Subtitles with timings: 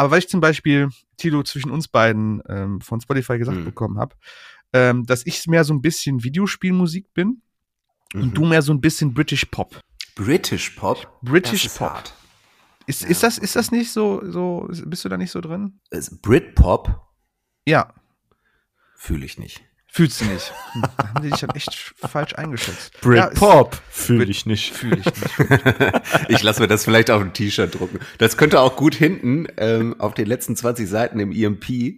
[0.00, 3.64] Aber weil ich zum Beispiel, Tilo, zwischen uns beiden ähm, von Spotify gesagt Mhm.
[3.66, 4.16] bekommen habe,
[4.72, 7.42] ähm, dass ich mehr so ein bisschen Videospielmusik bin
[8.14, 8.22] Mhm.
[8.22, 9.78] und du mehr so ein bisschen British Pop.
[10.14, 11.18] British Pop.
[11.20, 11.90] British das ist Pop.
[11.90, 12.14] hart.
[12.86, 13.08] Ist, Ja.
[13.08, 15.80] ist, das, ist das nicht so, so, bist du da nicht so drin?
[15.90, 16.98] Es- Britpop
[17.66, 17.92] Ja,
[18.96, 19.62] fühle ich nicht.
[19.92, 20.52] Fühlst du nicht.
[20.72, 22.92] Hm, da haben die dich dann echt falsch eingeschätzt.
[23.04, 24.72] Ja, Britpop fühle Brit- ich nicht.
[24.74, 26.00] Fühle ich nicht.
[26.28, 27.98] ich lasse mir das vielleicht auf ein T-Shirt drucken.
[28.18, 31.94] Das könnte auch gut hinten ähm, auf den letzten 20 Seiten im EMP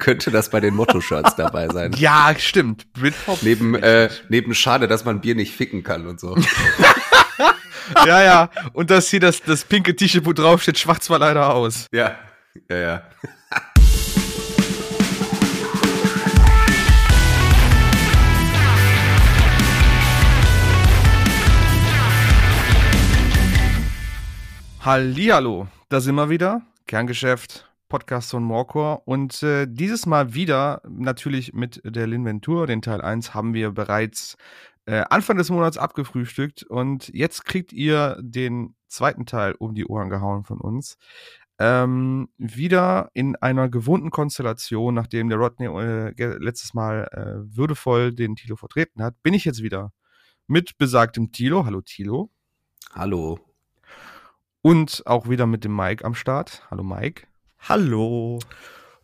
[0.00, 1.92] könnte das bei den Motto-Shirts dabei sein.
[1.96, 2.92] Ja, stimmt.
[2.94, 3.42] Britpop.
[3.42, 6.36] Neben, äh, neben schade, dass man Bier nicht ficken kann und so.
[8.06, 8.50] Ja, ja.
[8.72, 11.86] Und das hier, das, das pinke T-Shirt, wo drauf steht, schwarz war leider aus.
[11.92, 12.16] Ja,
[12.70, 13.02] ja, ja.
[24.84, 26.60] Hallihallo, da sind wir wieder.
[26.88, 29.06] Kerngeschäft, Podcast von Morcor.
[29.06, 32.66] Und äh, dieses Mal wieder natürlich mit der Linventur.
[32.66, 34.36] Den Teil 1 haben wir bereits
[34.86, 36.64] äh, Anfang des Monats abgefrühstückt.
[36.64, 40.98] Und jetzt kriegt ihr den zweiten Teil um die Ohren gehauen von uns.
[41.60, 48.34] Ähm, wieder in einer gewohnten Konstellation, nachdem der Rodney äh, letztes Mal äh, würdevoll den
[48.34, 49.92] Tilo vertreten hat, bin ich jetzt wieder
[50.48, 51.66] mit besagtem Tilo.
[51.66, 52.30] Hallo Tilo.
[52.92, 53.51] Hallo.
[54.62, 56.62] Und auch wieder mit dem Mike am Start.
[56.70, 57.26] Hallo Mike.
[57.58, 58.38] Hallo.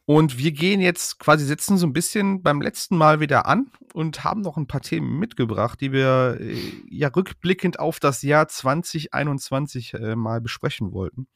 [0.04, 4.22] Und wir gehen jetzt quasi, setzen so ein bisschen beim letzten Mal wieder an und
[4.22, 6.56] haben noch ein paar Themen mitgebracht, die wir äh,
[6.88, 11.26] ja rückblickend auf das Jahr 2021 äh, mal besprechen wollten.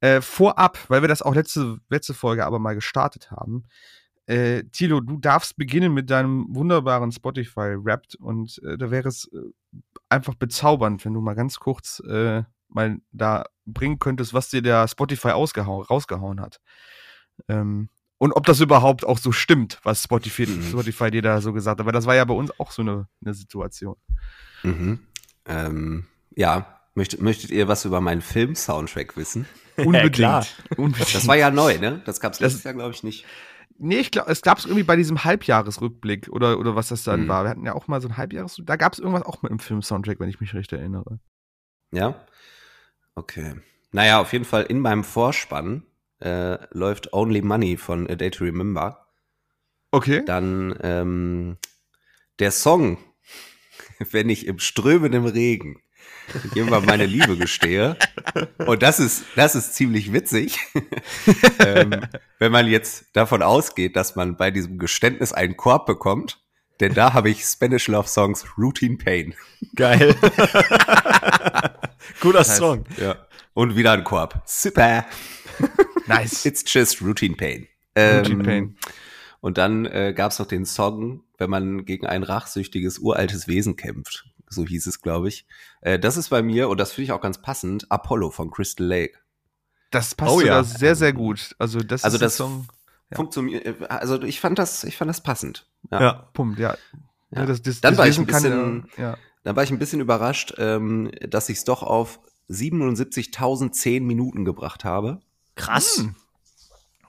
[0.00, 3.62] Äh, vorab, weil wir das auch letzte, letzte Folge aber mal gestartet haben.
[4.26, 9.38] Äh, Tilo, du darfst beginnen mit deinem wunderbaren Spotify-Rap und äh, da wäre es äh,
[10.08, 12.02] einfach bezaubernd, wenn du mal ganz kurz
[12.74, 16.60] mal da bringen könntest, was dir der Spotify ausgehauen, rausgehauen hat.
[17.48, 20.62] Ähm, und ob das überhaupt auch so stimmt, was Spotify, Mhm.
[20.62, 21.84] Spotify dir da so gesagt hat.
[21.84, 23.96] Aber das war ja bei uns auch so eine, eine Situation.
[24.62, 25.00] Mhm.
[25.46, 29.46] Ähm, ja, möchtet, möchtet ihr was über meinen Film-Soundtrack wissen?
[29.76, 30.14] Unbedingt.
[30.14, 30.46] klar.
[30.76, 31.14] Unbedingt.
[31.14, 32.02] Das war ja neu, ne?
[32.06, 33.24] Das gab's Das- letztes Jahr, glaube ich, nicht.
[33.76, 37.24] Nee, ich glaube, es gab es irgendwie bei diesem Halbjahresrückblick oder, oder was das dann
[37.24, 37.28] Mhm.
[37.28, 37.42] war.
[37.44, 39.58] Wir hatten ja auch mal so ein Halbjahres, da gab es irgendwas auch mit dem
[39.58, 41.18] Film-Soundtrack, wenn ich mich recht erinnere.
[41.92, 42.24] Ja?
[43.14, 43.54] Okay.
[43.92, 45.84] Naja, auf jeden Fall in meinem Vorspann
[46.20, 49.06] äh, läuft Only Money von A Day to Remember.
[49.92, 50.24] Okay.
[50.24, 51.56] Dann ähm,
[52.40, 52.98] der Song,
[54.10, 55.80] wenn ich im strömenden Regen
[56.54, 57.96] jemand meine Liebe gestehe.
[58.58, 60.58] Und das ist, das ist ziemlich witzig,
[61.60, 62.00] ähm,
[62.38, 66.40] wenn man jetzt davon ausgeht, dass man bei diesem Geständnis einen Korb bekommt.
[66.80, 69.34] Denn da habe ich Spanish Love Songs Routine Pain.
[69.76, 70.16] Geil.
[72.20, 72.84] Guter heißt- Song.
[73.00, 73.16] Ja.
[73.54, 74.42] Und wieder ein Korb.
[74.46, 75.04] Super.
[76.06, 76.44] Nice.
[76.44, 77.66] It's just Routine Pain.
[77.96, 78.76] Routine Ähm, Pain.
[79.40, 83.76] Und dann äh, gab es noch den Song, wenn man gegen ein rachsüchtiges uraltes Wesen
[83.76, 84.26] kämpft.
[84.48, 85.46] So hieß es, glaube ich.
[85.80, 88.86] Äh, das ist bei mir, und das finde ich auch ganz passend, Apollo von Crystal
[88.86, 89.18] Lake.
[89.90, 90.62] Das passt Oh ja.
[90.62, 91.54] sehr, sehr gut.
[91.58, 92.68] Also das Also ist das Song.
[93.10, 93.16] Ja.
[93.16, 95.66] Funktioniert, äh, also ich fand das, ich fand das passend.
[95.90, 96.00] Ja.
[96.00, 96.12] Ja.
[96.34, 96.76] Punkt, ja.
[97.30, 97.46] Ja.
[97.46, 99.16] das, das, Dann das war ich ein bisschen- ja.
[99.44, 102.18] Dann war ich ein bisschen überrascht, ähm, dass ich es doch auf
[102.50, 105.20] 77.010 Minuten gebracht habe.
[105.54, 105.98] Krass.
[105.98, 106.16] Hm.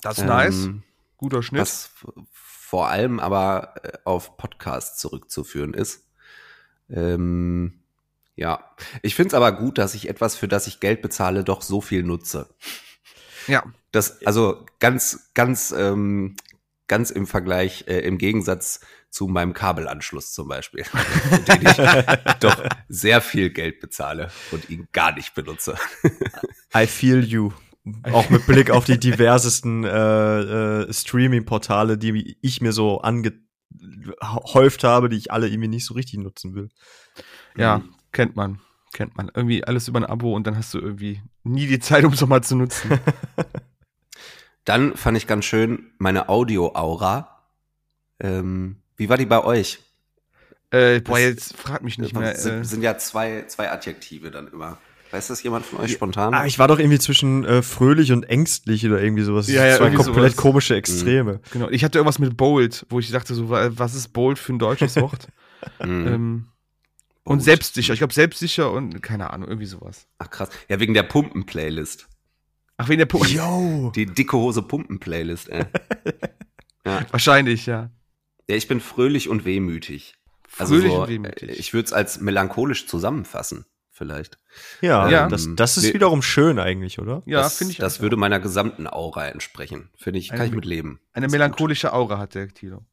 [0.01, 0.66] Das ist nice.
[0.66, 0.84] Ähm,
[1.18, 1.62] Guter Schnitt.
[1.62, 1.90] was
[2.31, 6.03] vor allem aber äh, auf Podcasts zurückzuführen ist.
[6.90, 7.79] Ähm,
[8.35, 11.62] ja, ich finde es aber gut, dass ich etwas, für das ich Geld bezahle, doch
[11.62, 12.50] so viel nutze.
[13.47, 13.63] ja.
[13.91, 16.35] Das, also ganz, ganz, ähm,
[16.88, 18.81] ganz im Vergleich, äh, im Gegensatz
[19.16, 21.78] zu meinem Kabelanschluss zum Beispiel, für den ich
[22.42, 25.76] doch sehr viel Geld bezahle und ihn gar nicht benutze.
[26.76, 27.52] I feel you.
[28.03, 35.08] Auch mit Blick auf die diversesten äh, äh, Streaming-Portale, die ich mir so angehäuft habe,
[35.08, 36.70] die ich alle irgendwie nicht so richtig nutzen will.
[37.56, 37.96] Ja, Mhm.
[38.12, 38.59] kennt man.
[38.92, 39.32] Kennt man.
[39.34, 42.20] Irgendwie alles über ein Abo und dann hast du irgendwie nie die Zeit, um es
[42.22, 43.00] nochmal zu nutzen.
[44.66, 47.46] Dann fand ich ganz schön meine Audio-Aura.
[48.20, 49.80] Ähm, wie war die bei euch?
[50.72, 52.36] äh, boah, jetzt frag mich nicht mehr.
[52.36, 54.78] sind, Äh, sind ja zwei, zwei Adjektive dann immer.
[55.12, 56.34] Weiß das jemand von euch spontan?
[56.34, 59.47] Ah, ich war doch irgendwie zwischen äh, fröhlich und ängstlich oder irgendwie sowas.
[59.47, 60.36] Ja, ja, Zwei irgendwie komplett sowas.
[60.42, 61.40] komische Extreme.
[61.52, 61.70] genau.
[61.70, 64.59] Ich hatte irgendwas mit bold, wo ich dachte so, wa- was ist bold für ein
[64.59, 65.28] deutsches Wort?
[65.84, 66.08] Mhm.
[66.08, 66.48] ähm,
[67.24, 67.94] und selbstsicher.
[67.94, 70.06] Ich glaube, selbstsicher und keine Ahnung, irgendwie sowas.
[70.20, 70.50] Ach krass.
[70.70, 72.08] Ja, wegen der Pumpen-Playlist.
[72.78, 73.30] Ach, wegen der Punkt.
[73.32, 73.91] Yo!
[73.96, 75.64] Die dicke Hose Pumpen-Playlist, ey.
[76.86, 77.03] ja.
[77.09, 77.90] Wahrscheinlich, ja.
[78.50, 80.16] Ja, ich bin fröhlich und wehmütig.
[80.47, 81.50] Fröhlich so, und wehmütig.
[81.50, 83.66] äh, Ich würde es als melancholisch zusammenfassen.
[83.92, 84.38] vielleicht.
[84.82, 85.28] Ja, Ja.
[85.30, 87.22] Das, das ist wiederum schön eigentlich, oder?
[87.26, 87.78] Ja, finde ich.
[87.78, 88.02] Das auch.
[88.02, 89.90] würde meiner gesamten Aura entsprechen.
[89.97, 91.00] Finde ich, kann Eine- ich mit leben.
[91.14, 92.78] Eine melancholische Aura hat der Tilo.
[92.80, 92.86] gut.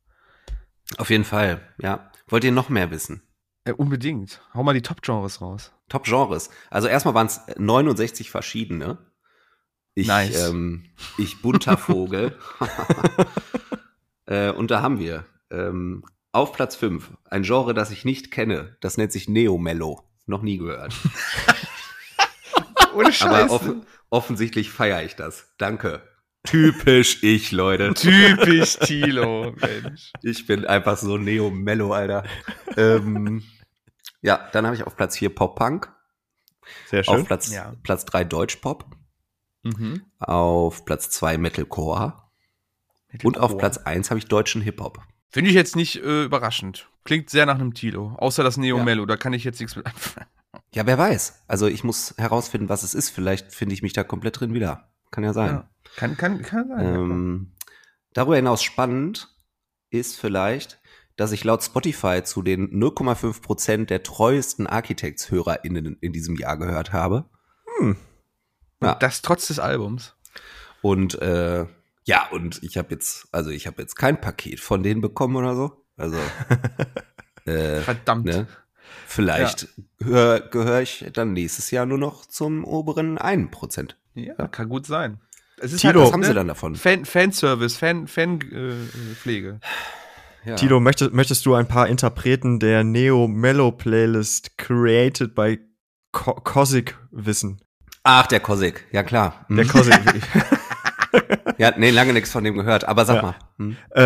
[1.00, 2.10] Auf jeden Fall, ja.
[2.28, 3.22] Wollt ihr noch mehr wissen?
[3.64, 4.40] Äh, unbedingt.
[4.54, 5.72] Hau mal die Top-Genres raus.
[5.88, 6.50] Top-Genres.
[6.70, 8.98] Also erstmal waren es 69 verschiedene.
[9.94, 10.48] Ich, Nice.
[10.48, 10.86] ähm,
[11.18, 12.36] ich bunter Vogel.
[14.26, 18.76] äh, und da haben wir ähm, auf Platz 5 ein Genre, das ich nicht kenne.
[18.80, 20.02] Das nennt sich Neo-Mellow.
[20.26, 20.94] Noch nie gehört.
[22.94, 25.52] Ohne Aber offen, offensichtlich feiere ich das.
[25.58, 26.02] Danke.
[26.44, 27.94] Typisch ich, Leute.
[27.94, 30.12] Typisch Tilo, Mensch.
[30.22, 32.24] Ich bin einfach so Neo-Mellow, Alter.
[32.76, 33.42] ähm,
[34.20, 35.92] ja, dann habe ich auf Platz 4 Pop-Punk.
[36.86, 37.14] Sehr schön.
[37.14, 37.74] Auf Platz, Ja.
[37.82, 38.86] Platz 3 Deutsch-Pop.
[39.62, 40.02] Mhm.
[40.18, 42.22] Auf Platz 2 Metalcore.
[43.22, 45.00] Und auf Platz 1 habe ich deutschen Hip-Hop.
[45.32, 46.88] Finde ich jetzt nicht äh, überraschend.
[47.04, 48.14] Klingt sehr nach einem Tilo.
[48.18, 48.84] Außer das Neo Ja.
[48.84, 50.26] Mello, da kann ich jetzt nichts mit anfangen.
[50.74, 51.44] Ja, wer weiß.
[51.48, 53.10] Also ich muss herausfinden, was es ist.
[53.10, 54.90] Vielleicht finde ich mich da komplett drin wieder.
[55.10, 55.50] Kann ja sein.
[55.50, 55.70] Ja.
[55.96, 56.94] Kann, kann, kann sein.
[56.94, 57.52] ähm,
[58.12, 59.34] darüber hinaus spannend
[59.90, 60.80] ist vielleicht,
[61.16, 66.92] dass ich laut Spotify zu den 0,5 Prozent der treuesten Architects-HörerInnen in diesem Jahr gehört
[66.92, 67.26] habe.
[67.78, 67.96] Hm.
[68.82, 68.94] Ja.
[68.94, 70.14] Das trotz des Albums.
[70.80, 71.66] Und äh,
[72.04, 75.54] ja, und ich habe jetzt, also ich habe jetzt kein Paket von denen bekommen oder
[75.54, 75.84] so.
[75.96, 76.16] Also
[77.44, 78.26] äh, Verdammt.
[78.26, 78.46] ne?
[79.06, 79.68] Vielleicht
[80.02, 83.90] hör, gehöre ich dann nächstes Jahr nur noch zum oberen 1%.
[84.14, 85.20] Ja, kann gut sein.
[85.58, 86.76] Es ist Tilo, Was halt, haben ne, sie dann davon?
[86.76, 89.60] Fan, Fanservice, Fan, Fan, äh, Pflege.
[90.44, 90.56] Ja.
[90.56, 95.60] Tilo, möchtest, möchtest du ein paar Interpreten der Neo Mellow Playlist created by
[96.10, 97.60] Ko Kosik wissen?
[98.02, 99.46] Ach, der Kosik, ja klar.
[99.48, 99.94] Der Kosik.
[101.62, 103.22] Ja, nee, lange nichts von dem gehört, aber sag Ja.
[103.22, 103.34] mal.
[103.58, 103.76] Hm?
[103.94, 104.00] äh,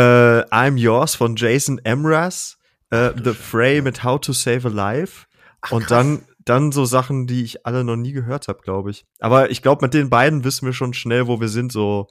[0.55, 2.59] I'm Yours von Jason Emras.
[2.91, 5.27] Äh, The Fray mit How to Save a Life.
[5.71, 9.05] und dann, dann so Sachen, die ich alle noch nie gehört habe, glaube ich.
[9.19, 11.73] Aber ich glaube, mit den beiden wissen wir schon schnell, wo wir sind.
[11.73, 12.07] So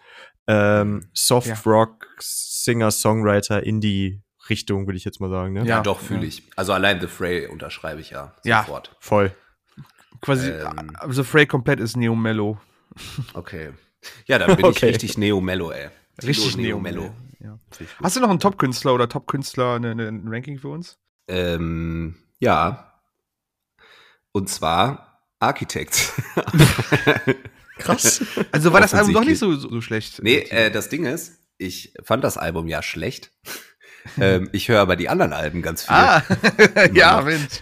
[0.48, 1.56] ähm, Soft Ja.
[1.66, 5.54] Rock, Singer, Songwriter, Indie-Richtung, würde ich jetzt mal sagen.
[5.54, 5.60] Ne?
[5.62, 5.66] Ja.
[5.78, 6.44] Ja, doch, fühle ich.
[6.58, 8.62] Also allein The Fray unterschreibe ich ja Ja.
[8.64, 8.96] sofort.
[9.00, 9.32] Voll.
[10.22, 10.92] Quasi, Ähm.
[10.96, 12.60] also Frey komplett ist Neo Mello.
[13.34, 13.70] Okay.
[14.26, 14.88] Ja, dann bin Okay.
[14.88, 15.90] ich richtig Neo-Mellow, ey.
[16.24, 17.02] Richtig Neo Neo Mellow.
[17.02, 17.16] Mello.
[17.40, 17.60] Ja.
[18.02, 20.98] Hast du noch einen Top-Künstler oder Top-Künstler, ne, ne, ein Ranking für uns?
[21.28, 22.94] Ähm, ja.
[24.32, 26.14] Und zwar Architect.
[27.78, 28.24] Krass.
[28.52, 30.22] Also war das Album doch nicht so, so, so schlecht.
[30.24, 33.32] nee, äh, das Ding ist, ich fand das Album ja schlecht.
[34.20, 35.94] ähm, ich höre aber die anderen Alben ganz viel.
[35.96, 36.24] ah,
[36.94, 37.22] ja.
[37.22, 37.62] Mensch.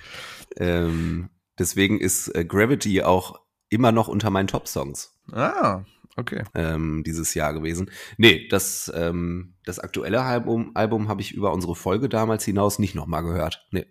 [0.58, 5.84] Ähm, deswegen ist äh, Gravity auch immer noch unter meinen Top-Songs Ah,
[6.18, 6.44] okay.
[6.56, 7.90] ähm, dieses Jahr gewesen.
[8.18, 12.96] Nee, das, ähm, das aktuelle Album, Album habe ich über unsere Folge damals hinaus nicht
[12.96, 13.66] nochmal gehört.
[13.72, 13.86] Nee.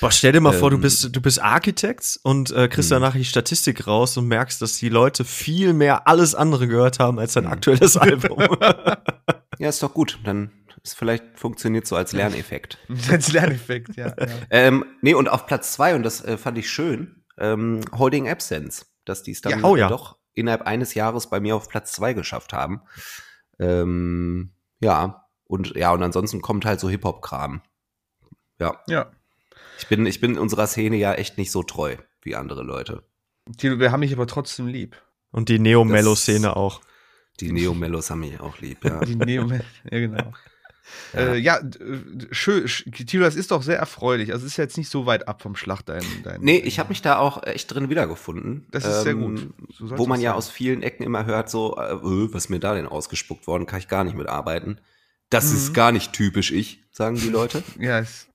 [0.00, 0.82] Boah, stell dir mal vor, du Ähm.
[0.82, 3.00] bist, du bist Architekt und äh, kriegst Hm.
[3.00, 7.18] danach die Statistik raus und merkst, dass die Leute viel mehr alles andere gehört haben
[7.20, 7.52] als dein Hm.
[7.52, 8.38] aktuelles Album.
[9.58, 10.18] Ja, ist doch gut.
[10.24, 10.50] Dann
[10.82, 12.78] ist vielleicht funktioniert so als Lerneffekt.
[13.10, 14.08] Das Lerneffekt, ja.
[14.08, 14.26] ja.
[14.50, 18.86] Ähm, nee, und auf Platz zwei, und das äh, fand ich schön, ähm, Holding Absence,
[19.04, 19.88] dass die es dann Ja, oh ja.
[19.88, 22.82] doch innerhalb eines Jahres bei mir auf Platz zwei geschafft haben.
[23.58, 24.50] Ähm,
[24.80, 27.62] ja, und ja, und ansonsten kommt halt so Hip-Hop-Kram.
[28.58, 29.10] Ja, ja.
[29.78, 33.04] ich bin, ich bin unserer Szene ja echt nicht so treu wie andere Leute.
[33.56, 35.00] Tilo, wir haben dich aber trotzdem lieb.
[35.30, 36.80] Und die Neo-Mellow-Szene auch.
[37.40, 39.00] Die Neo-Mellos haben mich auch lieb, ja.
[39.00, 39.60] Die Neo ja,
[39.90, 40.32] genau.
[41.12, 41.18] Ja.
[41.20, 42.00] Äh, ja, äh,
[42.30, 42.66] schön.
[42.66, 44.32] sch- Tilo, das ist doch sehr erfreulich.
[44.32, 46.02] Also es ist jetzt nicht so weit ab vom Schlacht, dein.
[46.24, 48.66] dein Nee, ich habe mich da auch echt drin wiedergefunden.
[48.70, 49.76] Das ist sehr Ähm, gut.
[49.78, 50.38] So wo man ja sein.
[50.38, 53.66] aus vielen Ecken immer hört, so, äh, äh, was ist mir da denn ausgespuckt worden,
[53.66, 54.80] kann ich gar nicht mitarbeiten.
[55.30, 55.56] Das Mhm.
[55.56, 57.62] ist gar nicht typisch ich, sagen die Leute.
[57.80, 58.28] Ja, es,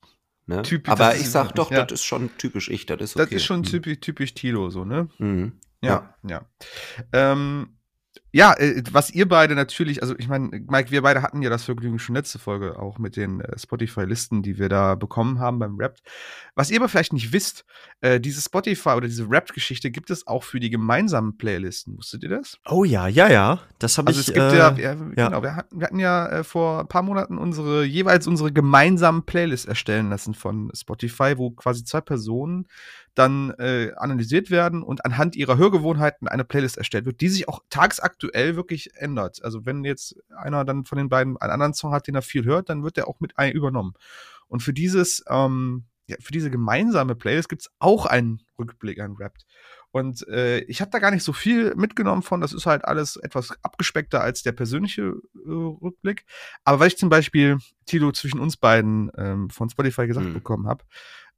[0.48, 0.64] Ne?
[0.64, 1.86] Typisch, Aber ist ich sag doch, ja.
[1.86, 3.26] das ist schon typisch ich, das ist okay.
[3.26, 5.08] das ist schon typisch, typisch Tilo, so, ne?
[5.20, 5.54] Mhm.
[5.82, 6.42] Ja, ja.
[7.14, 7.78] Ähm,
[8.34, 11.64] ja, äh, was ihr beide natürlich, also ich meine, Mike, wir beide hatten ja das
[11.64, 15.76] Vergnügen schon letzte Folge auch mit den äh, Spotify-Listen, die wir da bekommen haben beim
[15.78, 15.98] Rap.
[16.56, 17.66] Was ihr aber vielleicht nicht wisst,
[18.00, 21.98] äh, diese Spotify oder diese Rap-Geschichte gibt es auch für die gemeinsamen Playlisten.
[21.98, 22.58] Wusstet ihr das?
[22.70, 23.60] Oh ja, ja, ja.
[23.80, 24.30] Das habe Also ich.
[24.30, 27.04] es gibt äh, ja, ja, genau, wir hatten, wir hatten ja äh, vor ein paar
[27.04, 32.68] Monaten unsere, jeweils unsere gemeinsamen Playlists erstellen lassen von Spotify, wo quasi zwei Personen
[33.16, 37.60] dann äh, analysiert werden und anhand ihrer Hörgewohnheiten eine Playlist erstellt wird, die sich auch
[37.70, 39.44] tagsaktuell wirklich ändert.
[39.44, 42.46] Also wenn jetzt einer dann von den beiden einen anderen Song hat, den er viel
[42.46, 43.94] hört, dann wird der auch mit ein übernommen.
[44.48, 49.16] Und für dieses, ähm, ja, für diese gemeinsame Playlist gibt es auch einen Rückblick an
[49.18, 49.38] Rap.
[49.92, 52.40] Und äh, ich habe da gar nicht so viel mitgenommen von.
[52.40, 56.26] Das ist halt alles etwas abgespeckter als der persönliche äh, Rückblick.
[56.64, 60.34] Aber weil ich zum Beispiel, Tilo, zwischen uns beiden ähm, von Spotify gesagt Hm.
[60.34, 60.86] bekommen habe,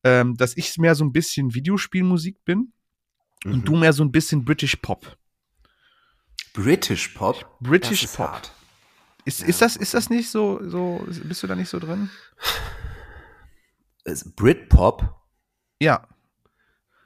[0.04, 2.74] ähm, dass ich mehr so ein bisschen Videospielmusik bin,
[3.46, 3.66] Und Mhm.
[3.66, 5.18] du mehr so ein bisschen British Pop.
[6.54, 7.58] British Pop.
[7.60, 8.30] British ist Pop.
[8.30, 8.52] hart.
[9.26, 12.10] Ist, ist, das, ist das nicht so, so, bist du da nicht so drin?
[14.06, 15.14] Es- Britpop
[15.82, 16.08] Ja,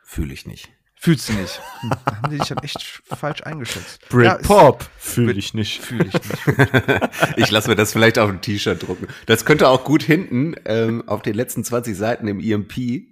[0.04, 0.72] fühle ich nicht.
[1.00, 1.62] Fühlst du nicht.
[1.82, 4.02] Hm, da haben die dich dann echt falsch eingeschätzt.
[4.12, 5.82] Ja, Britpop fühle Brit- ich nicht.
[5.82, 6.48] Fühle ich nicht.
[7.38, 9.08] Ich lasse mir das vielleicht auf ein T-Shirt drucken.
[9.26, 13.08] Das könnte auch gut hinten ähm, auf den letzten 20 Seiten im EMP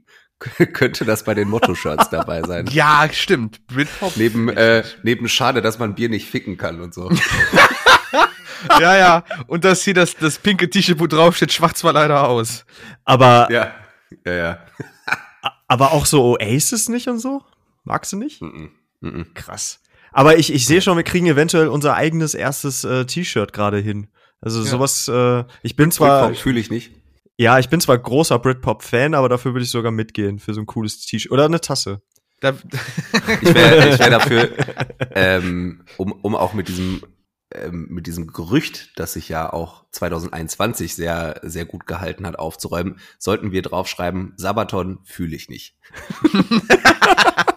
[0.73, 2.67] könnte das bei den Motto-Shirts dabei sein.
[2.71, 3.65] Ja, stimmt.
[3.67, 4.17] Britpop.
[4.17, 4.97] Neben, fühl äh, nicht.
[5.03, 7.09] neben schade, dass man Bier nicht ficken kann und so.
[8.79, 9.23] ja, ja.
[9.47, 12.65] Und das hier, das, das pinke T-Shirt, wo drauf steht, schwarz war leider aus.
[13.05, 13.73] Aber, ja,
[14.25, 14.59] ja, ja.
[15.67, 17.41] aber auch so Oasis nicht und so?
[17.85, 18.41] Magst du nicht?
[18.41, 18.71] Mhm.
[18.99, 19.33] Mhm.
[19.33, 19.79] Krass.
[20.11, 24.07] Aber ich, ich sehe schon, wir kriegen eventuell unser eigenes erstes äh, T-Shirt gerade hin.
[24.41, 24.65] Also Ja.
[24.69, 26.91] sowas, äh, ich bin zwar, Britpop fühle ich nicht.
[27.37, 30.65] ja, ich bin zwar großer Britpop-Fan, aber dafür würde ich sogar mitgehen für so ein
[30.65, 31.31] cooles T-Shirt.
[31.31, 32.01] Oder eine Tasse.
[32.41, 32.51] Da,
[33.41, 34.49] Ich wäre ich wär dafür,
[35.11, 37.01] ähm, um, um auch mit diesem,
[37.53, 42.99] ähm, mit diesem Gerücht, das sich ja auch 2021 sehr, sehr gut gehalten hat, aufzuräumen,
[43.19, 45.75] sollten wir draufschreiben, Sabaton fühle ich nicht.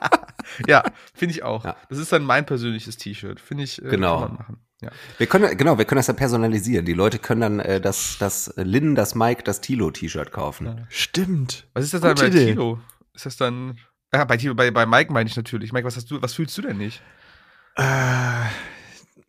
[0.66, 0.82] ja,
[1.14, 1.64] finde ich auch.
[1.64, 1.76] Ja.
[1.88, 3.40] Das ist dann mein persönliches T-Shirt.
[3.40, 4.20] Finde ich, äh, Genau.
[4.20, 4.58] kann man machen.
[4.80, 4.90] Ja.
[5.18, 6.84] Wir können, genau, wir können das ja personalisieren.
[6.86, 10.66] Die Leute können dann äh, das, das Lynn, das Mike, das Tilo-T-Shirt kaufen.
[10.66, 10.76] Ja.
[10.88, 11.66] Stimmt.
[11.74, 12.46] Was ist das dann Gute bei Idee.
[12.52, 12.80] Tilo?
[13.14, 13.78] Ist das dann.
[14.14, 15.72] Ja, bei Tilo, bei, bei Mike meine ich natürlich.
[15.72, 17.02] Mike, was hast du, was fühlst du denn nicht?
[17.76, 18.44] Äh,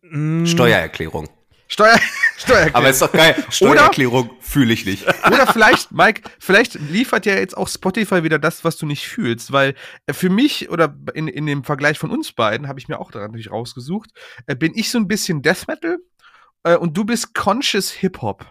[0.02, 1.28] mh, Steuererklärung.
[1.72, 1.98] Steuer,
[2.36, 2.74] Steuererklärung.
[2.74, 3.44] Aber ist doch geil.
[3.50, 5.06] Steuererklärung fühle ich nicht.
[5.26, 9.52] Oder vielleicht, Mike, vielleicht liefert ja jetzt auch Spotify wieder das, was du nicht fühlst,
[9.52, 9.74] weil
[10.06, 13.10] äh, für mich oder in, in dem Vergleich von uns beiden habe ich mir auch
[13.12, 14.10] daran natürlich rausgesucht,
[14.46, 15.98] äh, bin ich so ein bisschen Death Metal
[16.64, 18.44] äh, und du bist Conscious Hip Hop.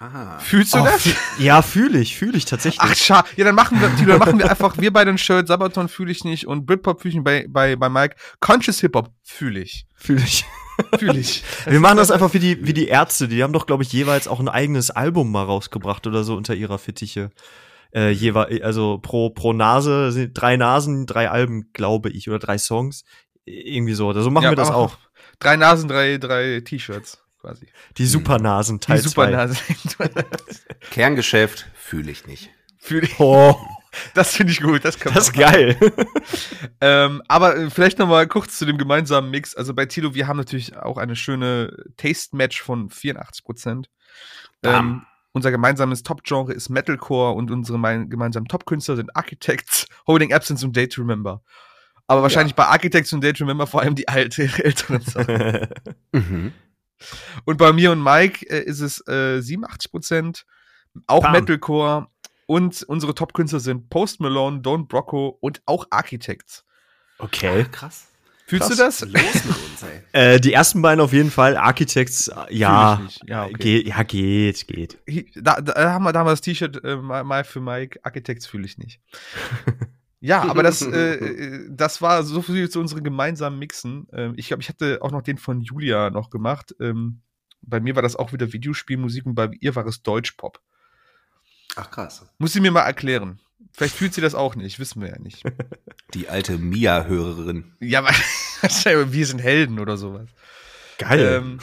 [0.00, 0.38] Aha.
[0.38, 1.08] Fühlst du Oh, das?
[1.38, 2.80] ja, fühle ich, fühle ich tatsächlich.
[2.82, 3.28] Ach, schade.
[3.36, 6.10] Ja, dann machen wir, Tilo, dann machen wir einfach, wir beide ein Shirt, Sabaton fühle
[6.10, 8.16] ich nicht und Britpop fühle ich nicht bei, bei, bei Mike.
[8.40, 9.86] Conscious Hip Hop fühle ich.
[9.94, 10.44] fühle ich.
[10.98, 11.42] Fühle ich.
[11.66, 13.28] Wir machen das einfach wie die, wie die Ärzte.
[13.28, 16.54] Die haben doch, glaube ich, jeweils auch ein eigenes Album mal rausgebracht oder so unter
[16.54, 17.30] ihrer Fittiche.
[17.92, 22.58] Äh, jeweils, also pro, pro Nase, sind drei Nasen, drei Alben, glaube ich, oder drei
[22.58, 23.04] Songs.
[23.44, 24.12] Irgendwie so.
[24.12, 24.96] So machen Ja, wir das auch.
[25.40, 27.66] Drei Nasen, drei, drei T-Shirts quasi.
[27.96, 29.08] Die Supernasen, Die Teil 2.
[29.08, 29.56] Supernase.
[30.90, 32.50] Kerngeschäft fühle ich nicht.
[32.78, 33.18] Fühle ich.
[33.18, 33.56] Oh,
[34.14, 34.84] Das finde ich gut.
[34.84, 35.76] Das, können das ist geil.
[36.82, 39.54] Ähm, aber äh, vielleicht noch mal kurz zu dem gemeinsamen Mix.
[39.54, 43.90] Also bei Tilo, wir haben natürlich auch eine schöne Taste-Match von 84 Prozent.
[44.62, 50.64] Ähm, unser gemeinsames Top-Genre ist Metalcore und unsere mein, gemeinsamen Top-Künstler sind Architects, Holding Absence
[50.64, 51.42] und Day to Remember.
[52.06, 55.68] Aber wahrscheinlich bei Architects und Day to Remember vor allem die alte, älteren Sachen.
[56.12, 56.52] Mhm.
[57.46, 60.44] Und bei mir und Mike äh, ist es äh, 87 Prozent,
[61.06, 61.32] auch Bam.
[61.32, 62.08] Metalcore.
[62.50, 66.64] Und unsere Top-Künstler sind Post Malone, Don Brocco und auch Architects.
[67.18, 67.64] okay.
[67.70, 68.08] Krass.
[68.44, 68.98] Fühlst Krass.
[68.98, 69.22] du das?
[69.22, 70.02] Los mit uns, ey.
[70.34, 71.56] Äh, die ersten beiden auf jeden Fall.
[71.56, 73.06] Architects, äh, ja.
[73.24, 73.82] Ja, okay.
[73.82, 74.98] Ge ja, geht, geht.
[75.36, 78.00] Da, da haben wir damals das T-Shirt äh, mal, für Mike.
[78.02, 79.00] Architects fühle ich nicht.
[80.20, 84.08] ja, aber das, äh, äh, das war so viel zu unseren gemeinsamen Mixen.
[84.12, 86.74] Ähm, ich glaube, ich hatte auch noch den von Julia noch gemacht.
[86.80, 87.20] Ähm,
[87.62, 90.60] bei mir war das auch wieder Videospielmusik und bei ihr war es Deutschpop.
[91.76, 92.26] Ach krass.
[92.38, 93.40] Muss sie mir mal erklären.
[93.72, 95.44] Vielleicht fühlt sie das auch nicht, wissen wir ja nicht.
[96.14, 97.72] Die alte Mia-Hörerin.
[97.80, 98.10] ja, aber
[99.12, 100.28] wir sind Helden oder sowas.
[100.98, 101.40] Geil.
[101.42, 101.60] Ähm,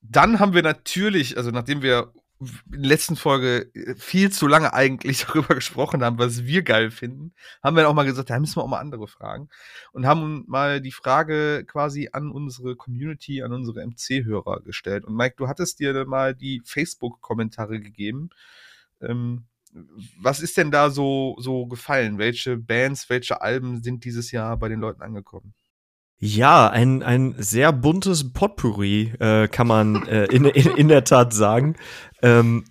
[0.00, 5.24] dann haben wir natürlich, also nachdem wir in der letzten Folge viel zu lange eigentlich
[5.26, 7.32] darüber gesprochen haben, was wir geil finden,
[7.62, 9.48] haben wir dann auch mal gesagt, da müssen wir auch mal andere fragen.
[9.92, 15.04] Und haben mal die Frage quasi an unsere Community, an unsere MC-Hörer gestellt.
[15.04, 18.30] Und Mike, du hattest dir mal die Facebook-Kommentare gegeben.
[19.08, 19.46] Ähm,
[20.20, 22.18] was ist denn da so, so gefallen?
[22.18, 25.54] Welche Bands, welche Alben sind dieses Jahr bei den Leuten angekommen?
[26.18, 31.34] Ja, ein, ein sehr buntes Potpourri, äh, kann man äh, in, in, in der Tat
[31.34, 31.76] sagen.
[32.22, 32.64] Ähm,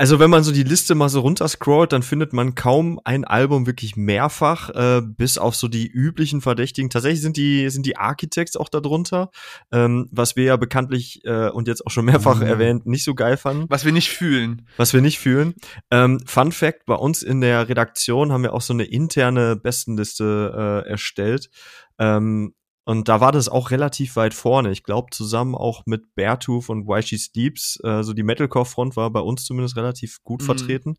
[0.00, 3.66] also wenn man so die Liste mal so runterscrollt, dann findet man kaum ein Album
[3.66, 6.88] wirklich mehrfach, äh, bis auf so die üblichen Verdächtigen.
[6.88, 9.30] Tatsächlich sind die, sind die Architects auch darunter,
[9.70, 12.46] ähm, was wir ja bekanntlich äh, und jetzt auch schon mehrfach Mhm.
[12.46, 14.66] erwähnt, nicht so geil fanden Was wir nicht fühlen.
[14.78, 15.52] was wir nicht fühlen.
[15.90, 20.82] Ähm, Fun Fact, bei uns in der Redaktion haben wir auch so eine interne Bestenliste
[20.86, 21.50] äh, erstellt.
[21.98, 22.54] Ähm,
[22.84, 24.70] und da war das auch relativ weit vorne.
[24.70, 29.10] Ich glaube, zusammen auch mit Beartooth und Why She Sleeps, äh, so die Metalcore-Front war
[29.10, 30.46] bei uns zumindest relativ gut Mhm.
[30.46, 30.96] vertreten.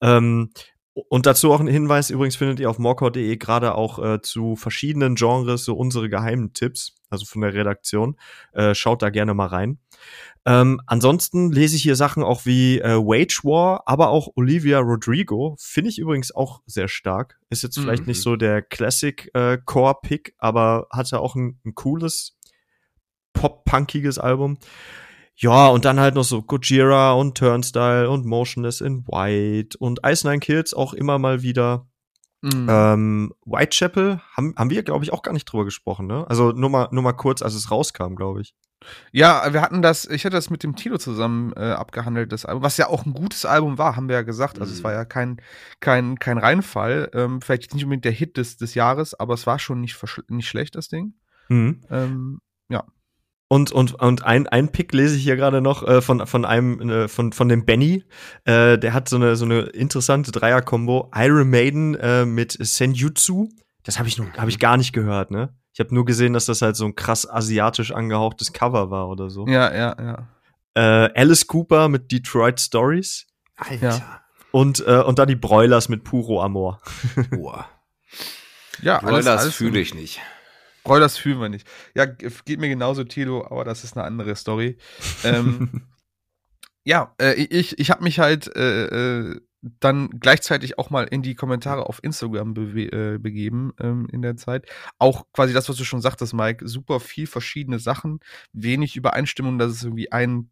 [0.00, 0.50] Ähm,
[0.94, 5.16] und dazu auch ein Hinweis, übrigens findet ihr auf morecore.de gerade auch äh, zu verschiedenen
[5.16, 6.94] Genres so unsere geheimen Tipps.
[7.14, 8.16] Also von der Redaktion.
[8.52, 9.78] Äh, schaut da gerne mal rein.
[10.44, 15.56] Ähm, ansonsten lese ich hier Sachen auch wie äh, Wage War, aber auch Olivia Rodrigo.
[15.58, 17.38] Finde ich übrigens auch sehr stark.
[17.48, 18.08] Ist jetzt vielleicht Mhm.
[18.08, 22.36] nicht so der Classic äh, Core-Pick, aber hatte auch ein, ein cooles,
[23.32, 24.58] pop-punkiges Album.
[25.36, 30.26] Ja, und dann halt noch so Gojira und Turnstile und Motionless in White und Ice
[30.28, 31.88] Nine Kills auch immer mal wieder.
[32.44, 32.66] Mhm.
[32.68, 36.26] Ähm, Whitechapel haben, haben wir, glaube ich, auch gar nicht drüber gesprochen, ne?
[36.28, 38.54] Also nur mal, nur mal kurz, als es rauskam, glaube ich.
[39.12, 42.62] Ja, wir hatten das, ich hatte das mit dem Tilo zusammen äh, abgehandelt, das Album,
[42.62, 44.60] was ja auch ein gutes Album war, haben wir ja gesagt.
[44.60, 44.84] Also es Mhm.
[44.84, 45.40] war ja kein,
[45.80, 47.10] kein, kein Reinfall.
[47.14, 49.98] Ähm, vielleicht nicht unbedingt der Hit des, des Jahres, aber es war schon nicht,
[50.28, 51.14] nicht schlecht, das Ding.
[51.48, 51.82] Mhm.
[51.90, 52.40] Ähm,
[53.54, 56.90] Und, und, und ein, ein Pick lese ich hier gerade noch äh, von, von einem,
[56.90, 58.02] äh, von, von dem Benny.
[58.46, 61.12] Äh, der hat so eine, so eine interessante Dreier-Kombo.
[61.14, 63.50] Iron Maiden äh, mit Senjutsu.
[63.84, 65.54] Das habe ich noch, habe ich gar nicht gehört, ne?
[65.72, 69.30] Ich habe nur gesehen, dass das halt so ein krass asiatisch angehauchtes Cover war oder
[69.30, 69.46] so.
[69.46, 70.28] ja, ja, ja.
[70.74, 73.28] Äh, Alice Cooper mit Detroit Stories.
[73.54, 74.02] Alter.
[74.50, 76.80] Und, äh, und dann die Broilers mit Puro Amor.
[77.30, 77.68] Boah.
[78.82, 80.20] Ja, alles fühle ich nicht.
[80.84, 81.66] Broilers fühlen wir nicht.
[81.94, 84.78] Ja, geht mir genauso, Tilo, aber das ist eine andere Story.
[85.24, 85.82] ähm,
[86.84, 89.40] ja, äh, ich, ich habe mich halt äh, äh,
[89.80, 94.36] dann gleichzeitig auch mal in die Kommentare auf Instagram bewe- äh, begeben ähm, in der
[94.36, 94.66] Zeit.
[94.98, 98.20] Auch quasi das, was du schon sagtest, Mike, super viel verschiedene Sachen,
[98.52, 100.50] wenig Übereinstimmung, dass es irgendwie einen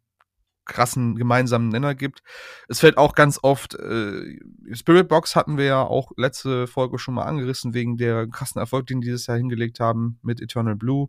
[0.65, 2.21] krassen gemeinsamen Nenner gibt.
[2.67, 4.39] Es fällt auch ganz oft, äh,
[4.73, 8.87] Spirit Box hatten wir ja auch letzte Folge schon mal angerissen, wegen der krassen Erfolg,
[8.87, 11.07] den die dieses Jahr hingelegt haben mit Eternal Blue.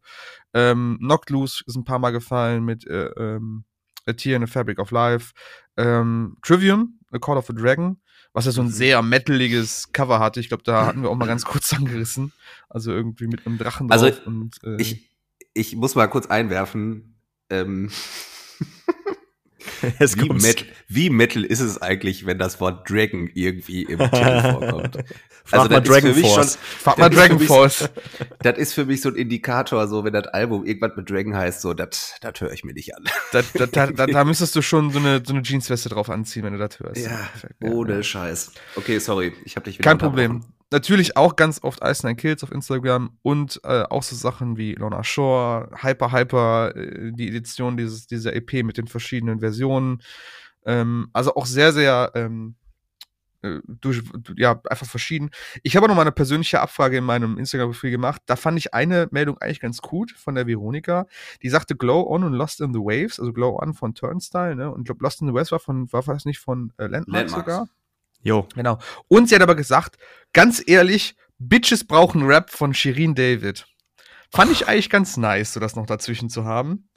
[0.52, 3.64] Ähm, Knocked Loose ist ein paar Mal gefallen mit äh, ähm,
[4.06, 5.32] A Tear in the Fabric of Life.
[5.76, 8.00] Ähm, Trivium, A Call of the Dragon,
[8.32, 8.73] was ja so ein Mhm.
[8.73, 10.40] sehr metaliges Cover hatte.
[10.40, 12.32] Ich glaube, da hatten wir auch mal ganz kurz angerissen.
[12.68, 14.26] Also irgendwie mit einem Drachen Also, drauf.
[14.26, 15.11] und, äh, Ich,
[15.54, 17.16] ich muss mal kurz einwerfen.
[17.50, 17.90] Ähm,
[19.99, 24.40] Es wie, Metal, wie Metal ist es eigentlich, wenn das Wort Dragon irgendwie im Titel
[24.52, 24.99] vorkommt?
[25.47, 26.59] Frag mal das ist für Dragon Force.
[26.78, 27.88] Frag mal das Dragon mich- Force.
[28.42, 31.61] Das ist für mich so ein Indikator, so wenn das Album irgendwas mit Dragon heißt,
[31.62, 33.04] so das das höre ich mir nicht an.
[33.33, 36.44] Da, da, da, da, da müsstest du schon so eine, so eine Jeansweste drauf anziehen,
[36.44, 37.00] wenn du das hörst.
[37.03, 37.70] Ja, Perfekt, ja.
[37.70, 38.53] ohne Scheiß.
[38.77, 40.44] Okay, sorry, ich habe dich wieder Kein Problem.
[40.70, 44.74] Natürlich auch ganz oft Ice Nine Kills auf Instagram und äh, auch so Sachen wie
[44.74, 50.03] Lona Shore, Hyper Hyper, äh, die Edition dieses, dieser EP mit den verschiedenen Versionen.
[50.66, 52.57] Ähm, also auch sehr, sehr ähm,
[53.44, 54.03] äh, durch,
[54.37, 55.31] ja, einfach verschieden.
[55.62, 58.22] Ich habe noch mal eine persönliche Abfrage in meinem Instagram-Profil gemacht.
[58.24, 61.07] Da fand ich eine Meldung eigentlich ganz gut von der Veronika.
[61.42, 64.72] Die sagte Glow On und Lost in the Waves, also Glow On von Turnstile, ne?
[64.72, 67.29] Und ich glaube, Lost in the Waves war von, war das nicht von äh, Landmark
[67.29, 67.33] Landmarks.
[67.33, 67.68] sogar?
[68.24, 68.48] Jo.
[68.54, 68.78] Genau.
[69.06, 69.96] Und sie hat aber gesagt,
[70.32, 73.66] ganz ehrlich, Bitches brauchen Rap von Shirin David.
[74.32, 76.88] Fand ich eigentlich ganz nice, so das noch dazwischen zu haben.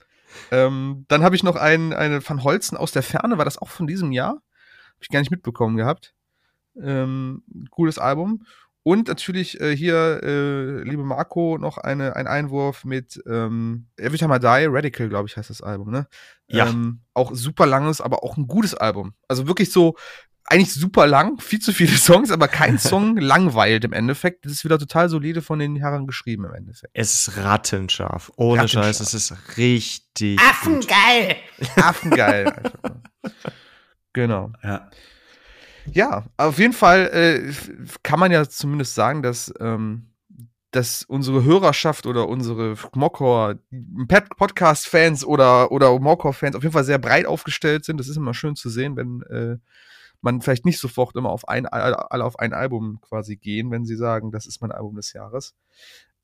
[0.52, 3.70] Ähm, dann habe ich noch einen, eine Van Holzen aus der Ferne, war das auch
[3.70, 4.30] von diesem Jahr?
[4.30, 6.16] Habe ich gar nicht mitbekommen gehabt.
[6.82, 8.46] Ähm, cooles Album.
[8.84, 14.38] Und natürlich äh, hier, äh, liebe Marco, noch eine, ein Einwurf mit ähm, Every Time
[14.38, 16.08] I Die, Radical, glaube ich, heißt das Album, ne?
[16.48, 16.70] Ja.
[16.70, 19.14] Ähm, auch super langes, aber auch ein gutes Album.
[19.28, 19.98] Also wirklich so,
[20.48, 24.46] eigentlich super lang, viel zu viele Songs, aber kein Song langweilt im Endeffekt.
[24.46, 26.92] Das ist wieder total solide von den Herren geschrieben im Endeffekt.
[26.94, 28.32] Es ist rattenscharf.
[28.38, 28.86] Ohne Rattenscharf.
[28.86, 30.38] Scheiß, es ist richtig.
[30.38, 30.48] gut.
[30.50, 31.36] Affengeil!
[31.76, 32.48] Affengeil.
[32.64, 33.02] einfach nur.
[34.14, 34.52] genau.
[34.64, 34.90] Ja.
[35.94, 37.54] Ja, auf jeden Fall äh,
[38.04, 40.08] kann man ja zumindest sagen, dass, ähm,
[40.72, 43.60] dass unsere Hörerschaft oder unsere Mockcore
[44.38, 48.00] Podcast-Fans oder, oder Mockcore-Fans auf jeden Fall sehr breit aufgestellt sind.
[48.00, 49.58] Das ist immer schön zu sehen, wenn äh,
[50.22, 53.96] man vielleicht nicht sofort immer auf ein, alle auf ein Album quasi gehen, wenn sie
[53.96, 55.56] sagen, das ist mein Album des Jahres.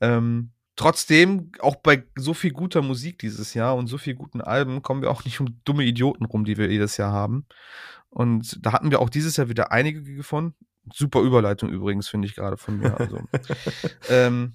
[0.02, 4.82] Ähm, trotzdem, auch bei so viel guter Musik dieses Jahr und so viel guten Alben,
[4.82, 7.46] kommen wir auch nicht um dumme Idioten rum, die wir jedes Jahr haben.
[8.10, 10.56] Und da hatten wir auch dieses Jahr wieder einige gefunden.
[10.92, 13.00] Super Überleitung übrigens, finde ich gerade von mir.
[13.00, 13.22] Also,
[14.10, 14.54] ähm,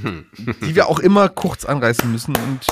[0.00, 0.26] Hm.
[0.62, 2.34] die wir auch immer kurz anreißen müssen.
[2.36, 2.66] Und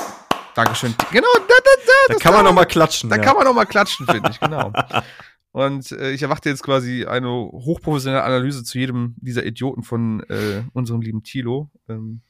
[0.55, 0.93] Dankeschön.
[1.11, 3.09] Genau, da, da, Da kann man noch mal klatschen.
[3.09, 3.21] da ja.
[3.21, 4.71] kann man noch mal klatschen, finde ich, genau.
[5.53, 10.63] Und äh, ich erwarte jetzt quasi eine hochprofessionelle Analyse zu jedem dieser Idioten von äh,
[10.73, 11.69] unserem lieben Tilo.
[11.87, 12.21] Ähm,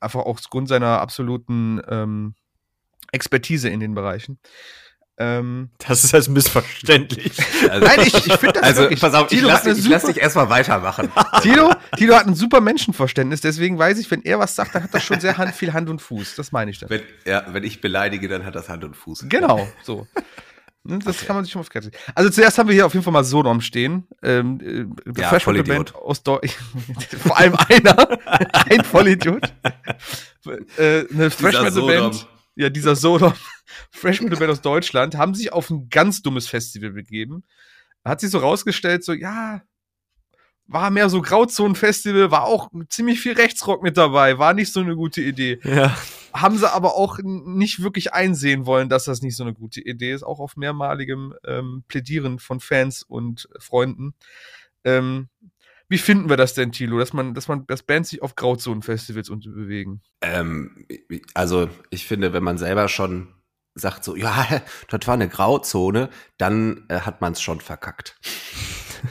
[0.00, 2.34] einfach aufgrund seiner absoluten ähm,
[3.10, 4.38] Expertise in den Bereichen.
[5.16, 7.32] Ähm, Das ist jetzt missverständlich.
[7.70, 9.00] Also, nein, ich, ich finde das also wirklich.
[9.00, 11.10] pass auf, ich Tilo lass, hat eine dich, ich lass dich erstmal weitermachen.
[11.42, 14.92] Tilo, Tilo hat ein super Menschenverständnis, deswegen weiß ich, wenn er was sagt, dann hat
[14.92, 16.34] das schon sehr Hand, viel Hand und Fuß.
[16.34, 16.90] Das meine ich dann.
[16.90, 19.26] wenn, ja, wenn ich beleidige, dann hat das Hand und Fuß.
[19.28, 20.06] Genau, so.
[20.84, 21.26] Ne, Das okay.
[21.26, 21.92] kann man sich schon auf Karte.
[22.14, 24.08] Also zuerst haben wir hier auf jeden Fall mal Sodom stehen.
[24.22, 27.04] Ähm, äh, ja, Fresh Metal Band aus Deutschland.
[27.22, 28.18] Vor allem einer.
[28.68, 29.52] ein Vollidiot.
[30.76, 32.26] äh, eine Fresh Metal Band.
[32.56, 33.32] Ja, dieser Sodom.
[33.90, 37.44] Fresh Metal Band aus Deutschland haben sich auf ein ganz dummes Festival begeben.
[38.04, 39.62] Hat sich so rausgestellt, so, ja,
[40.66, 44.96] war mehr so Grauzonen-Festival, war auch ziemlich viel Rechtsrock mit dabei, war nicht so eine
[44.96, 45.60] gute Idee.
[45.62, 45.96] Ja.
[46.34, 50.12] Haben sie aber auch nicht wirklich einsehen wollen, dass das nicht so eine gute Idee
[50.12, 54.14] ist, auch auf mehrmaligem ähm, Plädieren von Fans und Freunden.
[54.84, 55.28] Ähm,
[55.88, 59.28] wie finden wir das denn, Thilo, dass man, dass man, dass Bands sich auf Grauzonen-Festivals
[59.28, 60.00] bewegen?
[60.22, 60.86] Ähm,
[61.34, 63.28] also ich finde, wenn man selber schon
[63.74, 64.46] sagt so, ja,
[64.88, 68.18] das war eine Grauzone, dann äh, hat man es schon verkackt.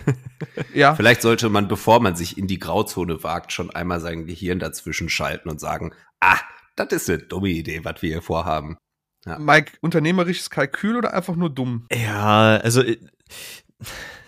[0.73, 0.95] ja.
[0.95, 5.09] Vielleicht sollte man, bevor man sich in die Grauzone wagt, schon einmal sein Gehirn dazwischen
[5.09, 6.39] schalten und sagen, ah,
[6.75, 8.77] das ist eine dumme Idee, was wir hier vorhaben.
[9.25, 9.37] Ja.
[9.37, 11.85] Mike, unternehmerisches Kalkül oder einfach nur dumm?
[11.91, 12.97] Ja, also äh,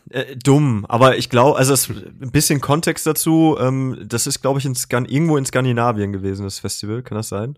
[0.10, 4.60] äh, dumm, aber ich glaube, also es, ein bisschen Kontext dazu, ähm, das ist, glaube
[4.60, 7.58] ich, in Skan irgendwo in Skandinavien gewesen, das Festival, kann das sein?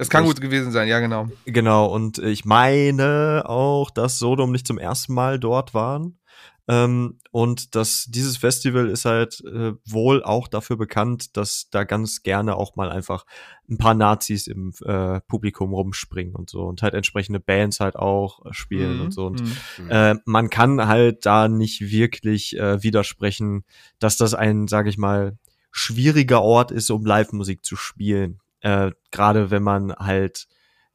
[0.00, 1.28] Es kann gut gewesen sein, ja, genau.
[1.44, 6.20] Genau, und ich meine auch, dass Sodom nicht zum ersten Mal dort waren.
[6.68, 12.22] Ähm, und dass dieses Festival ist halt äh, wohl auch dafür bekannt, dass da ganz
[12.22, 13.24] gerne auch mal einfach
[13.70, 18.44] ein paar Nazis im äh, Publikum rumspringen und so und halt entsprechende Bands halt auch
[18.44, 19.02] äh, spielen mhm.
[19.02, 19.26] und so.
[19.26, 19.90] Und mhm.
[19.90, 23.64] äh, man kann halt da nicht wirklich äh, widersprechen,
[23.98, 25.38] dass das ein, sage ich mal,
[25.70, 28.40] schwieriger Ort ist, um Live-Musik zu spielen.
[28.60, 30.48] Äh, Gerade wenn man halt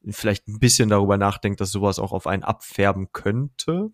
[0.08, 3.92] vielleicht ein bisschen darüber nachdenkt, dass sowas auch auf einen abfärben könnte.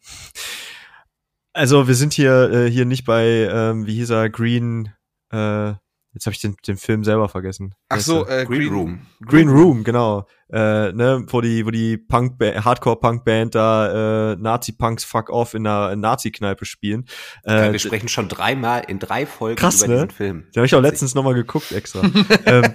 [1.53, 4.93] Also wir sind hier äh, hier nicht bei, ähm, wie hieß er, Green,
[5.31, 5.69] äh,
[6.13, 7.73] jetzt habe ich den, den Film selber vergessen.
[7.89, 8.99] Ach so, äh, Green, Green Room.
[9.25, 10.27] Green Room, genau.
[10.51, 15.95] Äh, ne, wo die, wo die Punk Hardcore-Punk-Band da äh, Nazi-Punks Fuck Off in einer
[15.95, 17.05] Nazi-Kneipe spielen.
[17.43, 19.95] Äh, ja, wir sprechen schon dreimal in drei Folgen krass, über ne?
[19.95, 20.43] diesen Film.
[20.55, 22.01] Den habe ich auch letztens nochmal geguckt extra.
[22.45, 22.73] ähm,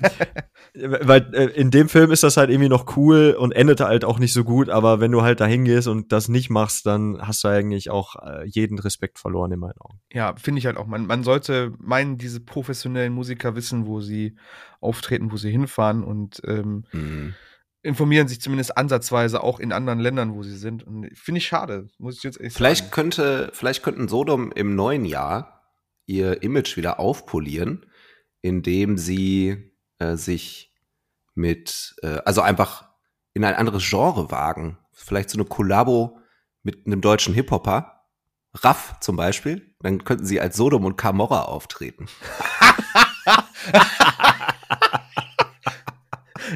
[0.74, 4.18] weil äh, in dem Film ist das halt irgendwie noch cool und endet halt auch
[4.18, 7.44] nicht so gut, aber wenn du halt da hingehst und das nicht machst, dann hast
[7.44, 10.00] du eigentlich auch äh, jeden Respekt verloren in meinen Augen.
[10.12, 10.86] Ja, finde ich halt auch.
[10.86, 14.36] Man, man sollte meinen, diese professionellen Musiker wissen, wo sie
[14.80, 17.34] auftreten, wo sie hinfahren und ähm, mhm.
[17.84, 20.82] Informieren sich zumindest ansatzweise auch in anderen Ländern, wo sie sind.
[20.84, 22.90] Und finde ich schade, muss ich jetzt echt vielleicht sagen.
[22.92, 25.62] Könnte, vielleicht könnten Sodom im neuen Jahr
[26.06, 27.86] ihr Image wieder aufpolieren,
[28.40, 30.74] indem sie äh, sich
[31.34, 32.88] mit, äh, also einfach
[33.34, 34.78] in ein anderes Genre wagen.
[34.92, 36.18] Vielleicht so eine Kollabo
[36.62, 37.90] mit einem deutschen Hip-Hopper.
[38.54, 39.74] Raff zum Beispiel.
[39.80, 42.06] Dann könnten sie als Sodom und Camorra auftreten.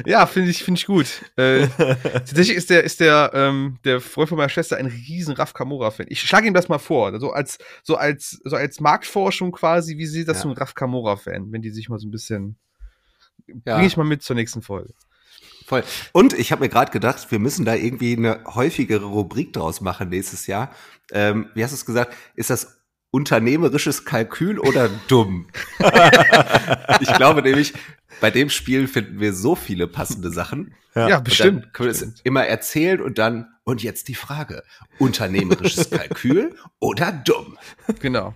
[0.05, 1.07] ja, finde ich, finde ich gut.
[1.35, 5.53] Äh, tatsächlich ist der, ist der, ähm, der Freund von meiner Schwester ein riesen Raf
[5.53, 6.07] Kamora-Fan.
[6.09, 10.05] Ich schlage ihm das mal vor, so als, so als, so als Marktforschung quasi, wie
[10.05, 10.43] sieht das ja.
[10.43, 12.57] so ein Raf Kamora-Fan, wenn die sich mal so ein bisschen
[13.65, 13.75] ja.
[13.75, 14.93] bringe ich mal mit zur nächsten Folge.
[15.65, 15.83] Voll.
[16.13, 20.09] Und ich habe mir gerade gedacht, wir müssen da irgendwie eine häufigere Rubrik draus machen
[20.09, 20.73] nächstes Jahr.
[21.11, 22.15] Ähm, wie hast du es gesagt?
[22.35, 22.78] Ist das
[23.11, 25.47] unternehmerisches Kalkül oder dumm?
[26.99, 27.73] ich glaube nämlich,
[28.21, 30.73] bei dem Spiel finden wir so viele passende Sachen.
[30.95, 31.65] Ja, ja bestimmt.
[31.65, 34.63] Dann können wir es immer erzählen und dann, und jetzt die Frage,
[34.97, 37.57] unternehmerisches Kalkül oder dumm?
[37.99, 38.33] Genau.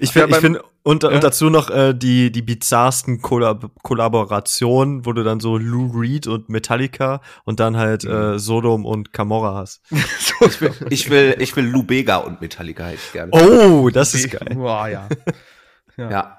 [0.00, 1.10] Ich finde, ich find, und, ja.
[1.10, 6.26] und dazu noch äh, die, die bizarrsten Kollab Kollaborationen, wo du dann so Lou Reed
[6.26, 8.10] und Metallica und dann halt mhm.
[8.10, 9.82] äh, Sodom und Camorra hast.
[9.90, 13.32] ich, will, ich will, ich will Lou Bega und Metallica hätte ich gerne.
[13.32, 14.54] Oh, das ist geil.
[14.54, 15.08] Boah, ja.
[15.96, 16.10] ja.
[16.10, 16.38] ja.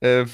[0.00, 0.26] Äh,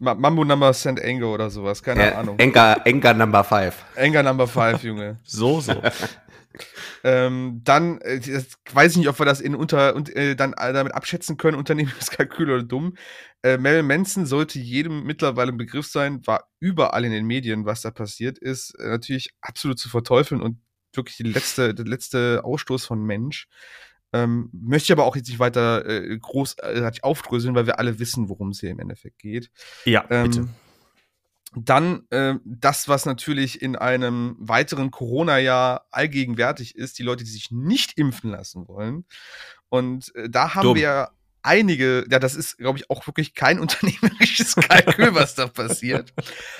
[0.00, 0.98] Mambo Number St.
[0.98, 2.38] Engo oder sowas, keine ja, Ahnung.
[2.38, 3.74] Enga, Enga Number 5.
[3.94, 5.20] Enga Number 5, Junge.
[5.22, 5.72] so, so.
[7.04, 8.20] Ähm, dann äh,
[8.72, 11.56] weiß ich nicht, ob wir das in unter und äh, dann äh, damit abschätzen können,
[11.56, 12.96] Unternehmenskalkül oder dumm.
[13.42, 17.82] Äh, Mel Manson sollte jedem mittlerweile ein Begriff sein, war überall in den Medien, was
[17.82, 20.58] da passiert ist, äh, natürlich absolut zu verteufeln und
[20.94, 23.48] wirklich die letzte, der letzte Ausstoß von Mensch.
[24.12, 25.84] Ähm, möchte ich aber auch jetzt nicht weiter
[26.18, 29.50] großartig aufdröseln, weil wir alle wissen, worum es hier im Endeffekt geht.
[29.84, 30.48] Ja, bitte.
[31.58, 37.50] Dann äh, das, was natürlich in einem weiteren Corona-Jahr allgegenwärtig ist, die Leute, die sich
[37.50, 39.06] nicht impfen lassen wollen.
[39.70, 40.76] Und äh, da haben Dumm.
[40.76, 41.08] wir
[41.42, 46.12] einige, ja, das ist, glaube ich, auch wirklich kein unternehmerisches Kalkül, was da passiert.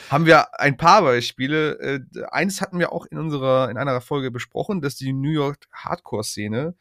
[0.09, 1.78] Haben wir ein paar Beispiele.
[1.78, 5.66] Äh, eines hatten wir auch in unserer, in einer Folge besprochen, dass die New York
[5.72, 6.74] Hardcore-Szene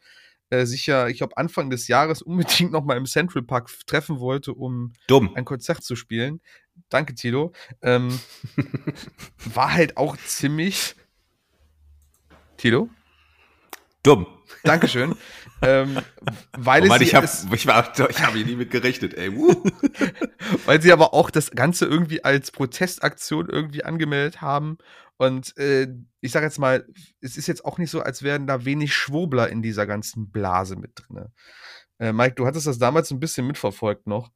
[0.50, 4.20] äh, sich ja, ich glaube, Anfang des Jahres unbedingt noch mal im Central Park treffen
[4.20, 5.32] wollte, um Dumm.
[5.34, 6.40] ein Konzert zu spielen
[6.88, 8.18] danke Tilo, ähm,
[9.54, 10.94] war halt auch ziemlich.
[12.56, 12.88] Tilo?
[14.02, 14.26] Dumm.
[14.62, 15.14] Dankeschön.
[15.62, 15.98] ähm,
[16.56, 19.32] weil Oh Mann, ich habe es- ich war, ich hab hier nie mit gerechnet, ey.
[20.64, 24.78] Weil sie aber auch das Ganze irgendwie als Protestaktion irgendwie angemeldet haben.
[25.18, 25.88] Und äh,
[26.20, 26.86] ich sage jetzt mal,
[27.20, 30.76] es ist jetzt auch nicht so, als wären da wenig Schwurbler in dieser ganzen Blase
[30.76, 31.26] mit drin.
[31.98, 34.30] Äh, Mike, du hattest das damals ein bisschen mitverfolgt noch.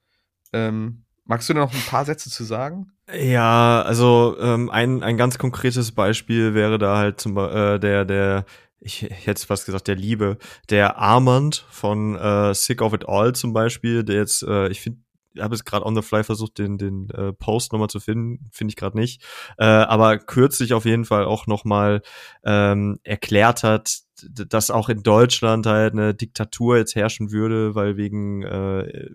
[0.52, 2.92] Ähm, magst du da noch ein paar Sätze zu sagen?
[3.12, 8.44] Ja, also ähm, ein, ein ganz konkretes Beispiel wäre da halt zum äh, der, der,
[8.80, 10.38] ich hätte fast gesagt, der Liebe,
[10.70, 15.00] der Armand von äh, Sick of It All zum Beispiel, der jetzt, äh, ich finde,
[15.38, 18.72] habe jetzt gerade on the fly versucht, den, den äh, Post nochmal zu finden, finde
[18.72, 19.22] ich gerade nicht,
[19.58, 22.02] äh, aber kürzlich auf jeden Fall auch nochmal
[22.44, 28.42] ähm, erklärt hat, dass auch in Deutschland halt eine Diktatur jetzt herrschen würde, weil wegen
[28.42, 29.10] äh,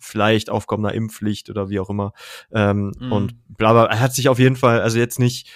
[0.00, 2.12] vielleicht aufkommender Impfpflicht oder wie auch immer.
[2.52, 3.12] Ähm, Mhm.
[3.12, 3.86] Und bla bla.
[3.86, 5.50] Er hat sich auf jeden Fall, also jetzt nicht.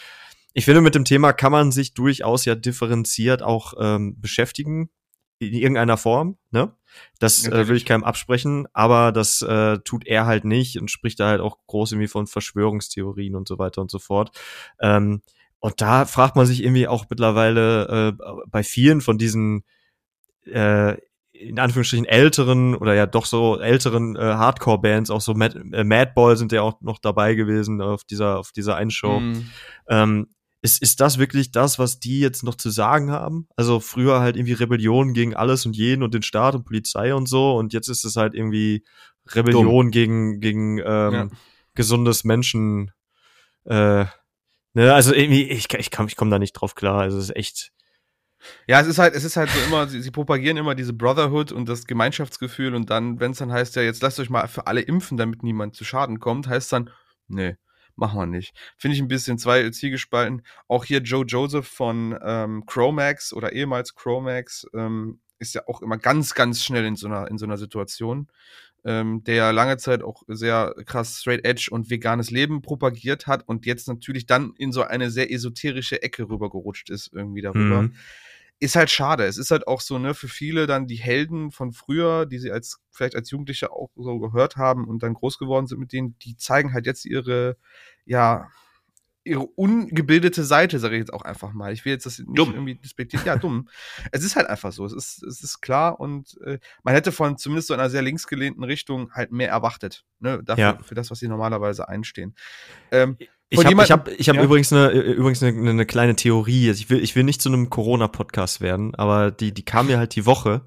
[0.52, 4.90] Ich finde, mit dem Thema kann man sich durchaus ja differenziert auch ähm, beschäftigen
[5.38, 6.36] in irgendeiner Form.
[6.50, 6.72] Ne?
[7.18, 11.20] Das äh, will ich keinem absprechen, aber das äh, tut er halt nicht und spricht
[11.20, 14.36] da halt auch groß irgendwie von Verschwörungstheorien und so weiter und so fort.
[14.80, 15.22] Ähm,
[15.58, 19.64] und da fragt man sich irgendwie auch mittlerweile äh, bei vielen von diesen
[20.44, 20.96] äh,
[21.32, 26.36] in Anführungsstrichen älteren oder ja doch so älteren äh, Hardcore-Bands, auch so Mad, äh, Madball
[26.36, 29.20] sind ja auch noch dabei gewesen auf dieser auf dieser einen Show.
[29.20, 29.50] Mhm.
[29.88, 30.28] Ähm,
[30.62, 33.48] ist, ist das wirklich das, was die jetzt noch zu sagen haben?
[33.56, 37.28] Also früher halt irgendwie Rebellion gegen alles und jeden und den Staat und Polizei und
[37.28, 38.84] so und jetzt ist es halt irgendwie
[39.26, 41.28] Rebellion gegen gegen ähm, Ja.
[41.74, 42.92] gesundes Menschen.
[43.64, 44.06] Äh,
[44.74, 47.00] ne, also irgendwie ich ich kann ich komme da nicht drauf klar.
[47.02, 47.72] Also es ist echt
[48.66, 51.52] Ja, es ist halt, es ist halt so immer, sie, sie propagieren immer diese Brotherhood
[51.52, 54.66] und das Gemeinschaftsgefühl und dann, wenn es dann heißt, ja, jetzt lasst euch mal für
[54.66, 56.90] alle impfen, damit niemand zu Schaden kommt, heißt dann,
[57.28, 57.56] nee,
[57.96, 58.54] machen wir nicht.
[58.76, 60.42] Finde ich ein bisschen zwei Zielgespalten.
[60.68, 65.98] Auch hier Joe Joseph von ähm, Chromax oder ehemals Chromax ähm, ist ja auch immer
[65.98, 68.28] ganz, ganz schnell in so einer, in so einer Situation.
[68.84, 73.46] Ähm, der ja lange Zeit auch sehr krass Straight Edge und veganes Leben propagiert hat
[73.46, 77.94] und jetzt natürlich dann in so eine sehr esoterische Ecke rübergerutscht ist, irgendwie darüber Mhm.
[78.62, 79.24] Ist halt schade.
[79.24, 82.50] Es ist halt auch so, ne, für viele dann die Helden von früher, die sie
[82.52, 86.16] als, vielleicht als Jugendliche auch so gehört haben und dann groß geworden sind mit denen,
[86.20, 87.56] die zeigen halt jetzt ihre,
[88.04, 88.48] ja,
[89.24, 91.72] ihre ungebildete Seite, sage ich jetzt auch einfach mal.
[91.72, 92.52] Ich will jetzt das nicht Dumm.
[92.54, 93.24] irgendwie despektieren.
[93.24, 93.68] Ja, dumm.
[94.10, 94.84] es ist halt einfach so.
[94.84, 98.64] Es ist, es ist klar und äh, man hätte von zumindest so einer sehr linksgelehnten
[98.64, 100.04] Richtung halt mehr erwartet.
[100.18, 100.78] Ne, dafür, Ja.
[100.82, 102.34] für das, was sie normalerweise einstehen.
[102.90, 103.16] Ähm,
[103.52, 104.42] Ich habe ich hab, ich hab ja.
[104.42, 106.68] übrigens eine übrigens eine, eine kleine Theorie.
[106.68, 109.86] Also Ich will ich will nicht zu einem Corona Podcast werden, aber die die kam
[109.86, 110.62] mir halt die Woche.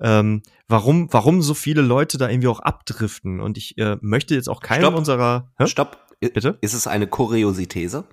[0.00, 4.48] Ähm, warum warum so viele Leute da irgendwie auch abdriften und ich äh, möchte jetzt
[4.48, 4.94] auch keinen Stopp.
[4.94, 5.66] unserer Hä?
[5.66, 5.98] Stopp.
[6.24, 6.56] I- Bitte?
[6.60, 8.04] Ist es eine Kuriosithese?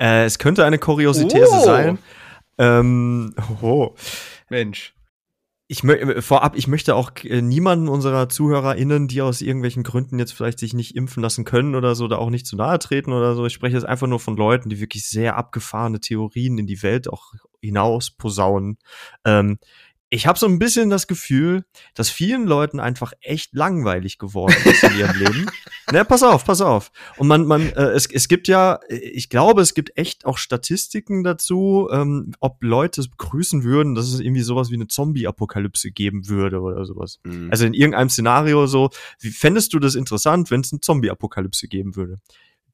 [0.00, 1.64] Äh, es könnte eine Kuriosithese Oh.
[1.64, 1.98] sein.
[2.58, 3.94] Ähm, oh.
[4.50, 4.94] Mensch.
[5.70, 10.32] Ich äh, vorab, ich möchte auch äh, niemanden unserer ZuhörerInnen, die aus irgendwelchen Gründen jetzt
[10.32, 13.34] vielleicht sich nicht impfen lassen können oder so, da auch nicht zu nahe treten oder
[13.34, 13.44] so.
[13.44, 17.08] Ich spreche jetzt einfach nur von Leuten, die wirklich sehr abgefahrene Theorien in die Welt
[17.08, 18.78] auch hinaus posaunen.
[19.26, 19.58] Ähm,
[20.10, 24.82] ich habe so ein bisschen das Gefühl, dass vielen Leuten einfach echt langweilig geworden ist
[24.82, 25.46] in ihrem Leben.
[25.90, 26.92] Ne, pass auf, pass auf.
[27.16, 31.24] Und man, man, äh, es, es gibt ja, ich glaube, es gibt echt auch Statistiken
[31.24, 36.28] dazu, ähm, ob Leute es begrüßen würden, dass es irgendwie sowas wie eine Zombie-Apokalypse geben
[36.28, 37.20] würde oder sowas.
[37.24, 37.48] Mhm.
[37.50, 41.96] Also in irgendeinem Szenario so, wie fändest du das interessant, wenn es eine Zombie-Apokalypse geben
[41.96, 42.18] würde?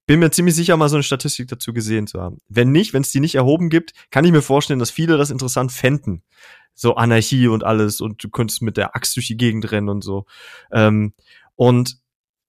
[0.06, 2.38] Bin mir ziemlich sicher, mal so eine Statistik dazu gesehen zu haben.
[2.48, 5.30] Wenn nicht, wenn es die nicht erhoben gibt, kann ich mir vorstellen, dass viele das
[5.30, 6.24] interessant fänden.
[6.74, 10.02] So Anarchie und alles und du könntest mit der Axt durch die Gegend rennen und
[10.02, 10.26] so.
[10.72, 11.14] Ähm,
[11.56, 11.98] und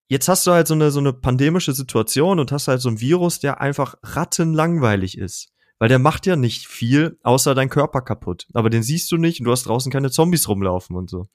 [0.07, 2.99] jetzt hast du halt so eine, so eine pandemische Situation und hast halt so ein
[2.99, 5.51] Virus, der einfach rattenlangweilig ist.
[5.77, 8.47] Weil der macht ja nicht viel, außer dein Körper kaputt.
[8.53, 11.27] Aber den siehst du nicht und du hast draußen keine Zombies rumlaufen und so.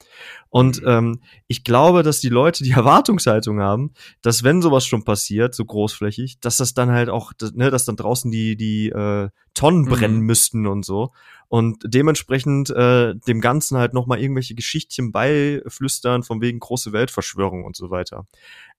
[0.48, 0.88] Und Mhm.
[0.88, 2.70] ähm, ich glaube, dass die Leute die
[3.05, 7.53] Erwartungshaltung haben, dass wenn sowas schon passiert, so großflächig, dass das dann halt auch, dass,
[7.53, 9.88] ne, dass dann draußen die, die äh, Tonnen Mhm.
[9.90, 11.11] brennen müssten und so.
[11.48, 17.76] Und dementsprechend äh, dem Ganzen halt nochmal irgendwelche Geschichtchen beiflüstern, von wegen große Weltverschwörung und
[17.76, 18.26] so weiter.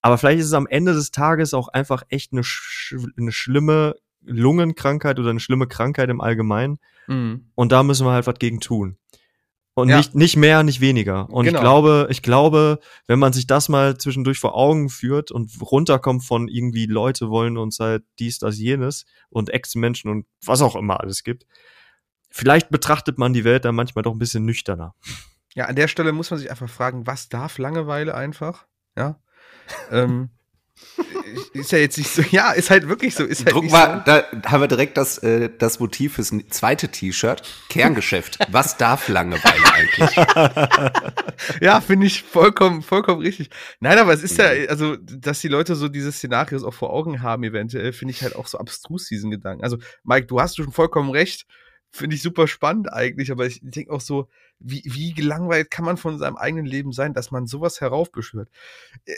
[0.01, 3.95] Aber vielleicht ist es am Ende des Tages auch einfach echt eine, sch eine schlimme
[4.23, 6.79] Lungenkrankheit oder eine schlimme Krankheit im Allgemeinen.
[7.07, 7.51] Mhm.
[7.55, 8.97] Und da müssen wir halt was gegen tun.
[9.73, 9.97] Und Ja.
[9.97, 11.29] nicht, nicht mehr, nicht weniger.
[11.29, 11.57] Und Genau.
[11.59, 16.25] ich glaube, ich glaube, wenn man sich das mal zwischendurch vor Augen führt und runterkommt
[16.25, 20.99] von irgendwie Leute wollen uns halt dies, das, jenes und Ex-Menschen und was auch immer
[20.99, 21.45] alles gibt,
[22.29, 24.93] vielleicht betrachtet man die Welt dann manchmal doch ein bisschen nüchterner.
[25.55, 28.67] Ja, an der Stelle muss man sich einfach fragen, was darf Langeweile einfach?
[28.97, 29.21] Ja.
[29.91, 30.29] ähm,
[31.53, 33.23] ist ja jetzt nicht so, ja, ist halt wirklich so.
[33.23, 37.43] Ist halt Druck mal, da haben wir direkt das, äh, das Motiv fürs zweite T-Shirt.
[37.69, 38.39] Kerngeschäft.
[38.51, 40.09] Was darf Langeweile eigentlich?
[40.09, 41.61] so.
[41.61, 43.49] Ja, finde ich vollkommen, vollkommen richtig.
[43.79, 47.21] Nein, aber es ist ja, also, dass die Leute so diese Szenarios auch vor Augen
[47.21, 49.63] haben, eventuell, finde ich halt auch so abstrus, diesen Gedanken.
[49.63, 51.45] Also, Mike, du hast schon vollkommen recht.
[51.89, 54.29] Finde ich super spannend eigentlich, aber ich denke auch so,
[54.63, 58.49] wie, wie gelangweilt kann man von seinem eigenen Leben sein, dass man sowas heraufbeschwört?
[59.05, 59.13] Äh,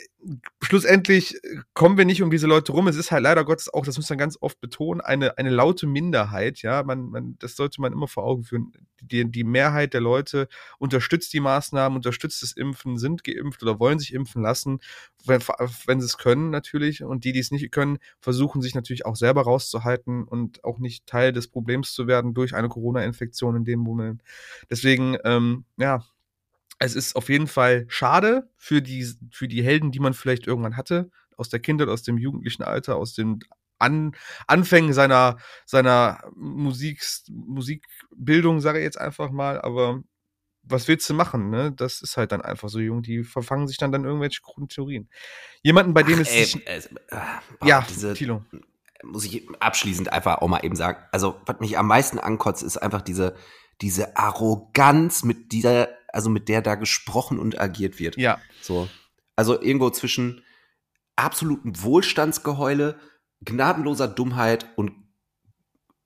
[0.62, 2.88] schlussendlich äh, kommen wir nicht um diese Leute rum.
[2.88, 5.86] Es ist halt leider Gottes auch, das muss man ganz oft betonen, eine, eine laute
[5.86, 6.62] Minderheit.
[6.62, 8.72] Ja, man, man, das sollte man immer vor Augen führen.
[9.00, 13.98] Die, die Mehrheit der Leute unterstützt die Maßnahmen, unterstützt das Impfen, sind geimpft oder wollen
[13.98, 14.80] sich impfen lassen,
[15.26, 15.40] wenn,
[15.86, 17.02] wenn sie es können natürlich.
[17.02, 21.06] Und die, die es nicht können, versuchen sich natürlich auch selber rauszuhalten und auch nicht
[21.06, 24.22] Teil des Problems zu werden durch eine Corona-Infektion in dem Moment.
[24.70, 26.04] Deswegen, ähm, ja,
[26.78, 30.76] es ist auf jeden Fall schade für die, für die Helden, die man vielleicht irgendwann
[30.76, 33.40] hatte, aus der Kindheit, aus dem jugendlichen Alter, aus den
[33.78, 34.12] An
[34.46, 40.02] Anfängen seiner, seiner Musik, Musikbildung, sage ich jetzt einfach mal, aber
[40.62, 41.72] was willst du machen, ne?
[41.72, 45.10] Das ist halt dann einfach so jung, die verfangen sich dann dann irgendwelche Grundtheorien.
[45.62, 46.80] Jemanden, bei dem es ey, sich, äh,
[47.60, 48.44] boah, ja, diese, Thilo.
[49.02, 51.04] muss ich abschließend einfach auch mal eben sagen.
[51.12, 53.36] Also, was mich am meisten ankotzt, ist einfach diese,
[53.80, 58.16] diese Arroganz, mit dieser, also mit der da gesprochen und agiert wird.
[58.16, 58.88] Ja, So.
[59.36, 60.42] Also irgendwo zwischen
[61.16, 62.98] absolutem Wohlstandsgeheule,
[63.40, 64.92] gnadenloser Dummheit und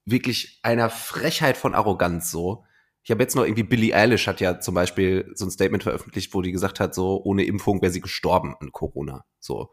[0.04, 2.64] wirklich einer Frechheit von Arroganz so.
[3.02, 6.34] Ich habe jetzt noch irgendwie Billie Eilish hat ja zum Beispiel so ein Statement veröffentlicht,
[6.34, 9.24] wo die gesagt hat, so ohne Impfung wäre sie gestorben an Corona.
[9.38, 9.70] So.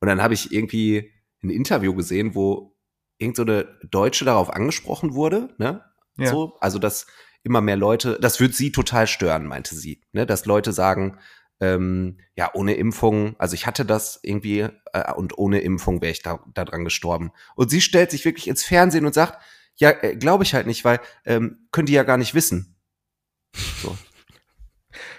[0.00, 1.12] Und dann habe ich irgendwie
[1.42, 2.76] ein Interview gesehen, wo
[3.18, 5.84] irgend so eine Deutsche darauf angesprochen wurde, ne?
[6.18, 6.30] Ja.
[6.30, 7.06] So, also dass
[7.42, 10.26] immer mehr Leute, das wird sie total stören, meinte sie, ne?
[10.26, 11.18] Dass Leute sagen,
[11.60, 14.60] ähm, ja, ohne Impfung, also ich hatte das irgendwie
[14.92, 17.32] äh, und ohne Impfung wäre ich da, da dran gestorben.
[17.56, 19.42] Und sie stellt sich wirklich ins Fernsehen und sagt,
[19.76, 22.76] ja, äh, glaube ich halt nicht, weil ähm, können die ja gar nicht wissen.
[23.82, 23.96] So.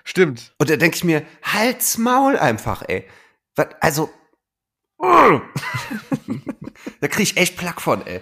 [0.03, 0.53] stimmt.
[0.57, 3.05] Und da denke ich mir, halt's Maul einfach, ey.
[3.55, 4.09] Was, also,
[5.01, 5.41] uh.
[7.01, 8.21] da krieg ich echt Plack von, ey.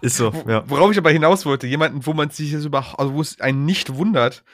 [0.00, 0.62] Ist so, ja.
[0.68, 3.64] Worauf ich aber hinaus wollte, jemanden, wo man sich jetzt über, also wo es einen
[3.64, 4.44] nicht wundert,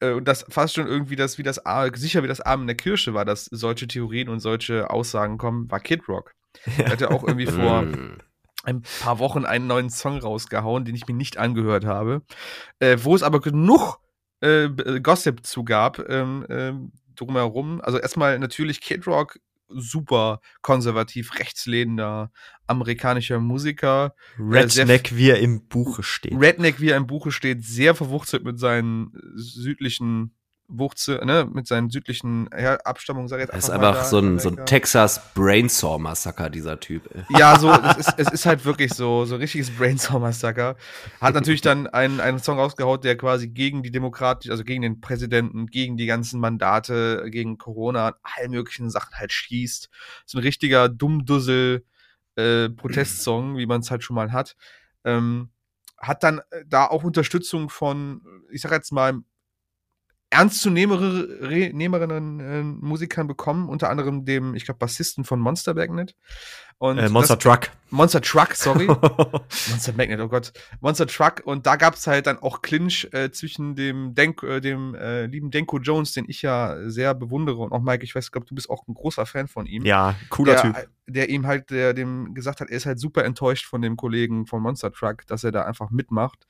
[0.00, 1.60] äh, und das fast schon irgendwie das, wie das,
[1.94, 5.70] sicher wie das Arm in der Kirsche war, dass solche Theorien und solche Aussagen kommen,
[5.70, 6.34] war Kid Rock.
[6.78, 8.18] Er hat ja auch irgendwie vor Mm.
[8.64, 12.22] ein paar Wochen einen neuen Song rausgehauen, den ich mir nicht angehört habe,
[12.78, 13.98] äh, wo es aber genug
[14.42, 17.80] äh, äh, Gossip zu gab ähm, ähm, drumherum.
[17.80, 22.30] Also erstmal natürlich Kid Rock, super konservativ, rechtslehnender
[22.70, 24.14] amerikanischer Musiker.
[24.38, 26.32] Redneck, wie er im Buche steht.
[26.40, 30.34] Redneck, wie er im Buche steht, sehr verwurzelt mit seinen südlichen
[30.72, 34.18] Wurzel, ne, mit seinen südlichen Abstammungen, sag ich jetzt Das ist einfach einfach da so
[34.18, 34.66] in ein, so ein.
[34.66, 37.10] Texas Brainsaw-Massaker, dieser Typ.
[37.36, 40.76] Ja, so, es ist, es ist halt wirklich so, so ein richtiges Brainstorm-Massaker.
[41.20, 45.00] Hat natürlich dann einen, einen Song rausgehaut, der quasi gegen die Demokratie, also gegen den
[45.00, 49.88] Präsidenten, gegen die ganzen Mandate, gegen Corona, all möglichen Sachen halt schießt.
[50.24, 51.84] So ein richtiger Dummdussel
[52.36, 54.56] äh, Protestsong, wie man es halt schon mal hat.
[55.04, 55.50] Ähm,
[55.98, 59.20] hat dann äh, da auch Unterstützung von, ich sag jetzt mal,
[60.30, 66.14] ernstzunehmeren äh, Musikern bekommen, unter anderem dem, ich glaube, Bassisten von Monster Magnet.
[66.78, 67.70] Und Äh, Monster das, Truck.
[67.90, 68.86] Monster Truck, sorry.
[68.86, 70.52] Monster Magnet, oh Gott.
[70.80, 71.42] Monster Truck.
[71.44, 75.26] Und da gab es halt dann auch Clinch äh, zwischen dem, Denk, äh, dem äh,
[75.26, 77.58] lieben Denko Jones, den ich ja sehr bewundere.
[77.58, 79.84] Und auch Mike, ich weiß, glaube, du bist auch ein großer Fan von ihm.
[79.84, 80.88] ja, cooler der, Typ.
[81.06, 84.46] Der ihm halt, der dem gesagt hat, er ist halt super enttäuscht von dem Kollegen
[84.46, 86.46] von Monster Truck, dass er da einfach mitmacht.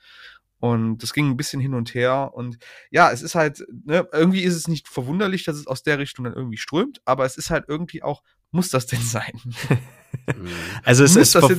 [0.60, 2.32] Und das ging ein bisschen hin und her.
[2.34, 2.58] Und
[2.90, 6.24] ja, es ist halt, ne, irgendwie ist es nicht verwunderlich, dass es aus der Richtung
[6.24, 9.40] dann irgendwie strömt, aber es ist halt irgendwie auch, muss das denn sein?
[10.26, 10.46] Mm.
[10.84, 11.50] Also es ist das?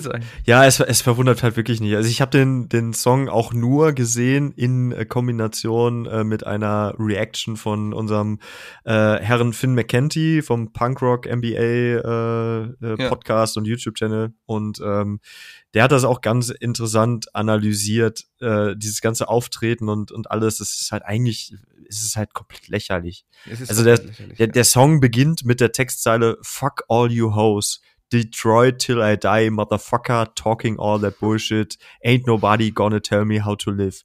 [0.45, 1.95] Ja, es, es verwundert halt wirklich nicht.
[1.95, 6.93] Also ich habe den, den Song auch nur gesehen in äh, Kombination äh, mit einer
[6.97, 8.39] Reaction von unserem
[8.83, 13.09] äh, Herren Finn McKenty vom Punkrock MBA äh, äh, Ja.
[13.09, 14.33] Podcast und YouTube-Channel.
[14.45, 15.19] Und ähm,
[15.73, 20.59] der hat das auch ganz interessant analysiert, äh, dieses ganze Auftreten und, und alles.
[20.59, 21.53] Es ist halt eigentlich,
[21.87, 23.25] es ist halt komplett lächerlich.
[23.49, 24.51] Es ist Also der- komplett lächerlich, Der, ja.
[24.51, 27.81] der Song beginnt mit der Textzeile Fuck all you hoes.
[28.11, 31.77] Detroit till I die, motherfucker, talking all that bullshit.
[32.05, 34.03] Ain't nobody gonna tell me how to live.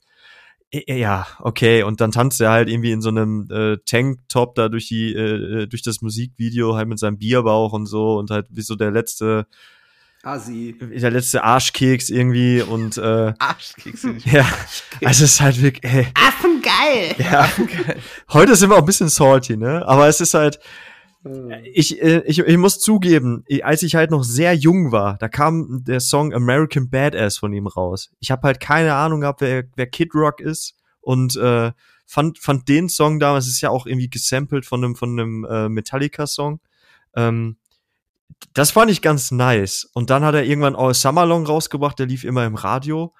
[0.72, 1.82] Ja, okay.
[1.84, 5.66] Und dann tanzt er halt irgendwie in so einem äh, Tanktop da durch die, äh,
[5.66, 9.46] durch das Musikvideo halt mit seinem Bierbauch und so und halt wie so der letzte,
[10.22, 10.76] Asi.
[10.80, 14.08] der letzte Arschkeks irgendwie und äh, Arschkekse.
[14.08, 14.26] nicht.
[14.26, 14.44] ja,
[15.04, 17.14] also es ist halt wirklich, ey, Affengeil!
[17.18, 17.48] ja,
[18.32, 19.86] heute sind wir auch ein bisschen salty, ne?
[19.86, 20.58] Aber es ist halt,
[21.72, 25.84] Ich, äh, ich, ich muss zugeben, als ich halt noch sehr jung war, da kam
[25.84, 28.10] der Song American Badass von ihm raus.
[28.20, 31.72] Ich habe halt keine Ahnung gehabt, wer, wer Kid Rock ist und äh,
[32.06, 35.68] fand, fand den Song damals, ist ja auch irgendwie gesampelt von einem, von einem äh,
[35.68, 36.60] Metallica-Song.
[37.14, 37.56] Ähm,
[38.54, 39.88] das fand ich ganz nice.
[39.92, 43.14] Und dann hat er irgendwann All Summer Long rausgebracht, der lief immer im Radio.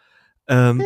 [0.49, 0.83] Ähm,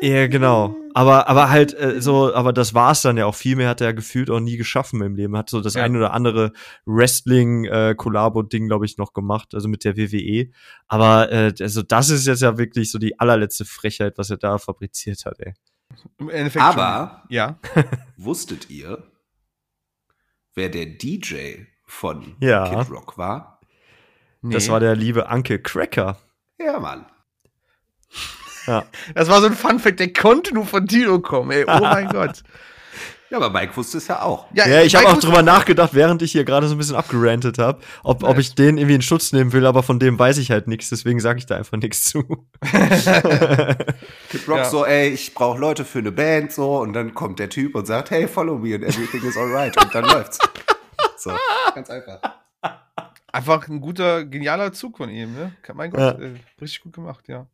[0.00, 0.76] ja, genau.
[0.98, 3.36] Aber, aber halt äh, so, aber das war's dann ja auch.
[3.36, 5.36] Viel mehr hat er gefühlt auch nie geschaffen im Leben.
[5.36, 5.84] Hat so das ja.
[5.84, 6.52] ein oder andere
[6.86, 10.50] Wrestling-Kollabo-Ding, äh, glaube ich, noch gemacht, also mit der WWE.
[10.88, 14.58] Aber äh, also das ist jetzt ja wirklich so die allerletzte Frechheit, was er da
[14.58, 15.54] fabriziert hat, ey.
[16.18, 17.60] Im Endeffekt aber, schon, ja.
[18.16, 19.04] wusstet ihr,
[20.56, 22.82] wer der DJ von ja.
[22.82, 23.60] Kid Rock war?
[24.42, 24.52] Nee.
[24.52, 26.18] Das war der liebe Anke Cracker.
[26.58, 27.06] Ja, Mann.
[28.68, 28.84] Ja.
[29.14, 31.64] Das war so ein Funfact, der konnte nur von Tilo kommen, ey.
[31.66, 32.42] Oh mein Gott.
[33.30, 34.46] Ja, aber Mike wusste es ja auch.
[34.54, 37.58] Ja, ja ich habe auch drüber nachgedacht, während ich hier gerade so ein bisschen abgerantet
[37.58, 40.50] habe, ob, ob ich den irgendwie in Schutz nehmen will, aber von dem weiß ich
[40.50, 42.22] halt nichts, deswegen sage ich da einfach nichts zu.
[44.30, 44.64] Kid Rock ja.
[44.64, 47.86] so, ey, ich brauche Leute für eine Band, so, und dann kommt der Typ und
[47.86, 49.76] sagt, hey, follow me and everything is alright.
[49.76, 50.38] Und dann läuft's.
[51.18, 51.32] So,
[51.74, 52.20] ganz einfach.
[53.30, 55.52] Einfach ein guter, genialer Zug von ihm, ne?
[55.74, 56.10] Mein Gott, ja.
[56.12, 57.46] äh, richtig gut gemacht, ja.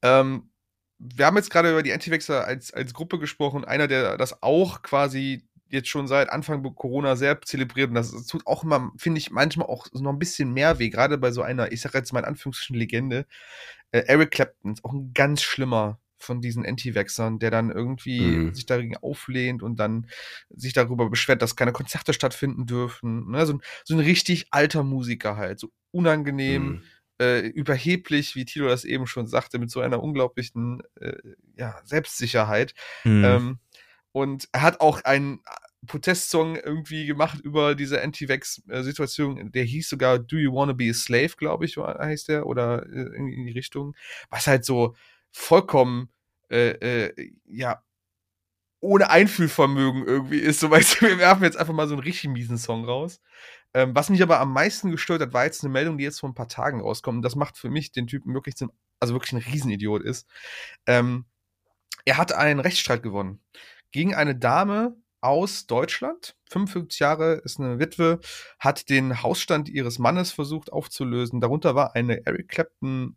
[0.00, 0.50] Ähm,
[0.98, 3.64] wir haben jetzt gerade über die Anti-Wechsler als, als Gruppe gesprochen.
[3.64, 7.88] Einer, der das auch quasi jetzt schon seit Anfang Corona sehr zelebriert.
[7.88, 11.18] Und das tut auch immer, finde ich, manchmal auch noch ein bisschen mehr weh, gerade
[11.18, 13.26] bei so einer, ich sage jetzt mal in Anführungsstrichen Legende.
[13.90, 18.54] Äh, Eric Clapton ist auch ein ganz schlimmer von diesen Anti-Wechsern, der dann irgendwie mhm.
[18.54, 20.06] sich dagegen auflehnt und dann
[20.50, 23.30] sich darüber beschwert, dass keine Konzerte stattfinden dürfen.
[23.30, 23.44] Ne?
[23.46, 26.82] So, ein, so ein richtig alter Musiker halt, so unangenehm, mhm.
[27.20, 31.16] äh, überheblich, wie Tilo das eben schon sagte, mit so einer unglaublichen äh,
[31.56, 32.74] ja, Selbstsicherheit.
[33.04, 33.24] Mhm.
[33.24, 33.58] Ähm,
[34.12, 35.40] und er hat auch einen
[35.86, 39.50] Protestsong irgendwie gemacht über diese Anti-Vax-Situation.
[39.50, 43.00] Der hieß sogar Do You Wanna Be a Slave, glaube ich, heißt der, oder äh,
[43.00, 43.96] irgendwie in die Richtung.
[44.30, 44.94] Was halt so,
[45.32, 46.10] vollkommen,
[46.52, 47.82] äh, äh, ja,
[48.80, 50.60] ohne Einfühlvermögen irgendwie ist.
[50.60, 53.20] So, weißt du, wir werfen jetzt einfach mal so einen richtig miesen Song raus.
[53.74, 56.28] Ähm, was mich aber am meisten gestört hat, war jetzt eine Meldung, die jetzt vor
[56.28, 57.16] ein paar Tagen rauskommt.
[57.16, 60.28] Und das macht für mich den Typen wirklich zum, also wirklich ein Riesenidiot ist.
[60.86, 61.24] Ähm,
[62.04, 63.40] er hat einen Rechtsstreit gewonnen
[63.92, 66.36] gegen eine Dame aus Deutschland.
[66.50, 68.20] 55 Jahre, ist eine Witwe,
[68.58, 71.40] hat den Hausstand ihres Mannes versucht aufzulösen.
[71.40, 73.16] Darunter war eine Eric Clapton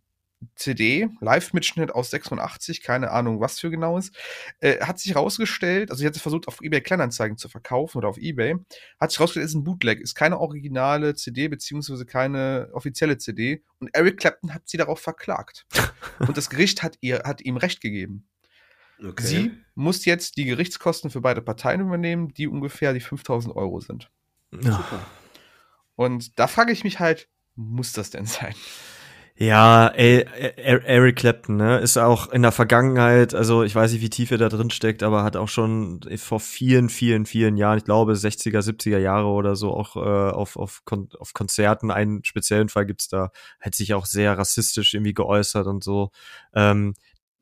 [0.55, 4.15] CD, Live-Mitschnitt aus 86, keine Ahnung, was für genau ist,
[4.59, 8.17] äh, hat sich herausgestellt, also sie hat versucht, auf eBay Kleinanzeigen zu verkaufen oder auf
[8.17, 8.55] eBay,
[8.99, 13.89] hat sich herausgestellt, ist ein Bootleg, ist keine originale CD, beziehungsweise keine offizielle CD und
[13.93, 15.65] Eric Clapton hat sie darauf verklagt.
[16.19, 18.27] und das Gericht hat, ihr, hat ihm Recht gegeben.
[19.03, 19.23] Okay.
[19.23, 24.09] Sie muss jetzt die Gerichtskosten für beide Parteien übernehmen, die ungefähr die 5000 Euro sind.
[24.51, 24.85] Ja.
[25.95, 28.55] Und da frage ich mich halt, muss das denn sein?
[29.37, 30.23] Ja, ey,
[30.55, 34.37] Eric Clapton, ne, ist auch in der Vergangenheit, also ich weiß nicht, wie tief er
[34.37, 38.61] da drin steckt, aber hat auch schon vor vielen, vielen, vielen Jahren, ich glaube 60er,
[38.61, 43.09] 70er Jahre oder so, auch äh, auf, auf, Kon auf Konzerten, einen speziellen Fall gibt's
[43.09, 46.11] da, hat sich auch sehr rassistisch irgendwie geäußert und so.
[46.53, 46.93] Ähm,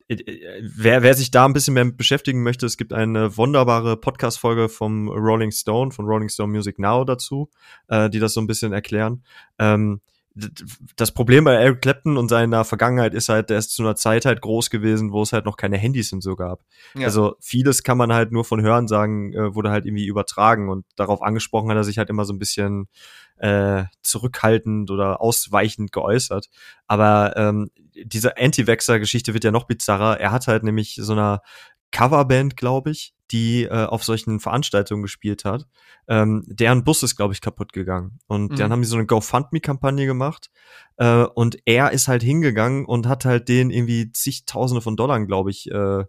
[0.08, 3.96] äh, äh, wer, wer sich da ein bisschen mehr beschäftigen möchte, es gibt eine wunderbare
[3.96, 7.50] Podcast-Folge vom Rolling Stone, von Rolling Stone Music Now dazu,
[7.86, 9.22] äh, die das so ein bisschen erklären.
[9.60, 10.00] Ähm,
[10.96, 14.24] das Problem bei Eric Clapton und seiner Vergangenheit ist halt, der ist zu einer Zeit
[14.24, 16.60] halt groß gewesen, wo es halt noch keine Handys und so gab.
[16.94, 17.06] Ja.
[17.06, 20.86] Also vieles kann man halt nur von Hören sagen, äh, wurde halt irgendwie übertragen und
[20.96, 22.88] darauf angesprochen hat er sich halt immer so ein bisschen
[23.36, 26.48] äh, zurückhaltend oder ausweichend geäußert.
[26.86, 30.18] Aber ähm, diese Anti-Vaxxer-Geschichte wird ja noch bizarrer.
[30.18, 31.42] Er hat halt nämlich so einer
[31.94, 35.66] Coverband, glaube ich, die äh, auf solchen Veranstaltungen gespielt hat.
[36.08, 38.18] Ähm, deren Bus ist, glaube ich, kaputt gegangen.
[38.26, 38.56] Und mhm.
[38.56, 40.50] dann haben die so eine GoFundMe-Kampagne gemacht.
[40.96, 45.50] Äh, und er ist halt hingegangen und hat halt denen irgendwie zigtausende von Dollar, glaube
[45.50, 46.04] ich, äh,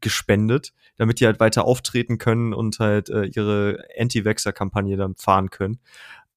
[0.00, 5.78] gespendet, damit die halt weiter auftreten können und halt äh, ihre Anti-Vaxxer-Kampagne dann fahren können.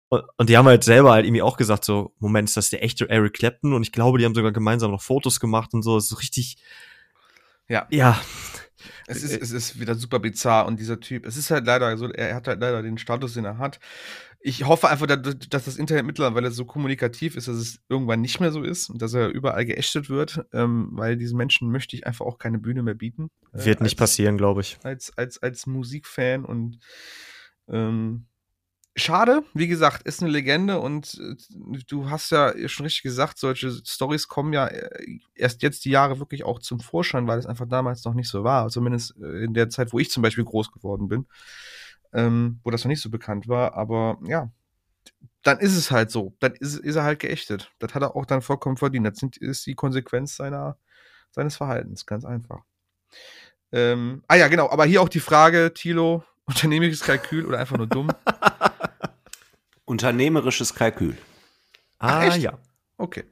[0.10, 2.84] Und, und die haben halt selber halt irgendwie auch gesagt, so, Moment, ist das der
[2.84, 3.74] echte Eric Clapton?
[3.74, 5.96] Und ich glaube, die haben sogar gemeinsam noch Fotos gemacht und so.
[5.96, 6.58] Das ist so richtig,
[7.70, 7.88] ja.
[7.90, 8.22] Ja,
[9.08, 12.10] es ist, es ist wieder super bizarr und dieser Typ, es ist halt leider so,
[12.10, 13.80] er hat halt leider den Status, den er hat.
[14.44, 18.52] Ich hoffe einfach, dass das Internet mittlerweile so kommunikativ ist, dass es irgendwann nicht mehr
[18.52, 22.26] so ist und dass er überall geächtet wird, ähm, weil diesen Menschen möchte ich einfach
[22.26, 23.30] auch keine Bühne mehr bieten.
[23.54, 24.80] Äh, Wird nicht als, passieren, glaube ich.
[24.82, 26.80] Als, als, als Musikfan und
[27.70, 28.26] ähm,
[28.96, 31.36] schade, wie gesagt, ist eine Legende und äh,
[31.88, 36.20] du hast ja schon richtig gesagt, solche Stories kommen ja äh, erst jetzt die Jahre
[36.20, 39.54] wirklich auch zum Vorschein, weil es einfach damals noch nicht so war, zumindest äh, in
[39.54, 41.26] der Zeit, wo ich zum Beispiel groß geworden bin.
[42.14, 43.76] ähm, wo das noch nicht so bekannt war.
[43.76, 44.52] Aber ja,
[45.44, 46.36] dann ist es halt so.
[46.40, 47.72] Dann ist, ist er halt geächtet.
[47.80, 49.08] Das hat er auch dann vollkommen verdient.
[49.08, 50.78] Das sind, ist die Konsequenz seiner,
[51.32, 52.06] seines Verhaltens.
[52.06, 52.62] Ganz einfach.
[53.72, 54.70] Ähm, ah ja, genau.
[54.70, 58.10] Aber hier auch die Frage, Tilo, unternehmerisches Kalkül oder einfach nur dumm?
[59.92, 61.18] Unternehmerisches Kalkül.
[62.00, 62.38] Ah, Ach, echt?
[62.38, 62.58] ja.
[62.98, 63.26] Okay.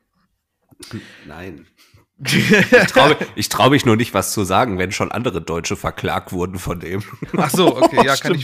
[1.26, 1.66] Nein.
[2.22, 6.34] Ich traue ich trau mich nur nicht, was zu sagen, wenn schon andere Deutsche verklagt
[6.34, 7.02] wurden von dem.
[7.38, 8.44] Ach so, okay, ja, kann ich,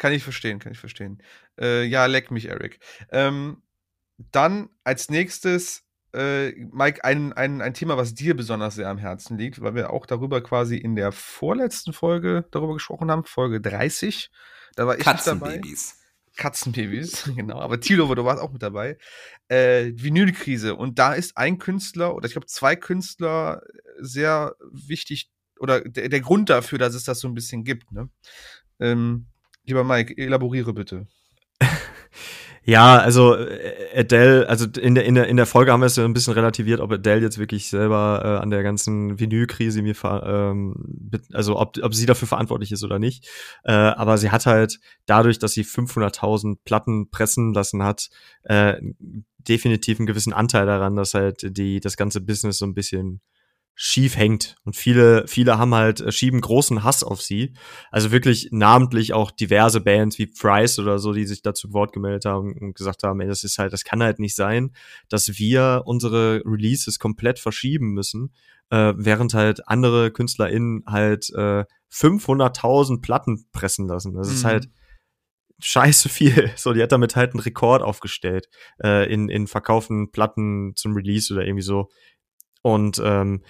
[0.00, 1.22] kann ich verstehen, kann ich verstehen.
[1.56, 2.80] Äh, ja, leck mich, Eric.
[3.12, 3.62] Ähm,
[4.32, 9.38] dann als nächstes, äh, Mike, ein, ein, ein Thema, was dir besonders sehr am Herzen
[9.38, 14.32] liegt, weil wir auch darüber quasi in der vorletzten Folge darüber gesprochen haben, Folge 30.
[14.74, 15.60] Da war ich nicht dabei.
[16.36, 17.30] Katzenbabys.
[17.36, 17.58] Genau.
[17.58, 18.98] Aber Tilo, du warst auch mit dabei.
[19.48, 20.74] Äh, Vinylkrise.
[20.74, 23.62] Und da ist ein Künstler, oder ich glaube zwei Künstler,
[23.98, 27.92] sehr wichtig, oder der, der Grund dafür, dass es das so ein bisschen gibt.
[27.92, 28.08] Ne?
[28.80, 29.26] Ähm,
[29.64, 31.06] lieber Mike, elaboriere bitte.
[32.64, 35.96] Ja, also äh, Adele, also in der, in der, in der Folge haben wir es
[35.96, 39.96] ja ein bisschen relativiert, ob Adele jetzt wirklich selber äh, an der ganzen Vinylkrise mir
[40.04, 40.74] ähm,
[41.32, 43.28] also ob, ob sie dafür verantwortlich ist oder nicht.
[43.64, 48.10] Äh, aber sie hat halt dadurch, dass sie 500.000 Platten pressen lassen hat,
[48.44, 48.74] äh,
[49.38, 53.20] definitiv einen gewissen Anteil daran, dass halt die das ganze Business so ein bisschen
[53.74, 57.54] schief hängt und viele viele haben halt äh, schieben großen Hass auf sie
[57.90, 61.92] also wirklich namentlich auch diverse Bands wie Price oder so die sich dazu zu Wort
[61.92, 64.72] gemeldet haben und gesagt haben ey, das ist halt das kann halt nicht sein
[65.08, 68.32] dass wir unsere Releases komplett verschieben müssen
[68.70, 74.48] äh, während halt andere KünstlerInnen halt äh, 500.000 Platten pressen lassen das ist Mhm.
[74.48, 74.68] halt
[75.64, 76.50] scheiße viel.
[76.56, 78.48] So, die hat damit halt einen Rekord aufgestellt
[78.82, 81.88] äh, in, in verkauften Platten zum Release oder irgendwie so.
[82.62, 83.42] Und ähm,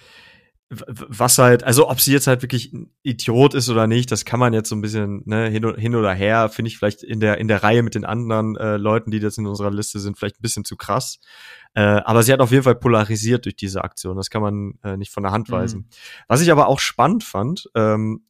[0.69, 4.39] was halt, also ob sie jetzt halt wirklich ein Idiot ist oder nicht, das kann
[4.39, 7.37] man jetzt so ein bisschen ne, hin, hin oder her, finde ich vielleicht in der
[7.37, 10.39] in der Reihe mit den anderen äh, Leuten, die jetzt in unserer Liste sind, vielleicht
[10.39, 11.19] ein bisschen zu krass.
[11.75, 14.17] Äh, aber sie hat auf jeden Fall polarisiert durch diese Aktion.
[14.17, 15.53] Das kann man äh, nicht von der Hand Mhm.
[15.53, 15.89] weisen.
[16.27, 18.25] Was ich aber auch spannend fand, ähm,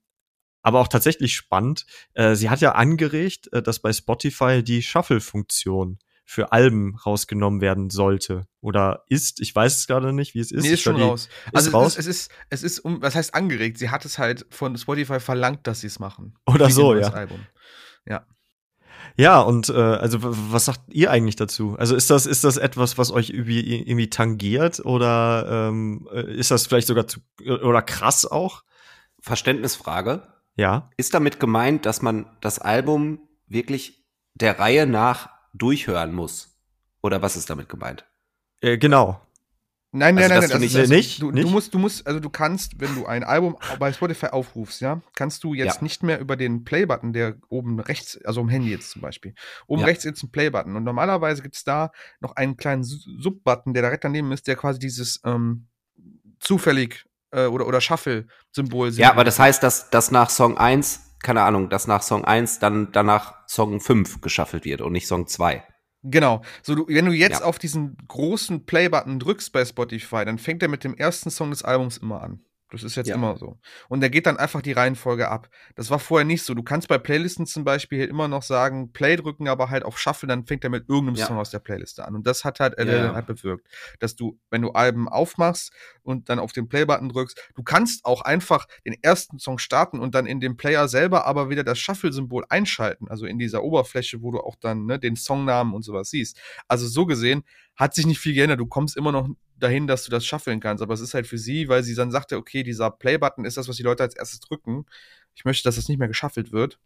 [0.63, 5.99] aber auch tatsächlich spannend, äh, sie hat ja angeregt, äh, dass bei Spotify die Shuffle-Funktion
[6.25, 8.45] für Alben rausgenommen werden sollte.
[8.61, 10.63] Oder ist, ich weiß es gerade nicht, wie es ist.
[10.63, 11.27] nee, ist schon die- raus.
[11.47, 11.97] Ist Also raus?
[11.97, 13.77] Es, ist, es ist, es ist, um, was heißt angeregt?
[13.77, 16.35] Sie hat es halt von Spotify verlangt, dass sie es machen.
[16.45, 17.09] Oder so, ja.
[17.09, 17.39] Album.
[19.15, 21.75] Ja, und äh, also was sagt ihr eigentlich dazu?
[21.77, 26.49] Also ist das ist das etwas, was euch irgendwie, irgendwie tangiert oder ähm, äh, ist
[26.49, 28.63] das vielleicht sogar zu oder krass auch?
[29.19, 30.27] Verständnisfrage.
[30.55, 30.89] Ja.
[30.97, 34.03] Ist damit gemeint, dass man das Album wirklich
[34.33, 36.55] der Reihe nach durchhören muss?
[37.01, 38.05] Oder was ist damit gemeint?
[38.61, 39.19] Äh, genau.
[39.95, 40.49] Nein, nein, Also, nein, nein.
[40.49, 41.21] du also, nicht- also, nicht?
[41.21, 41.51] Du, du Nicht?
[41.51, 45.43] musst, du musst, also du kannst, wenn du ein Album bei Spotify aufrufst, ja, kannst
[45.43, 45.83] du jetzt Ja.
[45.83, 49.35] nicht mehr über den Play-Button, der oben rechts, also am Handy jetzt zum Beispiel,
[49.67, 49.85] oben Ja.
[49.87, 51.91] rechts ist ein Play-Button und normalerweise gibt es da
[52.21, 55.67] noch einen kleinen Su- Sub-Button, der direkt daneben ist, der quasi dieses ähm,
[56.39, 61.41] zufällig äh, oder, oder Shuffle-Symbol Ja, aber das heißt, dass, dass nach Song 1, keine
[61.41, 65.63] Ahnung, dass nach Song 1 dann danach Song 5 geschaffelt wird und nicht Song 2.
[66.03, 66.41] Genau.
[66.61, 67.45] So, du, wenn du jetzt Ja.
[67.45, 71.63] auf diesen großen Play-Button drückst bei Spotify, dann fängt er mit dem ersten Song des
[71.63, 72.41] Albums immer an.
[72.73, 73.15] Das ist jetzt Ja.
[73.15, 73.59] immer so.
[73.87, 75.47] Und der geht dann einfach die Reihenfolge ab.
[75.75, 76.53] Das war vorher nicht so.
[76.55, 80.27] Du kannst bei Playlisten zum Beispiel immer noch sagen, Play drücken, aber halt auf Shuffle,
[80.27, 81.27] dann fängt er mit irgendeinem Ja.
[81.27, 82.15] Song aus der Playliste an.
[82.15, 83.13] Und das hat halt Adele ja.
[83.13, 83.67] halt bewirkt,
[83.99, 85.71] dass du, wenn du Alben aufmachst
[86.01, 90.15] und dann auf den Play-Button drückst, du kannst auch einfach den ersten Song starten und
[90.15, 94.31] dann in dem Player selber aber wieder das Shuffle-Symbol einschalten, also in dieser Oberfläche, wo
[94.31, 96.39] du auch dann ne, den Songnamen und sowas siehst.
[96.67, 97.43] Also so gesehen
[97.75, 98.59] hat sich nicht viel geändert.
[98.59, 100.81] Du kommst immer noch dahin, dass du das shuffeln kannst.
[100.83, 103.67] Aber es ist halt für sie, weil sie dann sagte, okay, dieser Play-Button ist das,
[103.67, 104.85] was die Leute als erstes drücken.
[105.35, 106.79] Ich möchte, dass das nicht mehr geschaffelt wird.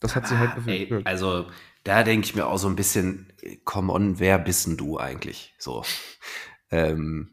[0.00, 1.06] Das hat sie halt Ah, Ey, bewirkt.
[1.06, 1.46] also
[1.84, 3.32] da denke ich mir auch so ein bisschen,
[3.64, 5.54] come on, wer bist denn du eigentlich?
[5.58, 5.84] So.
[6.70, 7.32] Ähm,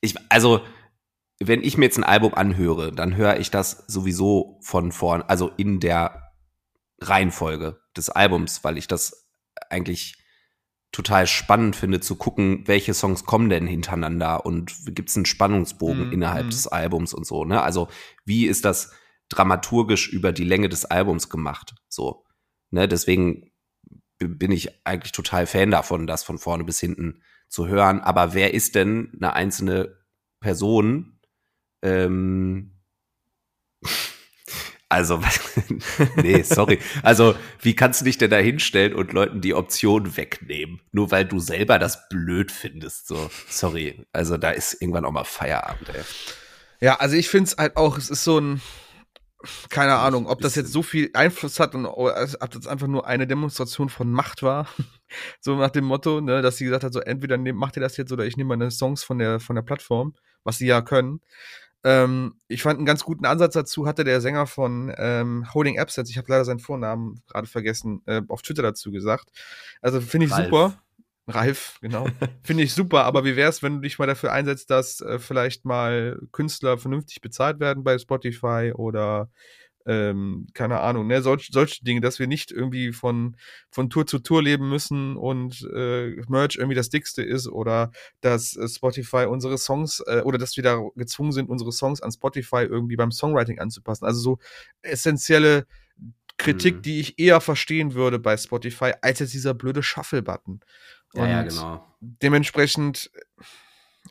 [0.00, 0.64] ich, also,
[1.40, 5.50] wenn ich mir jetzt ein Album anhöre, dann höre ich das sowieso von vorn, also
[5.56, 6.32] in der
[7.00, 9.28] Reihenfolge des Albums, weil ich das
[9.70, 10.14] eigentlich
[10.96, 16.06] total spannend finde zu gucken, welche Songs kommen denn hintereinander und gibt es einen Spannungsbogen
[16.06, 16.50] Mhm, innerhalb mhm.
[16.50, 17.62] des Albums und so, ne?
[17.62, 17.88] Also,
[18.24, 18.92] wie ist das
[19.28, 21.74] dramaturgisch über die Länge des Albums gemacht?
[21.88, 22.24] So,
[22.70, 22.88] ne?
[22.88, 23.52] Deswegen
[24.18, 28.00] bin ich eigentlich total Fan davon, das von vorne bis hinten zu hören.
[28.00, 29.98] Aber wer ist denn eine einzelne
[30.40, 31.20] Person?
[31.82, 32.80] Ähm,
[34.88, 35.20] also,
[36.16, 36.78] nee, sorry.
[37.02, 40.80] Also, wie kannst du dich denn da hinstellen und Leuten die Option wegnehmen?
[40.92, 43.08] Nur weil du selber das blöd findest.
[43.08, 44.06] So, sorry.
[44.12, 46.02] Also, da ist irgendwann auch mal Feierabend, ey.
[46.80, 48.60] Ja, also ich finde es halt auch, es ist so ein.
[49.70, 52.14] keine Ahnung, ob das jetzt so viel Einfluss hat und ob
[52.50, 54.68] das einfach nur eine Demonstration von Macht war.
[55.40, 58.12] so nach dem Motto, ne, dass sie gesagt hat, so entweder macht ihr das jetzt
[58.12, 60.14] oder ich nehme meine Songs von der, von der Plattform,
[60.44, 61.20] was sie ja können.
[61.84, 66.10] Ähm, ich fand einen ganz guten Ansatz dazu, hatte der Sänger von ähm, Holding Absence,
[66.10, 69.30] ich habe leider seinen Vornamen gerade vergessen, äh, auf Twitter dazu gesagt.
[69.80, 70.46] Also finde ich Ralf.
[70.46, 70.82] super.
[71.28, 72.06] Ralf, genau.
[72.44, 75.18] Finde ich super, aber wie wäre es, wenn du dich mal dafür einsetzt, dass äh,
[75.18, 79.28] vielleicht mal Künstler vernünftig bezahlt werden bei Spotify oder
[79.86, 83.36] ähm, keine Ahnung, ne, solch, solche Dinge, dass wir nicht irgendwie von,
[83.70, 88.56] von Tour zu Tour leben müssen und äh, Merch irgendwie das dickste ist oder dass
[88.56, 92.64] äh, Spotify unsere Songs äh, oder dass wir da gezwungen sind, unsere Songs an Spotify
[92.64, 94.04] irgendwie beim Songwriting anzupassen.
[94.04, 94.38] Also so
[94.82, 95.66] essentielle
[96.36, 96.82] Kritik, mhm.
[96.82, 100.60] die ich eher verstehen würde bei Spotify, als jetzt dieser blöde Shuffle-Button.
[101.14, 101.86] Ja, ja, genau.
[102.00, 103.10] Dementsprechend,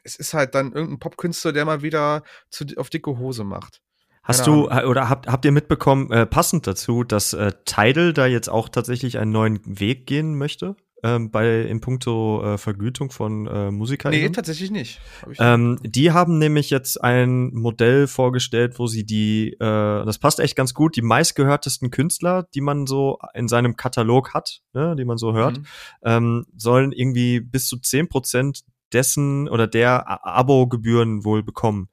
[0.04, 3.82] es ist halt dann irgendein Popkünstler, der mal wieder zu, auf dicke Hose macht.
[4.26, 8.50] Hast du oder habt, habt ihr mitbekommen, äh, passend dazu, dass äh, Tidal da jetzt
[8.50, 10.76] auch tatsächlich einen neuen Weg gehen möchte?
[11.04, 14.12] Ähm, bei in puncto äh, Vergütung von äh, Musikern?
[14.12, 15.00] Nee, tatsächlich nicht.
[15.22, 20.40] Hab ähm, die haben nämlich jetzt ein Modell vorgestellt, wo sie die, äh, das passt
[20.40, 25.06] echt ganz gut, die meistgehörtesten Künstler, die man so in seinem Katalog hat, ne, die
[25.06, 25.66] man so hört, mhm.
[26.04, 28.62] ähm, sollen irgendwie bis zu zehn Prozent
[28.92, 31.90] dessen oder der Abo-Gebühren wohl bekommen.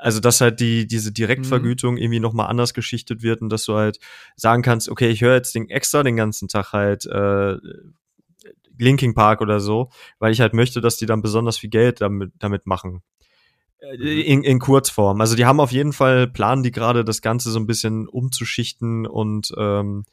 [0.00, 2.00] Also, dass halt die, diese Direktvergütung mhm.
[2.00, 3.98] irgendwie nochmal anders geschichtet wird und dass du halt
[4.36, 7.56] sagen kannst, okay, ich höre jetzt den extra den ganzen Tag halt äh,
[8.78, 12.32] Linking Park oder so, weil ich halt möchte, dass die dann besonders viel Geld damit,
[12.38, 13.02] damit machen.
[13.80, 14.20] Äh, mhm.
[14.22, 15.20] In, in Kurzform.
[15.20, 19.06] Also die haben auf jeden Fall planen die gerade das Ganze so ein bisschen umzuschichten
[19.06, 20.04] und ähm,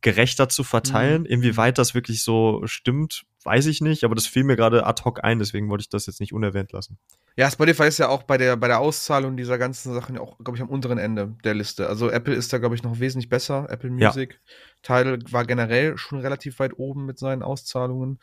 [0.00, 1.22] gerechter zu verteilen.
[1.22, 1.28] Mhm.
[1.28, 5.24] Inwieweit das wirklich so stimmt, weiß ich nicht, aber das fiel mir gerade ad hoc
[5.24, 6.98] ein, deswegen wollte ich das jetzt nicht unerwähnt lassen.
[7.36, 10.56] Ja, Spotify ist ja auch bei der, bei der Auszahlung dieser ganzen Sachen auch, glaube
[10.56, 11.88] ich, am unteren Ende der Liste.
[11.88, 13.66] Also Apple ist da, glaube ich, noch wesentlich besser.
[13.70, 14.40] Apple Music.
[14.82, 15.00] Ja.
[15.00, 18.18] Tidal war generell schon relativ weit oben mit seinen Auszahlungen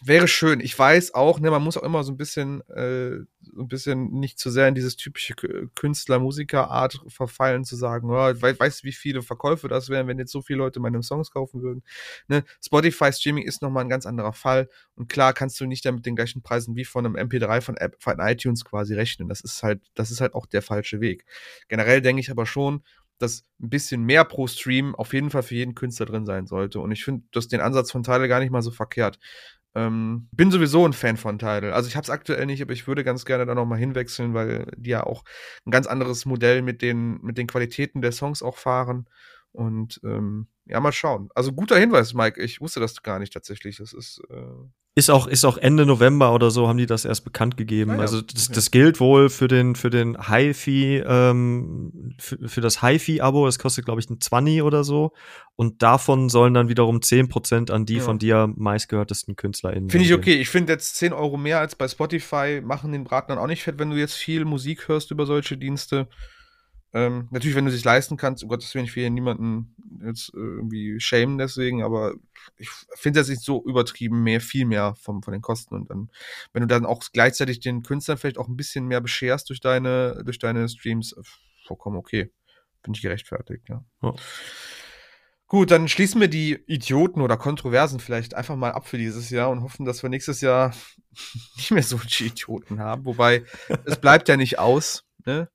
[0.00, 0.60] wäre schön.
[0.60, 4.10] Ich weiß auch, ne, man muss auch immer so ein bisschen, äh, so ein bisschen
[4.12, 5.34] nicht zu sehr in dieses typische
[5.74, 10.32] Künstler-Musiker-Art verfallen, zu sagen, oh, we weißt du, wie viele Verkäufe das wären, wenn jetzt
[10.32, 11.82] so viele Leute meine Songs kaufen würden.
[12.28, 12.44] Ne?
[12.64, 14.68] Spotify-Streaming ist nochmal ein ganz anderer Fall.
[14.94, 17.96] Und klar kannst du nicht damit den gleichen Preisen wie von einem MP3 von, App,
[17.98, 19.28] von iTunes quasi rechnen.
[19.28, 21.24] Das ist halt, das ist halt auch der falsche Weg.
[21.68, 22.82] Generell denke ich aber schon,
[23.22, 26.80] dass ein bisschen mehr pro Stream auf jeden Fall für jeden Künstler drin sein sollte.
[26.80, 29.18] Und ich finde das den Ansatz von Tidal gar nicht mal so verkehrt.
[29.74, 31.72] Ähm, bin sowieso ein Fan von Tidal.
[31.72, 34.66] Also ich habe es aktuell nicht, aber ich würde ganz gerne da nochmal hinwechseln, weil
[34.76, 35.24] die ja auch
[35.64, 39.08] ein ganz anderes Modell mit den, mit den Qualitäten der Songs auch fahren.
[39.52, 41.28] Und ähm, ja, mal schauen.
[41.34, 42.42] Also guter Hinweis, Mike.
[42.42, 43.76] Ich wusste das gar nicht tatsächlich.
[43.76, 44.20] Das ist.
[44.30, 47.92] Äh ist auch, ist auch Ende November oder so haben die das erst bekannt gegeben.
[47.92, 48.00] Ah, ja.
[48.00, 53.46] Also das, das gilt wohl für den, für den Hi-Fi, ähm, für, für das Hi-Fi-Abo.
[53.46, 55.12] Es kostet, glaube ich, ein 20 oder so.
[55.56, 58.02] Und davon sollen dann wiederum 10% an die ja.
[58.02, 59.88] von dir meistgehörtesten KünstlerInnen.
[59.88, 60.34] Finde ich okay.
[60.34, 63.62] Ich finde jetzt 10 Euro mehr als bei Spotify machen den Braten dann auch nicht
[63.62, 66.08] fett, wenn du jetzt viel Musik hörst über solche Dienste.
[66.94, 69.74] Ähm, natürlich, wenn du sich leisten kannst, um Gottes Willen, ich will hier niemanden
[70.04, 72.14] jetzt irgendwie schämen deswegen, aber
[72.56, 75.74] ich finde das nicht so übertrieben mehr, viel mehr vom, von den Kosten.
[75.74, 76.10] Und dann,
[76.52, 80.22] wenn du dann auch gleichzeitig den Künstlern vielleicht auch ein bisschen mehr bescherst durch deine,
[80.24, 81.22] durch deine Streams, äh,
[81.66, 82.30] vollkommen okay.
[82.82, 83.84] Bin ich gerechtfertigt, ja.
[84.02, 84.14] ja.
[85.46, 89.50] Gut, dann schließen wir die Idioten oder Kontroversen vielleicht einfach mal ab für dieses Jahr
[89.50, 90.74] und hoffen, dass wir nächstes Jahr
[91.56, 93.04] nicht mehr solche Idioten haben.
[93.04, 93.44] Wobei,
[93.84, 95.04] es bleibt ja nicht aus.
[95.24, 95.48] Ne?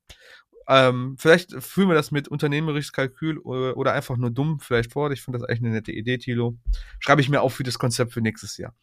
[0.68, 5.12] Ähm, vielleicht fühlen wir das mit unternehmerisches Kalkül oder, einfach nur dumm vielleicht fort.
[5.12, 6.58] Ich finde das eigentlich eine nette Idee, Tilo.
[7.00, 8.74] Schreibe ich mir auf für das Konzept für nächstes Jahr.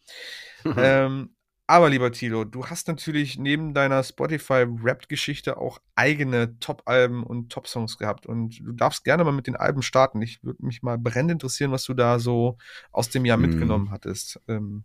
[0.76, 1.30] ähm,
[1.68, 8.26] aber lieber Tilo, du hast natürlich neben deiner Spotify-Rap-Geschichte auch eigene Top-Alben und Top-Songs gehabt.
[8.26, 10.22] Und du darfst gerne mal mit den Alben starten.
[10.22, 12.58] Ich würde mich mal brennend interessieren, was du da so
[12.92, 13.48] aus dem Jahr hm.
[13.48, 14.40] mitgenommen hattest.
[14.48, 14.84] Ähm,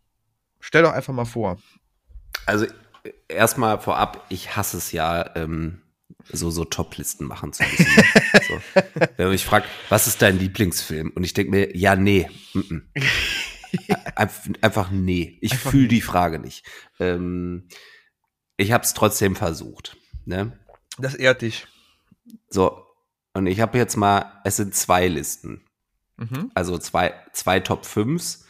[0.59, 1.59] stell doch einfach mal vor.
[2.45, 2.65] Also
[3.27, 5.80] erstmal vorab, ich hasse es ja, ähm,
[6.31, 7.95] so, so Top-Listen machen zu müssen.
[7.95, 8.03] Ne?
[8.47, 8.61] so.
[9.17, 11.11] Wenn man mich fragt, was ist dein Lieblingsfilm?
[11.15, 12.29] Und ich denke mir, ja, nee.
[12.53, 12.81] M -m.
[14.61, 15.37] einfach nee.
[15.41, 16.65] Ich fühle die Frage nicht.
[16.99, 17.67] Ähm,
[18.57, 19.97] ich habe es trotzdem versucht.
[20.25, 20.57] Ne?
[20.97, 21.67] Das ehrt dich.
[22.49, 22.85] So,
[23.33, 25.65] und ich habe jetzt mal, es sind zwei Listen.
[26.17, 26.51] Mhm.
[26.53, 28.43] Also zwei, zwei Top 5s.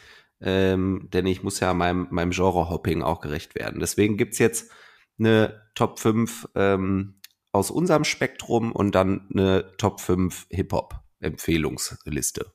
[0.43, 3.80] Ähm, denn ich muss ja meinem, meinem Genre-Hopping auch gerecht werden.
[3.80, 4.72] Deswegen gibt's jetzt
[5.19, 7.20] eine Top 5 ähm,
[7.52, 12.54] aus unserem Spektrum und dann eine Top 5 Hip-Hop-Empfehlungsliste.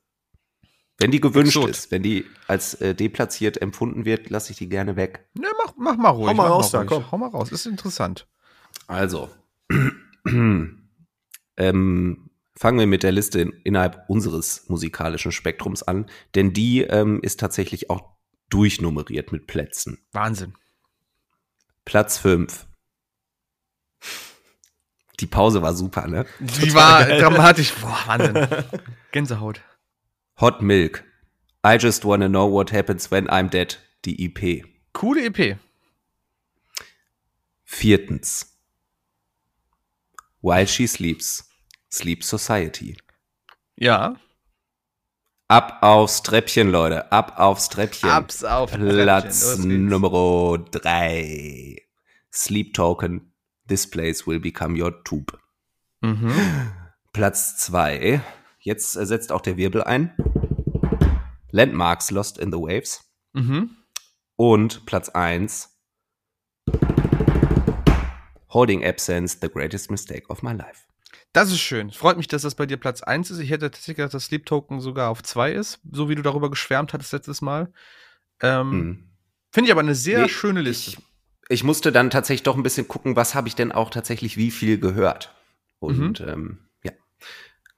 [0.99, 1.70] Wenn die gewünscht Exot.
[1.70, 5.28] ist, wenn die als äh, deplatziert empfunden wird, lasse ich die gerne weg.
[5.34, 6.28] Ne, mach, mach mal ruhig.
[6.28, 7.11] Hau mal raus, da, komm.
[7.12, 8.26] Hau mal raus, ist interessant.
[8.86, 9.28] Also,
[11.57, 17.20] Ähm, fangen wir mit der Liste in, innerhalb unseres musikalischen Spektrums an, denn die ähm,
[17.22, 18.16] ist tatsächlich auch
[18.51, 19.99] durchnummeriert mit Plätzen.
[20.12, 20.55] Wahnsinn.
[21.84, 22.66] Platz 5.
[25.20, 26.26] Die Pause war super, ne?
[26.40, 27.72] Die war dramatisch.
[27.74, 28.46] Boah, Wahnsinn.
[29.12, 29.60] Gänsehaut.
[30.40, 31.04] Hot Milk.
[31.64, 33.78] I just wanna know what happens when I'm dead.
[34.04, 34.64] Die EP.
[34.92, 35.58] Coole EP.
[37.64, 38.56] Viertens.
[40.42, 41.48] While She Sleeps.
[41.90, 42.96] Sleep Society.
[43.76, 44.16] Ja.
[45.48, 47.10] Ab aufs Treppchen, Leute.
[47.10, 48.10] Ab aufs Treppchen.
[48.10, 49.86] Abs auf Platz Treppchen.
[49.86, 51.82] Nummer drei.
[52.32, 53.32] Sleep Token.
[53.68, 55.38] This place will become your tube.
[56.00, 56.32] Mhm.
[57.12, 58.20] Platz zwei.
[58.60, 60.14] Jetzt setzt auch der Wirbel ein.
[61.50, 63.04] Landmarks Lost in the Waves.
[63.32, 63.70] Mhm.
[64.36, 65.72] Und Platz eins.
[68.52, 70.82] Holding Absence, the greatest mistake of my life.
[71.32, 71.90] Das ist schön.
[71.90, 73.38] Freut mich, dass das bei dir Platz 1 ist.
[73.40, 76.48] Ich hätte tatsächlich gedacht, dass Sleep Token sogar auf 2 ist, so wie du darüber
[76.48, 77.72] geschwärmt hattest letztes Mal.
[78.40, 79.10] Ähm, Mhm.
[79.52, 80.90] Finde ich aber eine sehr Nee, schöne Liste.
[80.90, 80.98] Ich,
[81.49, 84.51] ich musste dann tatsächlich doch ein bisschen gucken, was habe ich denn auch tatsächlich wie
[84.51, 85.34] viel gehört.
[85.78, 86.28] Und Mhm.
[86.28, 86.92] ähm, ja,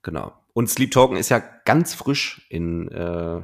[0.02, 0.32] genau.
[0.54, 3.42] Und Sleep Token ist ja ganz frisch in, äh,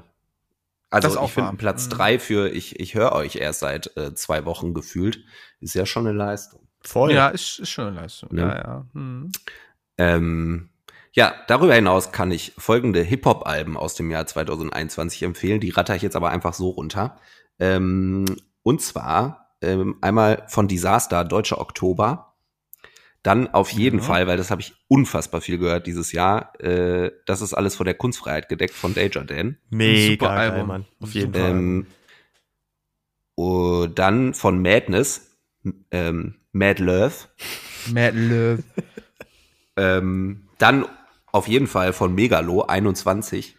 [0.90, 1.56] also Das ist auch ich finde.
[1.56, 1.90] Platz Mhm.
[1.90, 5.24] drei für ich, ich höre euch erst seit äh, zwei Wochen gefühlt,
[5.60, 6.60] ist ja schon eine Leistung.
[6.80, 7.12] Voll.
[7.12, 8.28] ja, ist, ist schon eine Leistung.
[8.32, 8.42] Ne?
[8.42, 8.86] Ja, ja.
[8.92, 9.32] Mhm.
[9.98, 10.68] Ähm,
[11.12, 15.60] ja, darüber hinaus kann ich folgende Hip-Hop-Alben aus dem Jahr 2021 empfehlen.
[15.60, 17.18] Die ratter ich jetzt aber einfach so runter.
[17.60, 18.24] Ähm,
[18.62, 22.34] und zwar ähm, einmal von Disaster, Deutscher Oktober.
[23.22, 24.04] Dann auf jeden Ja.
[24.04, 26.52] Fall, weil das habe ich unfassbar viel gehört dieses Jahr.
[26.60, 29.56] Äh, das ist alles von der Kunstfreiheit gedeckt von Danger Dan.
[29.70, 30.68] Mega Super geil, Album.
[30.68, 30.86] Mann.
[31.00, 31.50] Auf jeden Fall.
[31.50, 31.86] Ähm,
[33.36, 35.38] und dann von Madness,
[35.90, 37.14] ähm, Mad Love.
[37.92, 38.62] Mad Love.
[39.76, 40.86] Ähm, dann
[41.32, 43.56] auf jeden Fall von Megalo 21.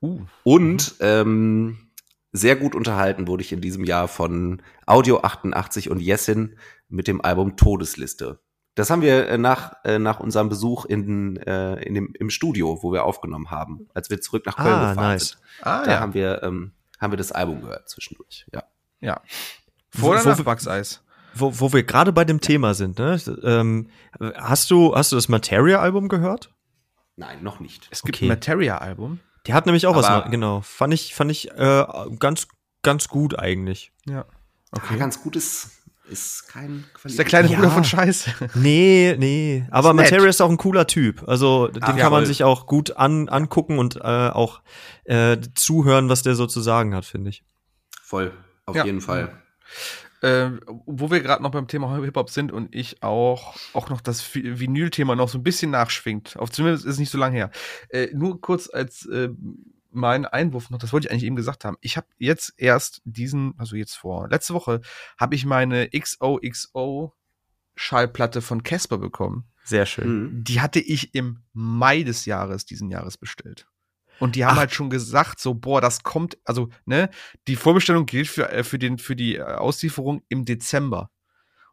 [0.00, 0.22] Uh.
[0.44, 1.85] Und ähm,
[2.36, 6.58] sehr gut unterhalten wurde ich in diesem Jahr von Audio 88 und Jessin
[6.88, 8.40] mit dem Album Todesliste.
[8.74, 12.82] Das haben wir äh, nach, äh, nach unserem Besuch in, äh, in dem, im Studio,
[12.82, 15.28] wo wir aufgenommen haben, als wir zurück nach Köln Ah, gefahren nice.
[15.30, 15.38] sind.
[15.62, 16.00] Ah, Da ja.
[16.00, 18.46] haben wir, ähm, haben wir das Album gehört zwischendurch.
[18.52, 18.64] Ja.
[19.00, 19.20] ja.
[19.90, 21.02] Vor oder Wo- nach wo- Bugs-Eis?
[21.34, 23.18] Wo, wo wir gerade bei dem Thema sind, ne?
[23.42, 23.88] Ähm,
[24.36, 26.50] hast du, hast du das Materia-Album gehört?
[27.16, 27.88] Nein, noch nicht.
[27.90, 28.26] Es gibt Okay.
[28.26, 29.20] ein Materia-Album.
[29.46, 30.60] Die hat nämlich auch was, Aber- ne- genau.
[30.62, 31.84] Fand ich, fand ich äh,
[32.18, 32.48] ganz,
[32.82, 33.92] ganz gut eigentlich.
[34.06, 34.24] Ja.
[34.72, 34.96] Okay.
[34.98, 35.70] ganz gut ist,
[36.08, 37.56] ist kein Das ist der kleine Ja.
[37.56, 38.30] Bruder von Scheiße.
[38.54, 39.66] Nee, nee.
[39.70, 39.96] Aber Ist.
[39.96, 41.26] Materia ist auch ein cooler Typ.
[41.28, 42.26] Also den Ah, kann man voll.
[42.26, 44.60] sich auch gut an, angucken und äh, auch
[45.04, 47.44] äh, zuhören, was der so zu sagen hat, finde ich.
[48.02, 48.32] Voll,
[48.66, 48.84] auf Ja.
[48.84, 49.32] jeden Fall.
[50.22, 50.50] Äh,
[50.86, 54.58] wo wir gerade noch beim Thema Hip-Hop sind und ich auch, auch noch das Vi-
[54.58, 56.36] Vinyl-Thema noch so ein bisschen nachschwingt.
[56.36, 57.50] Auf zumindest ist es nicht so lange her.
[57.90, 59.28] Äh, nur kurz als äh,
[59.90, 61.76] mein Einwurf noch, das wollte ich eigentlich eben gesagt haben.
[61.80, 64.80] Ich habe jetzt erst diesen, also jetzt vor, letzte Woche,
[65.18, 67.14] habe ich meine XOXO
[67.74, 69.44] Schallplatte von Casper bekommen.
[69.64, 70.08] Sehr schön.
[70.22, 70.44] Mhm.
[70.44, 73.66] Die hatte ich im Mai des Jahres, diesen Jahres bestellt.
[74.18, 74.60] Und die haben Ach.
[74.60, 77.10] halt schon gesagt, so, boah, das kommt, also, ne,
[77.48, 81.10] die Vorbestellung gilt für, äh, für, den, für die äh, Auslieferung im Dezember.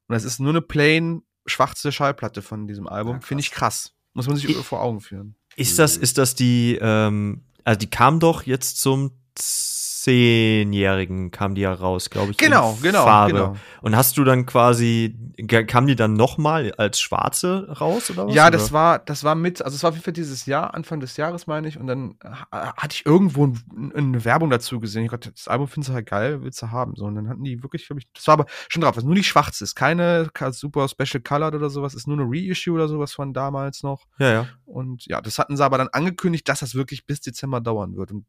[0.08, 3.16] Und das ist nur eine plain schwarze Schallplatte von diesem Album.
[3.18, 3.22] Ja.
[3.22, 3.94] Finde ich krass.
[4.14, 5.36] Muss man sich Ich- vor Augen führen.
[5.56, 9.12] Ist das, ist das die, ähm, also die kam doch jetzt zum
[10.04, 12.38] Zehnjährigen, kam die ja raus, glaube ich.
[12.38, 13.34] Genau, genau, Farbe.
[13.34, 13.56] genau.
[13.82, 15.16] Und hast du dann quasi,
[15.68, 18.36] kam die dann nochmal als schwarze raus oder was?
[18.36, 18.51] Ja, oder?
[18.51, 21.16] das war, das war mit, also es war auf jeden Fall dieses Jahr, Anfang des
[21.18, 25.06] Jahres, meine ich, und dann ha- hatte ich irgendwo ein, eine Werbung dazu gesehen.
[25.06, 26.95] Ich dachte, das Album findest du halt geil, willst du haben.
[26.95, 29.14] So, und dann hatten die wirklich, glaube ich, das war aber schon drauf, was nur
[29.14, 33.14] nicht schwarz ist, keine super Special Colored oder sowas, ist nur eine Reissue oder sowas
[33.14, 34.04] von damals noch.
[34.20, 34.47] Ja, ja.
[34.66, 38.12] Und ja, das hatten sie aber dann angekündigt, dass das wirklich bis Dezember dauern wird.
[38.12, 38.26] Und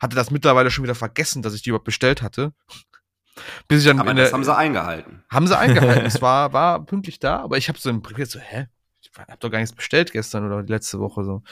[0.00, 2.52] hatte das mittlerweile schon wieder vergessen, dass ich die überhaupt bestellt hatte.
[3.68, 5.22] Bis ich dann Aber in das der, haben sie eingehalten.
[5.30, 6.06] haben sie eingehalten.
[6.06, 8.66] es war, war pünktlich da, aber ich habe so im Brief so, hä?
[9.00, 11.42] Ich hab doch gar nichts bestellt gestern oder die letzte Woche so.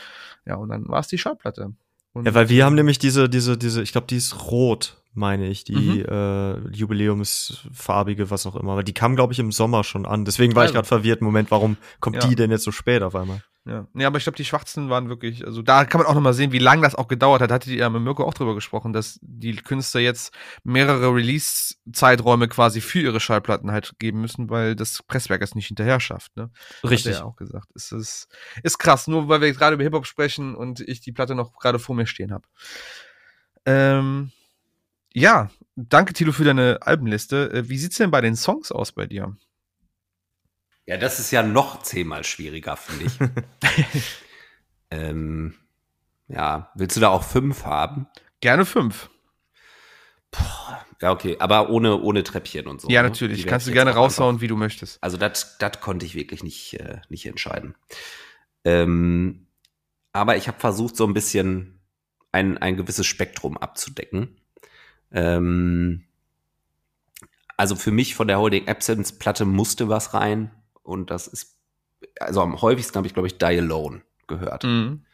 [0.47, 1.73] Ja, und dann war es die Schallplatte.
[2.13, 5.47] Und Ja, weil wir haben nämlich diese, diese, diese, ich glaube, die ist rot, meine
[5.49, 6.05] ich, die Mhm.
[6.09, 8.73] äh, Jubiläumsfarbige, was auch immer.
[8.73, 10.25] Aber die kam, glaube ich, im Sommer schon an.
[10.25, 10.75] Deswegen war ich Also.
[10.75, 11.21] gerade verwirrt.
[11.23, 12.29] Moment, warum kommt Ja.
[12.29, 13.43] die denn jetzt so spät auf einmal?
[13.67, 16.35] Ja, nee, aber ich glaube, die Schwarzen waren wirklich, also da kann man auch nochmal
[16.35, 17.51] sehen, wie lange das auch gedauert hat.
[17.51, 20.35] Hatte die ja mit Mirko auch drüber gesprochen, dass die Künstler jetzt
[20.65, 25.99] mehrere Release-Zeiträume quasi für ihre Schallplatten halt geben müssen, weil das Presswerk es nicht hinterher
[25.99, 26.51] schafft, ne?
[26.83, 27.15] Richtig.
[27.15, 27.69] Hat er ja auch gesagt.
[27.75, 28.29] Es ist,
[28.63, 31.57] ist krass, nur weil wir jetzt gerade über Hip-Hop sprechen und ich die Platte noch
[31.57, 32.45] gerade vor mir stehen habe.
[33.65, 34.31] Ähm,
[35.15, 37.51] ja, danke Tilo für deine Albenliste.
[37.53, 39.37] Äh, Wie sieht's denn bei den Songs aus bei dir?
[40.87, 43.19] Ja, das ist ja noch zehnmal schwieriger, finde ich.
[44.91, 45.55] ähm,
[46.29, 48.07] ja, willst du da auch fünf haben?
[48.41, 49.09] Gerne fünf.
[51.01, 52.89] Ja, okay, aber ohne, ohne Treppchen und so.
[52.89, 53.09] Ja, ne?
[53.09, 53.39] natürlich.
[53.45, 55.03] Werd Kannst du gerne raushauen, einfach- wie du möchtest.
[55.03, 57.75] Also das das konnte ich wirklich nicht, äh, nicht entscheiden.
[58.65, 59.47] Ähm,
[60.13, 61.81] aber ich habe versucht, so ein bisschen
[62.33, 64.41] ein, ein gewisses Spektrum abzudecken.
[65.11, 66.05] Ähm,
[67.57, 70.51] also für mich von der Holding Absence Platte musste was rein
[70.83, 71.57] und das ist,
[72.21, 74.65] also am häufigsten habe ich, glaube ich, Die Alone gehört.
[74.65, 75.05] Mhm.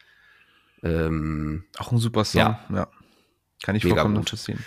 [0.83, 2.39] Ähm, Auch ein super Song.
[2.41, 2.65] Ja.
[2.73, 2.87] Ja.
[3.63, 4.65] Kann ich Mega vollkommen nachvollziehen.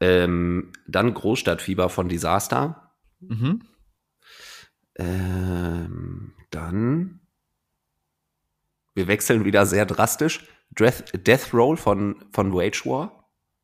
[0.00, 2.92] ähm, dann Großstadtfieber von Disaster.
[3.20, 3.62] Mhm.
[4.96, 7.20] Ähm, dann.
[8.94, 10.44] Wir wechseln wieder sehr drastisch.
[10.70, 13.19] Death, Death Roll von, von Wage War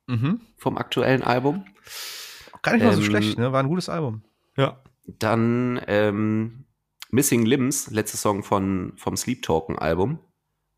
[0.06, 0.40] Mhm.
[0.56, 1.64] vom aktuellen Album.
[2.62, 3.52] Gar nicht mal so Ähm, schlecht, ne?
[3.52, 4.22] War ein gutes Album.
[4.56, 4.80] Ja.
[5.06, 6.64] Dann ähm,
[7.10, 10.18] Missing Limbs, letzter Song von, vom Sleep Talken Album.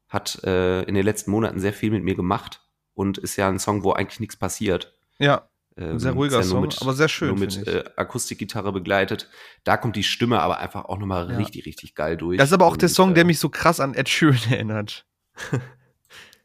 [0.08, 2.62] Hat äh, in den letzten Monaten sehr viel mit mir gemacht
[2.94, 4.94] und ist ja ein Song, wo eigentlich nichts passiert.
[5.18, 9.28] Ja, Ähm, ein sehr ruhiger ja Song, aber sehr schön, Nur mit äh, Akustikgitarre begleitet.
[9.64, 11.36] Da kommt die Stimme aber einfach auch nochmal Ja.
[11.36, 12.38] richtig, richtig geil durch.
[12.38, 14.38] Das ist aber auch der Und, Song, der äh, mich so krass an Ed Sheeran
[14.50, 15.06] erinnert.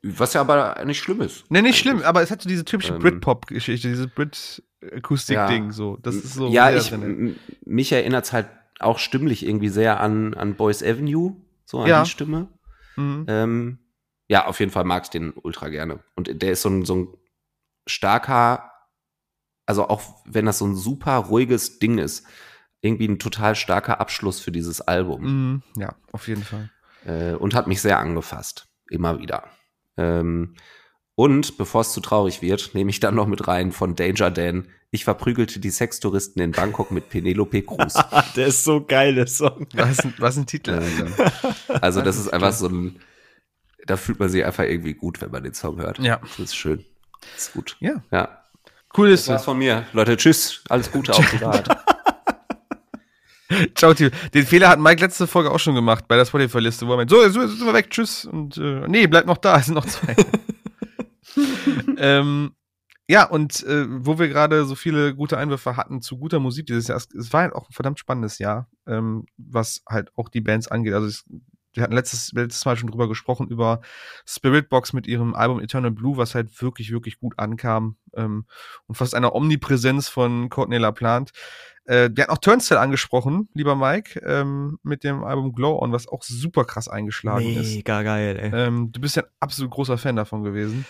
[0.06, 1.50] Was ja aber nicht schlimm ist.
[1.50, 1.80] Ne, nicht eigentlich.
[1.80, 5.72] schlimm, aber es hat so diese typische Ähm, Britpop-Geschichte, dieses Brit-Akustik-Ding, Ja.
[5.72, 5.98] so.
[6.02, 6.50] Das ist so.
[6.50, 6.94] ja, ich,
[7.66, 8.48] mich erinnert es halt
[8.80, 12.04] auch stimmlich irgendwie sehr an, an Boys Avenue, so an Ja.
[12.04, 12.50] die Stimme.
[12.98, 13.26] Mhm.
[13.30, 13.80] Ähm,
[14.28, 16.00] ja, auf jeden Fall mag ich den ultra gerne.
[16.16, 17.08] Und der ist so ein, so ein
[17.88, 18.72] starker,
[19.66, 22.26] also auch wenn das so ein super ruhiges Ding ist,
[22.82, 25.22] irgendwie ein total starker Abschluss für dieses Album.
[25.24, 25.64] Mhm.
[25.78, 26.70] Ja, auf jeden Fall.
[27.06, 28.68] äh, und hat mich sehr angefasst.
[28.90, 29.46] Immer wieder.
[29.98, 30.56] Ähm,
[31.16, 34.68] und bevor es zu traurig wird, nehme ich dann noch mit rein von Danger Dan.
[34.90, 37.94] Ich verprügelte die Sextouristen in Bangkok mit Penelope Cruz.
[38.36, 39.68] der ist so geil, der Song.
[39.74, 41.32] Was ein, was ein Titel, Alter.
[41.82, 43.00] Also das ist einfach so ein,
[43.86, 46.00] da fühlt man sich einfach irgendwie gut, wenn man den Song hört.
[46.00, 46.18] Ja.
[46.18, 46.84] Das ist schön.
[47.34, 47.78] Das ist gut.
[47.80, 48.04] Ja.
[48.12, 48.44] Ja.
[48.96, 49.46] Cool ist Das war's es.
[49.46, 49.86] von mir.
[49.94, 50.64] Leute, tschüss.
[50.70, 51.68] Alles Gute auf die Art.
[53.76, 54.10] Ciao, Tio.
[54.34, 57.10] Den Fehler hat Mike letzte Folge auch schon gemacht bei der Spotify-Liste, wo er meint,
[57.10, 58.26] so, jetzt sind wir weg, tschüss.
[58.26, 60.16] Und äh, nee, bleibt noch da, es sind noch zwei.
[61.98, 62.52] ähm,
[63.08, 66.88] ja, und äh, wo wir gerade so viele gute Einwürfe hatten zu guter Musik dieses
[66.88, 70.42] Jahr, es, es war halt auch ein verdammt spannendes Jahr, ähm, was halt auch die
[70.42, 70.94] Bands angeht.
[70.94, 71.26] Also es,
[71.74, 73.82] wir hatten letztes, letztes Mal schon drüber gesprochen, über
[74.26, 77.98] Spiritbox mit ihrem Album Eternal Blue, was halt wirklich, wirklich gut ankam.
[78.16, 78.46] Ähm,
[78.88, 81.34] und fast einer Omnipräsenz von Courtney LaPlante.
[81.86, 86.08] Äh, wir hatten auch Turnstile angesprochen, lieber Mike, ähm, mit dem Album Glow On, was
[86.08, 87.76] auch super krass eingeschlagen ist.
[87.76, 88.52] Mega geil, ey.
[88.54, 90.86] Ähm, du bist ja ein absolut großer Fan davon gewesen.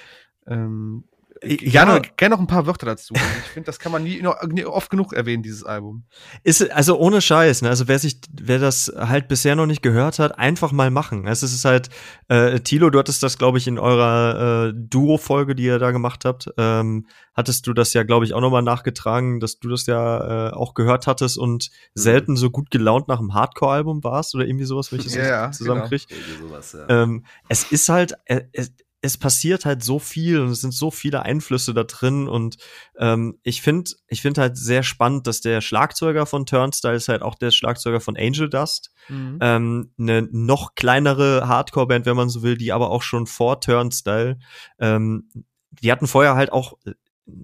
[0.46, 1.06] Ähm,
[1.46, 1.86] Ja.
[1.86, 3.14] gerne, gerne noch ein paar Wörter dazu.
[3.16, 6.04] Ich finde, das kann man nie, noch- nie oft genug erwähnen, dieses Album.
[6.44, 7.70] Ist, also ohne Scheiß, ne?
[7.70, 11.28] Also wer sich, wer das halt bisher noch nicht gehört hat, einfach mal machen.
[11.28, 11.90] Es ist halt,
[12.30, 16.26] äh, Tilo, du hattest das, glaube ich, in eurer äh, Duo-Folge, die ihr da gemacht
[16.26, 20.50] habt, ähm, hattest du das ja, glaube ich, auch nochmal nachgetragen, dass du das ja
[20.50, 24.66] äh, auch gehört hattest und selten so gut gelaunt nach einem Hardcore-Album warst oder irgendwie
[24.66, 26.04] sowas, wenn ich das Ja, ja, zusammenkriege.
[26.10, 26.88] Irgendwie sowas, ja.
[27.04, 28.72] Ähm, es ist halt, äh, es,
[29.04, 32.58] es passiert halt so viel und es sind so viele Einflüsse da drin und
[32.98, 37.22] ähm, ich finde, ich finde halt sehr spannend, dass der Schlagzeuger von Turnstile ist halt
[37.22, 39.38] auch der Schlagzeuger von Angel Dust, Mhm.
[39.42, 44.40] ähm, eine noch kleinere Hardcore-Band, wenn man so will, die aber auch schon vor Turnstile,
[44.80, 45.30] ähm,
[45.70, 46.78] die hatten vorher halt auch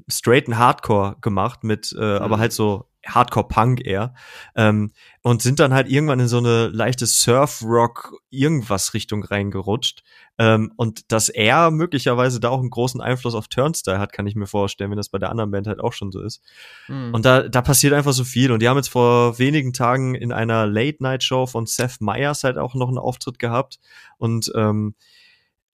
[0.10, 4.14] straighten Hardcore gemacht mit, äh, aber halt so Hardcore-Punk eher.
[4.56, 4.92] Ähm,
[5.22, 10.04] und sind dann halt irgendwann in so eine leichte Surf-Rock-Irgendwas-Richtung reingerutscht.
[10.38, 14.36] Ähm, und dass er möglicherweise da auch einen großen Einfluss auf Turnstile hat, kann ich
[14.36, 16.42] mir vorstellen, wenn das bei der anderen Band halt auch schon so ist.
[16.88, 17.14] Mhm.
[17.14, 18.52] Und da, da passiert einfach so viel.
[18.52, 22.76] Und die haben jetzt vor wenigen Tagen in einer Late-Night-Show von Seth Meyers halt auch
[22.76, 23.80] noch einen Auftritt gehabt.
[24.18, 24.96] Und ähm,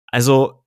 [0.06, 0.63] also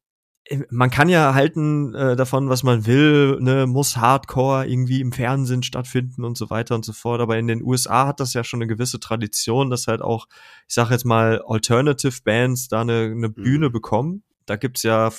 [0.69, 5.63] man kann ja halten äh, davon, was man will, ne, muss Hardcore irgendwie im Fernsehen
[5.63, 7.21] stattfinden und so weiter und so fort.
[7.21, 10.27] Aber in den USA hat das ja schon eine gewisse Tradition, dass halt auch,
[10.67, 14.23] ich sage jetzt mal, Alternative Bands da eine, eine Bühne bekommen.
[14.45, 15.11] Da gibt's ja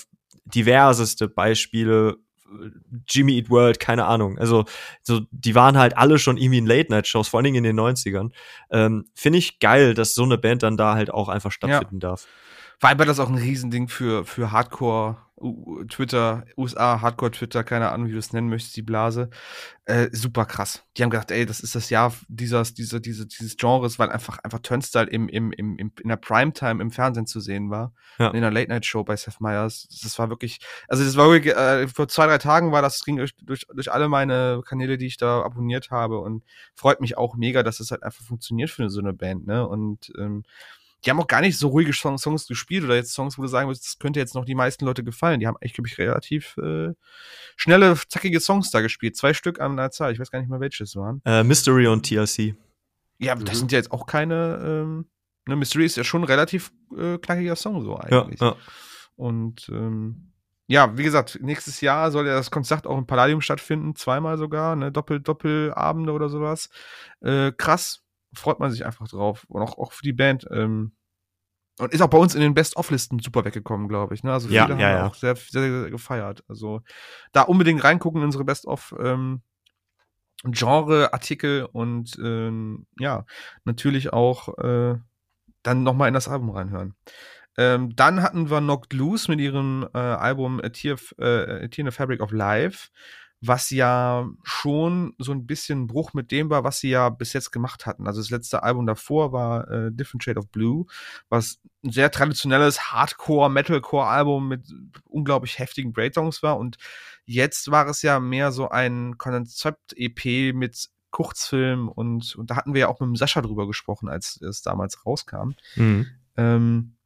[0.45, 2.17] diverseste Beispiele.
[3.07, 4.39] Jimmy Eat World, keine Ahnung.
[4.39, 4.65] Also,
[5.03, 8.31] so, die waren halt alle schon irgendwie in Late-Night-Shows, vor allen Dingen in den 90ern.
[8.71, 12.27] Ähm, Finde ich geil, dass so eine Band dann da halt auch einfach stattfinden darf.
[12.81, 15.17] Weil das auch ein Riesending für, für Hardcore
[15.89, 19.31] Twitter, USA, Hardcore-Twitter, keine Ahnung, wie du es nennen möchtest, die Blase.
[19.85, 20.85] Äh, super krass.
[20.97, 24.39] Die haben gedacht, ey, das ist das Jahr dieses, diese, diese, dieses Genres, weil einfach,
[24.39, 27.93] einfach Turnstyle im, im, im, im, in der Primetime im Fernsehen zu sehen war.
[28.19, 28.31] Ja.
[28.31, 29.87] In einer Late-Night-Show bei Seth Meyers.
[30.03, 30.59] Das war wirklich,
[30.89, 33.93] also das war wirklich, äh, vor zwei, drei Tagen war das, ging durch, durch, durch
[33.93, 36.43] alle meine Kanäle, die ich da abonniert habe und
[36.75, 39.67] freut mich auch mega, dass es das halt einfach funktioniert für so eine Band, ne?
[39.67, 40.43] Und ähm,
[41.05, 43.49] die haben auch gar nicht so ruhige Songs, Songs gespielt oder jetzt Songs, wo du
[43.49, 45.39] sagen würdest, das könnte jetzt noch die meisten Leute gefallen.
[45.39, 46.93] Die haben echt, glaube ich, relativ äh,
[47.57, 49.17] schnelle, zackige Songs da gespielt.
[49.17, 50.13] Zwei Stück an der Zahl.
[50.13, 51.23] Ich weiß gar nicht mehr, welche es waren.
[51.25, 52.57] Äh, Mystery und TLC.
[53.19, 53.59] Ja, das mhm.
[53.59, 54.59] sind ja jetzt auch keine.
[54.63, 55.07] Ähm,
[55.47, 58.41] ne, Mystery ist ja schon ein relativ äh, knackiger Song so eigentlich.
[58.41, 58.57] Ja, ja.
[59.15, 60.33] Und ähm,
[60.67, 64.77] ja, wie gesagt, nächstes Jahr soll ja das Konzert auch im Palladium stattfinden, zweimal sogar,
[64.77, 66.69] ne, Doppel, Doppelabende oder sowas.
[67.21, 68.05] Äh, krass,
[68.39, 69.45] freut man sich einfach drauf.
[69.49, 70.47] Und auch, auch für die Band.
[70.51, 70.93] Ähm,
[71.79, 74.25] und ist auch bei uns in den Best-of-Listen super weggekommen, glaube ich.
[74.25, 74.33] Ne?
[74.33, 75.07] Also viele ja, haben ja, ja.
[75.07, 76.43] auch sehr, sehr, sehr, gefeiert.
[76.49, 76.83] Also
[77.33, 79.43] da unbedingt reingucken in unsere Best-of ähm,
[80.45, 83.25] Genre-Artikel und ähm, ja,
[83.65, 84.97] natürlich auch äh,
[85.63, 86.95] dann nochmal in das Album reinhören.
[87.57, 91.87] Ähm, dann hatten wir Knocked Loose mit ihrem äh, Album A Tear, äh, A Tear
[91.87, 92.89] in the Fabric of Life
[93.41, 97.53] was ja schon so ein bisschen Bruch mit dem war, was sie ja bis jetzt
[97.53, 98.07] gemacht hatten.
[98.07, 100.87] Also das letzte Album davor war äh, Different Shade of Blue,
[101.29, 104.75] was ein sehr traditionelles Hardcore-Metalcore-Album mit
[105.05, 106.59] unglaublich heftigen Breakdowns war.
[106.59, 106.79] Und
[107.27, 112.81] jetzt war es ja mehr so ein Konzept-EP mit Kurzfilm und, und da hatten wir
[112.83, 115.53] ja auch mit dem Sascha drüber gesprochen, als es damals rauskam.
[115.77, 116.07] Mhm.
[116.37, 116.98] Ähm,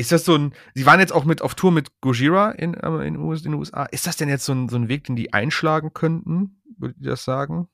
[0.00, 3.06] ist das so ein, Sie waren jetzt auch mit auf Tour mit Gojira in, äh,
[3.06, 3.84] in, in den USA.
[3.84, 6.62] Ist das denn jetzt so ein, so ein Weg, den die einschlagen könnten?
[6.78, 7.68] Würdet ihr das sagen?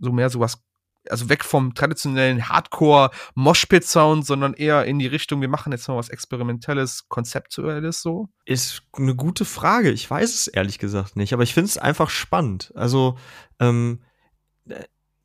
[0.00, 0.64] So mehr sowas,
[1.08, 6.08] also weg vom traditionellen Hardcore-Moshpit-Sound, sondern eher in die Richtung, wir machen jetzt mal was
[6.08, 8.28] Experimentelles, Konzeptuelles so?
[8.44, 9.90] Ist eine gute Frage.
[9.90, 12.72] Ich weiß es ehrlich gesagt nicht, aber ich finde es einfach spannend.
[12.74, 13.18] Also,
[13.60, 14.02] ähm,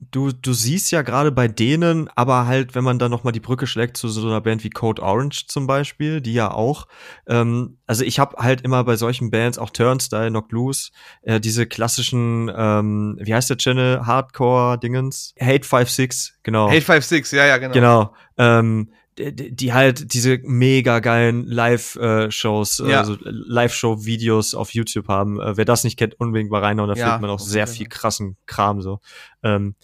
[0.10, 3.40] du, du siehst ja gerade bei denen, aber halt, wenn man da noch mal die
[3.40, 6.88] Brücke schlägt zu so einer Band wie Code Orange zum Beispiel, die ja auch,
[7.28, 10.92] ähm, also ich habe halt immer bei solchen Bands, auch Turnstyle, Knock Loose,
[11.22, 15.36] äh, diese klassischen, ähm, wie heißt der Channel, Hardcore-Dingens?
[15.40, 16.68] Hate 56, genau.
[16.68, 17.74] Hate 56, ja, ja, genau.
[17.74, 18.16] Genau.
[18.38, 23.00] Ähm, die, die halt diese mega geilen Live-Shows, äh, ja.
[23.00, 25.40] also Live-Show-Videos auf YouTube haben.
[25.40, 27.88] Äh, wer das nicht kennt, unbedingt mal reinhauen, da ja, findet man auch sehr viel
[27.88, 29.00] krassen Kram so.
[29.44, 29.76] Ähm,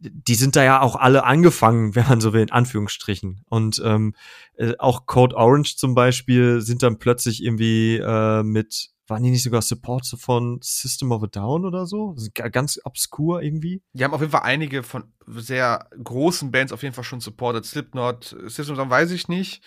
[0.00, 3.42] die sind da ja auch alle angefangen, wenn man so will, in Anführungsstrichen.
[3.48, 4.14] Und ähm,
[4.56, 9.42] äh, auch Code Orange zum Beispiel sind dann plötzlich irgendwie äh, mit, waren die nicht
[9.42, 12.14] sogar Supports von System of a Down oder so?
[12.34, 13.82] ganz obskur irgendwie.
[13.92, 17.64] Die haben auf jeden Fall einige von sehr großen Bands auf jeden Fall schon supported.
[17.64, 19.62] Slipknot, System of a Down weiß ich nicht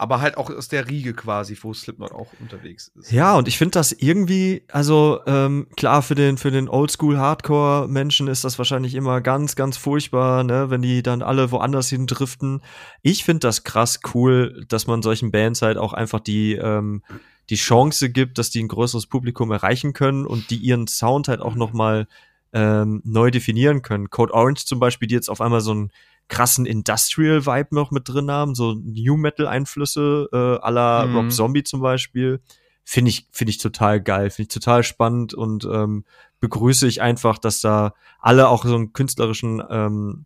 [0.00, 3.12] aber halt auch aus der Riege quasi, wo Slipknot auch unterwegs ist.
[3.12, 8.42] Ja, und ich finde das irgendwie, also ähm, klar, für den, für den Oldschool-Hardcore-Menschen ist
[8.42, 12.62] das wahrscheinlich immer ganz, ganz furchtbar, ne, wenn die dann alle woanders hin driften.
[13.02, 17.02] Ich finde das krass cool, dass man solchen Bands halt auch einfach die, ähm,
[17.50, 21.42] die Chance gibt, dass die ein größeres Publikum erreichen können und die ihren Sound halt
[21.42, 22.06] auch noch mal
[22.52, 24.08] ähm, neu definieren können.
[24.08, 25.90] Code Orange zum Beispiel, die jetzt auf einmal so ein
[26.30, 31.16] krassen Industrial-Vibe noch mit drin haben, so New Metal-Einflüsse äh, la mhm.
[31.16, 32.40] Rob Zombie zum Beispiel.
[32.84, 36.04] Finde ich, finde ich total geil, finde ich total spannend und ähm,
[36.40, 40.24] begrüße ich einfach, dass da alle auch so einen künstlerischen ähm,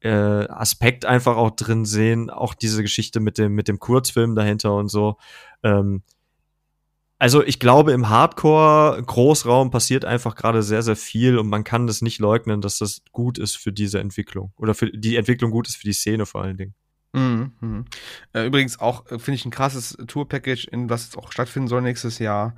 [0.00, 4.74] äh, Aspekt einfach auch drin sehen, auch diese Geschichte mit dem, mit dem Kurzfilm dahinter
[4.74, 5.16] und so.
[5.62, 6.02] Ähm,
[7.22, 12.02] also ich glaube, im Hardcore-Großraum passiert einfach gerade sehr, sehr viel und man kann das
[12.02, 14.52] nicht leugnen, dass das gut ist für diese Entwicklung.
[14.56, 16.74] Oder für die Entwicklung gut ist für die Szene vor allen Dingen.
[17.12, 17.84] Mhm, mh.
[18.32, 21.82] äh, übrigens auch, äh, finde ich, ein krasses Tour-Package, in was jetzt auch stattfinden soll
[21.82, 22.56] nächstes Jahr.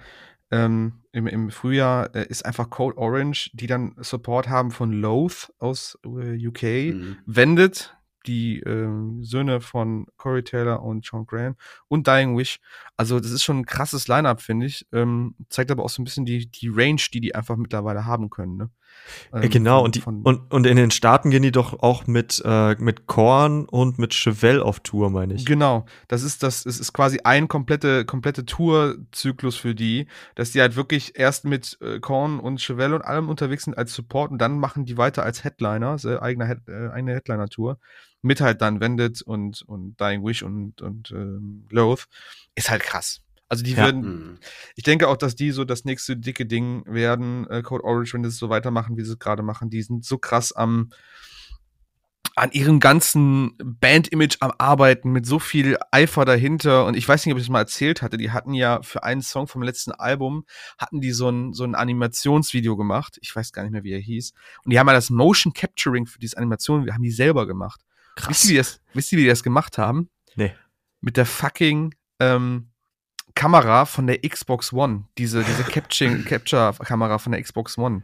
[0.50, 5.52] Ähm, im, im Frühjahr äh, ist einfach Code Orange, die dann Support haben von Loath
[5.58, 7.16] aus äh, UK, mhm.
[7.26, 7.94] Wendet,
[8.26, 8.88] die äh,
[9.22, 11.56] Söhne von Corey Taylor und Sean Graham
[11.88, 12.60] und Dying Wish.
[12.96, 14.86] Also das ist schon ein krasses Line-up, finde ich.
[14.92, 18.30] Ähm, zeigt aber auch so ein bisschen die, die Range, die die einfach mittlerweile haben
[18.30, 18.56] können.
[18.56, 18.70] Ne?
[19.32, 22.42] Ähm, genau, von, und, die, und, und in den Staaten gehen die doch auch mit,
[22.45, 25.45] äh, mit Korn und mit Chevelle auf Tour, meine ich.
[25.45, 30.61] Genau, das ist das, es ist quasi ein komplette, komplette Tourzyklus für die, dass die
[30.61, 34.38] halt wirklich erst mit äh, Korn und Chevelle und allem unterwegs sind als Support und
[34.38, 37.78] dann machen die weiter als Headliner, äh, eigene, Head, äh, eigene Headliner-Tour
[38.24, 42.07] mit halt dann Wendet und, und Dying Wish und, und ähm, Loath,
[42.55, 43.20] ist halt krass.
[43.49, 43.78] Also die ja.
[43.78, 44.38] werden, mhm.
[44.74, 48.22] ich denke auch, dass die so das nächste dicke Ding werden, äh, Code Orange, wenn
[48.22, 49.70] sie es so weitermachen, wie sie es gerade machen.
[49.70, 50.90] Die sind so krass am,
[52.36, 56.84] an ihrem ganzen Band-Image am Arbeiten mit so viel Eifer dahinter.
[56.84, 58.16] Und ich weiß nicht, ob ich das mal erzählt hatte.
[58.16, 60.45] Die hatten ja für einen Song vom letzten Album,
[60.78, 63.18] hatten die so ein, so ein Animationsvideo gemacht.
[63.20, 64.32] Ich weiß gar nicht mehr, wie er hieß.
[64.64, 67.82] Und die haben ja das Motion Capturing für diese Animation, wir haben die selber gemacht.
[68.16, 68.30] Krass.
[68.30, 70.09] Wisst ihr, wie das, wisst ihr, wie die das gemacht haben?
[70.34, 70.55] Nee.
[71.01, 72.70] Mit der fucking ähm,
[73.35, 75.64] Kamera von der Xbox One, diese, diese
[76.24, 78.03] Capture-Kamera von der Xbox One,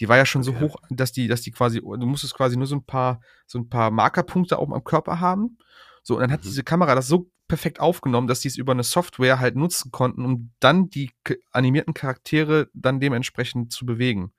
[0.00, 0.60] die war ja schon so Okay.
[0.64, 3.68] hoch, dass die, dass die quasi, du musstest quasi nur so ein paar, so ein
[3.68, 5.58] paar Markerpunkte oben am Körper haben.
[6.02, 6.44] So, und dann hat Mhm.
[6.44, 10.24] diese Kamera das so perfekt aufgenommen, dass die es über eine Software halt nutzen konnten,
[10.24, 11.10] um dann die
[11.50, 14.32] animierten Charaktere dann dementsprechend zu bewegen.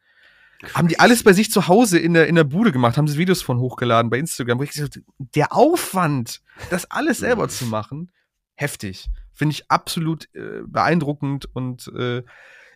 [0.73, 3.17] Haben die alles bei sich zu Hause in der, in der Bude gemacht, haben sie
[3.17, 4.59] Videos von hochgeladen bei Instagram.
[4.59, 8.11] Wo ich gesagt, der Aufwand, das alles selber zu machen,
[8.61, 9.09] heftig.
[9.33, 12.23] Finde ich absolut äh, beeindruckend und äh,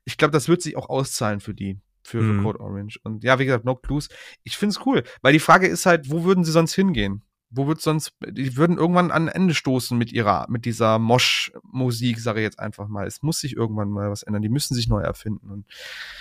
[0.03, 2.43] ich glaube, das wird sich auch auszahlen für die, für, für Mhm.
[2.43, 2.99] Code Orange.
[3.03, 4.09] Und ja, wie gesagt, No Clues.
[4.43, 7.23] Ich finde es cool, weil die Frage ist halt, wo würden sie sonst hingehen?
[7.51, 12.19] Wo wird sonst, die würden irgendwann an ein Ende stoßen mit ihrer, mit dieser Mosch-Musik,
[12.19, 13.05] sage ich jetzt einfach mal.
[13.07, 14.41] Es muss sich irgendwann mal was ändern.
[14.41, 15.49] Die müssen sich neu erfinden.
[15.49, 15.65] Und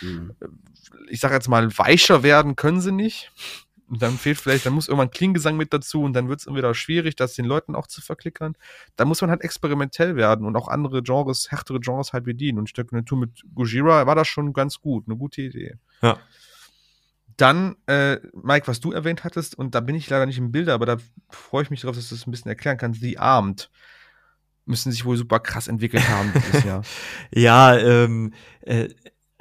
[0.03, 0.33] Mhm.
[1.09, 3.33] ich sage jetzt mal, weicher werden können sie nicht.
[3.95, 6.75] Und dann fehlt vielleicht, dann muss irgendwann Klingesang mit dazu und dann wird es wieder
[6.75, 8.57] schwierig, das den Leuten auch zu verklickern.
[8.97, 12.59] Da muss man halt experimentell werden und auch andere Genres, härtere Genres halt bedienen.
[12.59, 15.77] Und ich denke, eine Tour mit Gojira war das schon ganz gut, eine gute Idee.
[16.03, 16.19] Ja.
[17.37, 20.73] Dann, äh, Mike, was du erwähnt hattest, und da bin ich leider nicht im Bilde,
[20.73, 20.97] aber da
[21.31, 23.01] freue ich mich darauf, dass du das ein bisschen erklären kannst.
[23.01, 23.71] The Armed
[24.67, 26.83] müssen sich wohl super krass entwickelt haben dieses Jahr.
[27.33, 28.89] Ja, ähm, äh,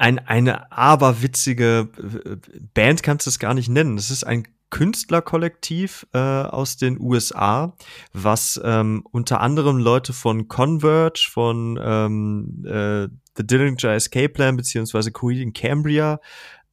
[0.03, 2.35] ein, eine aberwitzige äh,
[2.73, 3.97] Band kannst du es gar nicht nennen.
[3.97, 7.77] Es ist ein Künstlerkollektiv äh, aus den USA,
[8.11, 15.13] was ähm, unter anderem Leute von Converge, von ähm, äh, The Dillinger Escape Plan beziehungsweise
[15.13, 16.19] Coheed Cambria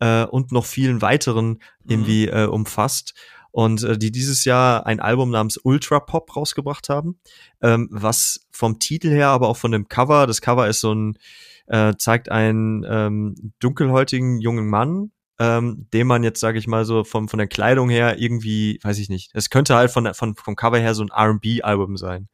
[0.00, 3.14] äh, und noch vielen weiteren irgendwie äh, umfasst
[3.52, 7.20] und äh, die dieses Jahr ein Album namens Ultra Pop rausgebracht haben,
[7.62, 11.16] ähm, was vom Titel her, aber auch von dem Cover, das Cover ist so ein,
[11.70, 17.04] äh, zeigt einen ähm, dunkelhäutigen jungen Mann, ähm, dem man jetzt, sage ich mal so,
[17.04, 20.56] vom, von der Kleidung her irgendwie, weiß ich nicht, es könnte halt von, von, vom
[20.56, 22.28] Cover her so ein R&B-Album sein.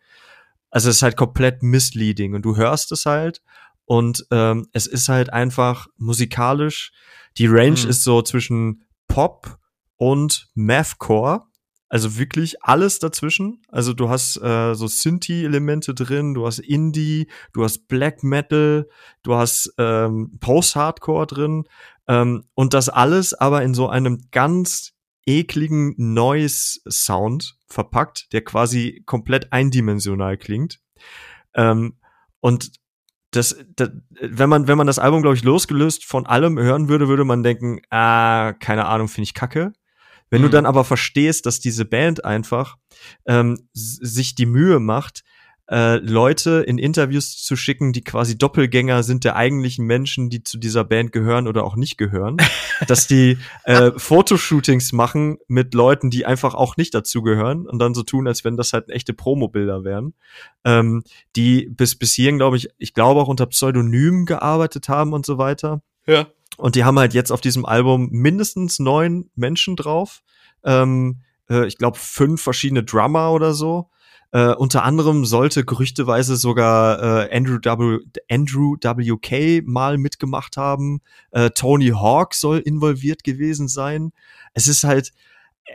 [0.71, 3.43] Also es ist halt komplett misleading und du hörst es halt
[3.85, 6.93] und ähm, es ist halt einfach musikalisch,
[7.39, 7.91] die Range Mhm.
[7.91, 9.59] ist so zwischen Pop
[9.97, 11.45] und Mathcore.
[11.89, 13.63] Also wirklich alles dazwischen.
[13.69, 18.89] Also du hast äh, so Synthie-Elemente drin, du hast Indie, du hast Black Metal,
[19.23, 21.65] du hast ähm, Post-Hardcore drin
[22.09, 24.95] ähm, und das alles aber in so einem ganz
[25.27, 30.81] ekligen Noise-Sound verpackt, der quasi komplett eindimensional klingt.
[31.55, 31.99] Ähm,
[32.41, 32.73] und
[33.33, 37.09] das, das, wenn man, wenn man das Album, glaube ich, losgelöst von allem hören würde,
[37.09, 39.73] würde man denken, ah, keine Ahnung, finde ich kacke.
[40.31, 40.53] Wenn du Mhm.
[40.53, 42.77] dann aber verstehst, dass diese Band einfach
[43.27, 45.23] ähm, sich die Mühe macht,
[45.69, 50.59] äh, Leute in Interviews zu schicken, die quasi Doppelgänger sind der eigentlichen Menschen, die zu
[50.59, 52.37] dieser Band gehören oder auch nicht gehören,
[52.87, 58.05] dass die äh, Fotoshootings machen mit Leuten, die einfach auch nicht dazugehören und dann so
[58.05, 60.15] tun, als wenn das halt echte Promobilder wären,
[60.65, 61.03] ähm,
[61.35, 65.37] die bis bis hierhin, glaube ich, ich glaube auch unter Pseudonym gearbeitet haben und so
[65.37, 65.83] weiter.
[66.07, 66.27] Ja.
[66.57, 70.23] Und die haben halt jetzt auf diesem Album mindestens neun Menschen drauf.
[70.65, 73.91] Ähm, äh, ich glaube, fünf verschiedene Drummer oder so.
[74.33, 77.99] Äh, unter anderem sollte gerüchteweise sogar äh, Andrew, w,
[78.31, 81.01] Andrew WK mal mitgemacht haben.
[81.31, 84.13] Äh, Tony Hawk soll involviert gewesen sein.
[84.53, 85.13] Es ist halt,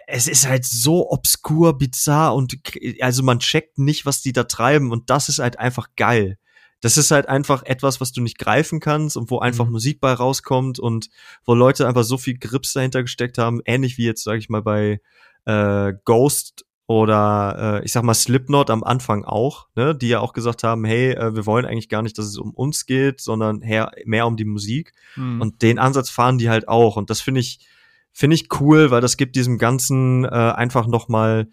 [0.08, 2.58] es ist halt so obskur, bizarr und
[3.02, 6.38] also man checkt nicht, was die da treiben und das ist halt einfach geil.
[6.82, 9.72] Das ist halt einfach etwas, was du nicht greifen kannst und wo einfach Mhm.
[9.72, 11.10] Musik bei rauskommt und
[11.46, 14.62] wo Leute einfach so viel Grips dahinter gesteckt haben, ähnlich wie jetzt, sage ich mal,
[14.62, 15.00] bei
[15.46, 20.34] äh, Ghost oder äh, ich sag mal Slipknot am Anfang auch, ne, die ja auch
[20.34, 23.62] gesagt haben, hey, äh, wir wollen eigentlich gar nicht, dass es um uns geht, sondern
[23.62, 24.92] her, mehr um die Musik.
[25.16, 25.40] Mhm.
[25.40, 26.98] Und den Ansatz fahren die halt auch.
[26.98, 27.66] Und das finde ich,
[28.12, 31.48] finde ich cool, weil das gibt diesem Ganzen äh, einfach noch mal,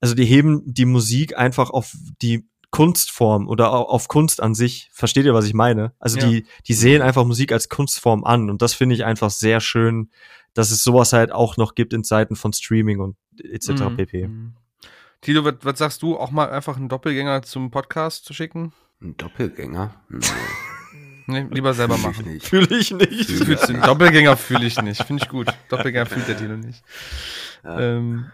[0.00, 4.90] also die heben die Musik einfach auf die Kunstform oder au- auf Kunst an sich.
[4.92, 5.92] Versteht ihr, was ich meine?
[6.00, 6.26] Also Ja.
[6.26, 8.50] die, die sehen einfach Musik als Kunstform an.
[8.50, 10.10] Und das finde ich einfach sehr schön,
[10.54, 13.68] dass es sowas halt auch noch gibt in Zeiten von Streaming und etc.
[13.90, 13.96] Mhm.
[13.96, 14.26] pp.
[14.28, 14.54] Mhm.
[15.20, 16.18] Tilo, was, was sagst du?
[16.18, 18.72] Auch mal einfach einen Doppelgänger zum Podcast zu schicken?
[19.00, 19.94] Ein Doppelgänger?
[20.08, 20.18] Nee,
[21.26, 22.32] Nee, lieber selber fühl ich machen.
[22.34, 22.46] nicht.
[22.48, 23.30] Fühle ich nicht.
[23.30, 25.02] Fühl Fühlst du, Doppelgänger fühle ich nicht.
[25.04, 25.46] Finde ich gut.
[25.70, 26.82] Doppelgänger fühlt der Tilo nicht.
[27.62, 27.80] Ja.
[27.80, 28.26] Ähm,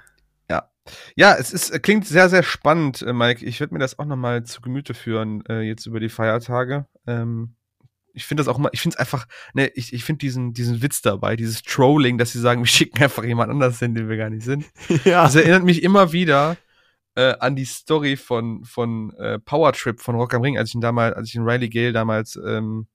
[0.51, 0.71] ja.
[1.17, 3.45] Ja, es ist, äh, klingt sehr, sehr spannend, äh, Mike.
[3.47, 6.87] Ich werde mir das auch nochmal zu Gemüte führen, äh, jetzt über die Feiertage.
[7.07, 7.55] Ähm,
[8.13, 10.83] Ich finde das auch immer, ich finde es einfach, ne, ich, ich finde diesen, diesen
[10.83, 14.17] Witz dabei, dieses Trolling, dass sie sagen, wir schicken einfach jemand anders hin, den wir
[14.17, 14.65] gar nicht sind.
[15.05, 15.23] ja.
[15.23, 16.57] Das erinnert mich immer wieder
[17.15, 20.75] äh, an die Story von, von äh, Power Trip von Rock am Ring, als ich
[20.75, 22.89] ihn damals, als ich ihn Riley Gale damals, ähm,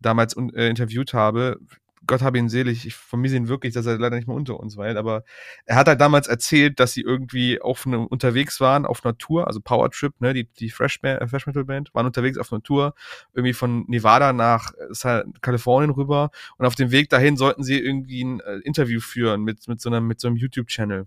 [0.00, 1.58] damals äh, interviewt habe.
[2.06, 4.76] Gott habe ihn selig, ich vermisse ihn wirklich, dass er leider nicht mehr unter uns
[4.76, 5.24] weilt, aber
[5.66, 9.46] er hat halt damals erzählt, dass sie irgendwie auf einem, unterwegs waren auf einer Tour,
[9.46, 12.52] also Power Trip, ne, die, die Fresh, Band, äh, Fresh Metal Band, waren unterwegs auf
[12.52, 12.94] einer Tour,
[13.34, 18.24] irgendwie von Nevada nach äh, Kalifornien rüber und auf dem Weg dahin sollten sie irgendwie
[18.24, 21.06] ein äh, Interview führen mit, mit so einem, mit so einem YouTube-Channel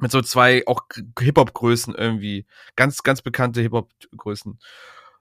[0.00, 0.86] mit so zwei auch
[1.20, 2.46] Hip-Hop-Größen irgendwie.
[2.74, 4.58] Ganz, ganz bekannte Hip-Hop-Größen.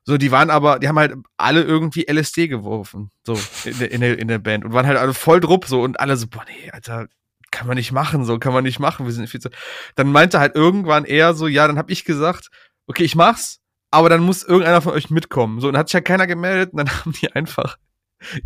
[0.06, 4.02] So, die waren aber, die haben halt alle irgendwie LSD geworfen, so in der, in
[4.02, 6.44] der, in der Band und waren halt alle voll drupp so und alle so, boah,
[6.48, 7.08] nee, Alter,
[7.52, 9.50] kann man nicht machen, so kann man nicht machen, wir sind viel zu.
[9.96, 12.50] Dann meinte halt irgendwann eher so, ja, dann hab ich gesagt,
[12.88, 13.62] okay, ich mach's,
[13.92, 15.62] aber dann muss irgendeiner von euch mitkommen.
[15.62, 17.78] So, und hat sich ja halt keiner gemeldet und dann haben die einfach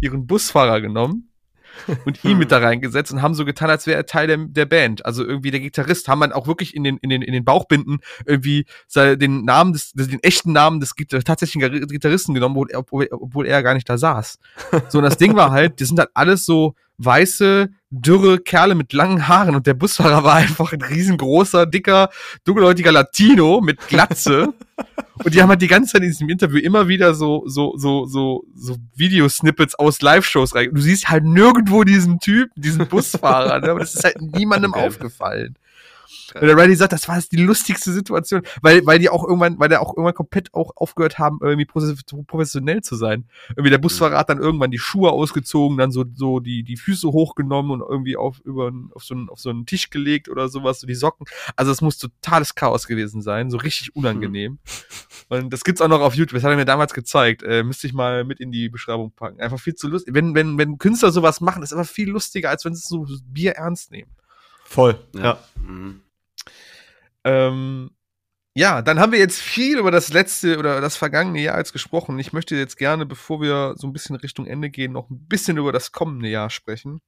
[0.02, 1.32] ihren Busfahrer genommen
[2.06, 4.66] und ihn mit da reingesetzt und haben so getan, als wäre er Teil der, der
[4.66, 5.06] Band.
[5.06, 8.00] Also irgendwie der Gitarrist haben man auch wirklich in den, in den, in den Bauchbinden
[8.26, 8.66] irgendwie
[8.96, 13.90] den Namen des, den echten Namen des tatsächlichen Gitarristen genommen, obwohl, obwohl er gar nicht
[13.90, 14.40] da saß.
[14.90, 18.92] So, und das Ding war halt, die sind halt alles so weiße, dürre Kerle mit
[18.94, 22.10] langen Haaren und der Busfahrer war einfach ein riesengroßer, dicker,
[22.44, 24.54] dunkelhäutiger Latino mit Glatze.
[25.24, 28.06] und die haben halt die ganze Zeit in diesem Interview immer wieder so, so, so,
[28.06, 30.72] so, so Videosnippets aus Live-Shows rein.
[30.74, 33.72] Du siehst halt nirgendwo diesen Typ, diesen Busfahrer, ne?
[33.72, 35.56] aber das ist halt niemandem aufgefallen.
[36.36, 39.70] Und der Riley sagt, das war die lustigste Situation, weil, weil die auch irgendwann, weil
[39.70, 43.26] der auch irgendwann komplett auch aufgehört haben, irgendwie professionell zu sein.
[43.50, 47.08] Irgendwie der Busfahrer hat dann irgendwann die Schuhe ausgezogen, dann so, so die, die Füße
[47.08, 50.80] hochgenommen und irgendwie auf, über, auf so einen, auf so einen Tisch gelegt oder sowas,
[50.80, 51.26] so die Socken.
[51.56, 54.60] Also es muss totales Chaos gewesen sein, so richtig unangenehm.
[55.30, 57.88] Und das gibt's auch noch auf YouTube, das hat er mir damals gezeigt, äh, müsste
[57.88, 59.40] ich mal mit in die Beschreibung packen.
[59.40, 60.14] Einfach viel zu lustig.
[60.14, 63.54] Wenn, wenn, wenn Künstler sowas machen, ist aber viel lustiger, als wenn sie so Bier
[63.54, 64.12] ernst nehmen.
[64.66, 65.22] Voll, ja.
[65.22, 65.40] ja.
[65.62, 66.02] Mhm.
[67.28, 67.92] Ähm,
[68.56, 72.18] ja, dann haben wir jetzt viel über das letzte oder das vergangene Jahr jetzt gesprochen.
[72.18, 75.58] Ich möchte jetzt gerne, bevor wir so ein bisschen Richtung Ende gehen, noch ein bisschen
[75.58, 77.02] über das kommende Jahr sprechen.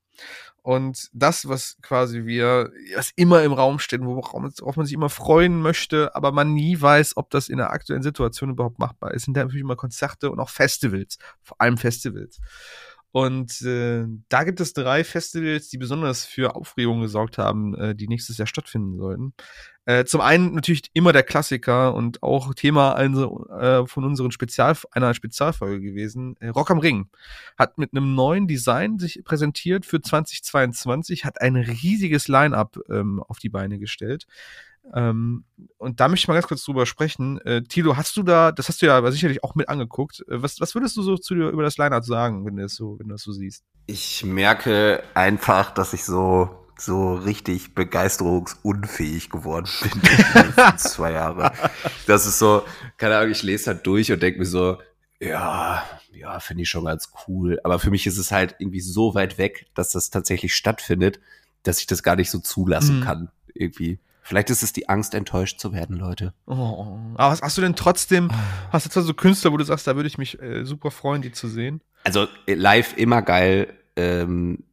[0.62, 5.62] Und das, was quasi wir, was immer im Raum steht, worauf man sich immer freuen
[5.62, 9.38] möchte, aber man nie weiß, ob das in der aktuellen Situation überhaupt machbar ist, sind
[9.38, 12.42] natürlich immer Konzerte und auch Festivals, vor allem Festivals.
[13.12, 18.08] Und äh, da gibt es drei Festivals, die besonders für Aufregung gesorgt haben, äh, die
[18.08, 19.34] nächstes Jahr stattfinden sollten.
[19.86, 24.78] Äh, zum einen natürlich immer der Klassiker und auch Thema also, äh, von unseren Spezial
[24.92, 26.36] einer Spezialfolge gewesen.
[26.40, 27.10] Äh, Rock am Ring
[27.58, 33.40] hat mit einem neuen Design sich präsentiert für 2022, hat ein riesiges Line-up ähm, auf
[33.40, 34.28] die Beine gestellt.
[34.94, 35.46] Ähm,
[35.78, 37.40] und da möchte ich mal ganz kurz drüber sprechen.
[37.42, 40.22] Äh, Tilo, hast du da, das hast du ja aber sicherlich auch mit angeguckt.
[40.28, 42.76] Äh, was, was würdest du so zu dir über das Line-Up sagen, wenn du das
[42.76, 43.64] so, wenn du das so siehst?
[43.86, 51.12] Ich merke einfach, dass ich so so richtig begeisterungsunfähig geworden bin in den letzten zwei
[51.12, 51.52] Jahre.
[52.08, 52.64] Das ist so,
[52.98, 54.78] keine Ahnung, ich lese halt durch und denke mir so,
[55.20, 55.84] ja,
[56.14, 57.60] ja, finde ich schon ganz cool.
[57.64, 61.20] Aber für mich ist es halt irgendwie so weit weg, dass das tatsächlich stattfindet,
[61.64, 63.04] dass ich das gar nicht so zulassen mhm.
[63.04, 63.32] kann.
[63.54, 64.00] Irgendwie.
[64.30, 66.36] Vielleicht ist es die Angst, enttäuscht zu werden, Leute.
[66.46, 68.30] Oh, aber hast, hast du denn trotzdem,
[68.72, 71.24] hast du zwar so Künstler, wo du sagst, da würde ich mich äh, super freuen,
[71.24, 71.82] die zu sehen?
[72.04, 73.74] Also äh, live immer geil.
[73.96, 74.66] Ähm,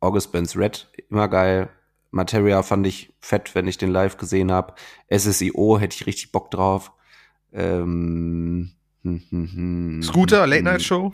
[0.00, 1.68] August Benz Red immer geil.
[2.10, 4.74] Materia fand ich fett, wenn ich den live gesehen habe.
[5.08, 6.90] SSIO hätte ich richtig Bock drauf.
[7.52, 8.72] Ähm,
[9.04, 11.12] hm, hm, hm, Scooter, Late Night Show?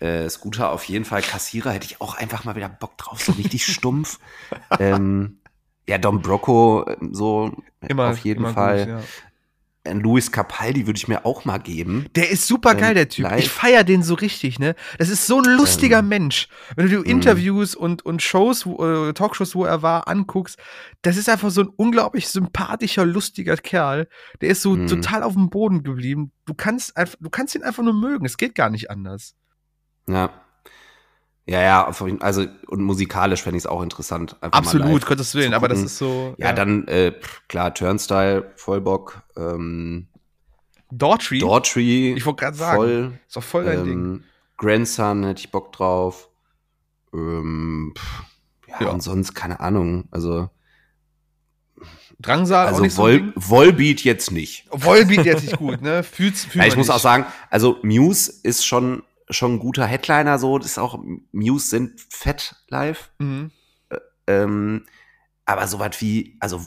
[0.00, 1.22] Äh, Scooter auf jeden Fall.
[1.22, 4.18] Kassierer hätte ich auch einfach mal wieder Bock drauf, so richtig stumpf.
[4.80, 5.38] ähm,
[5.88, 7.52] ja, Dom Brocco, ähm, so
[7.86, 8.78] immer, auf jeden Fall.
[8.78, 9.00] Gut, ja.
[9.92, 12.06] Luis Capaldi würde ich mir auch mal geben.
[12.16, 13.24] Der ist super geil, ähm, der Typ.
[13.24, 13.38] Live.
[13.38, 14.74] Ich feier den so richtig, ne?
[14.98, 16.48] Das ist so ein lustiger ähm, Mensch.
[16.74, 17.04] Wenn du mhm.
[17.04, 20.58] Interviews und, und Shows, wo, äh, Talkshows, wo er war, anguckst,
[21.02, 24.08] das ist einfach so ein unglaublich sympathischer, lustiger Kerl.
[24.40, 24.88] Der ist so mhm.
[24.88, 26.32] total auf dem Boden geblieben.
[26.46, 28.26] Du kannst einfach, du kannst ihn einfach nur mögen.
[28.26, 29.34] Es geht gar nicht anders.
[30.08, 30.30] Ja.
[31.48, 31.86] Ja, ja,
[32.20, 34.36] also und musikalisch fände ich es auch interessant.
[34.40, 36.34] Absolut, Gottes Willen, aber das ist so.
[36.38, 36.52] Ja, ja.
[36.52, 37.12] dann, äh,
[37.48, 39.22] klar, Turnstyle, Vollbock.
[39.36, 40.08] Ähm,
[40.90, 41.38] Daughtry?
[41.38, 42.14] Daughtry.
[42.16, 42.76] Ich wollte gerade sagen.
[42.76, 44.24] Voll, ist doch voll dein ähm, Ding.
[44.56, 46.28] Grandson hätte ich Bock drauf.
[47.14, 48.24] Ähm, pff,
[48.68, 50.50] ja, ja, und sonst, keine Ahnung, also.
[52.18, 54.66] Drangsal also auch nicht Vol so Volbeat jetzt nicht.
[54.70, 56.02] Volbeat jetzt nicht gut, ne?
[56.02, 56.96] Fühlt's, fühlt ja, ich muss nicht.
[56.96, 61.68] auch sagen, also Muse ist schon schon ein guter Headliner, so, das ist auch, Muse
[61.68, 63.10] sind fett live.
[63.18, 63.50] Mhm.
[63.88, 64.86] Äh, ähm,
[65.44, 66.60] aber so was wie, also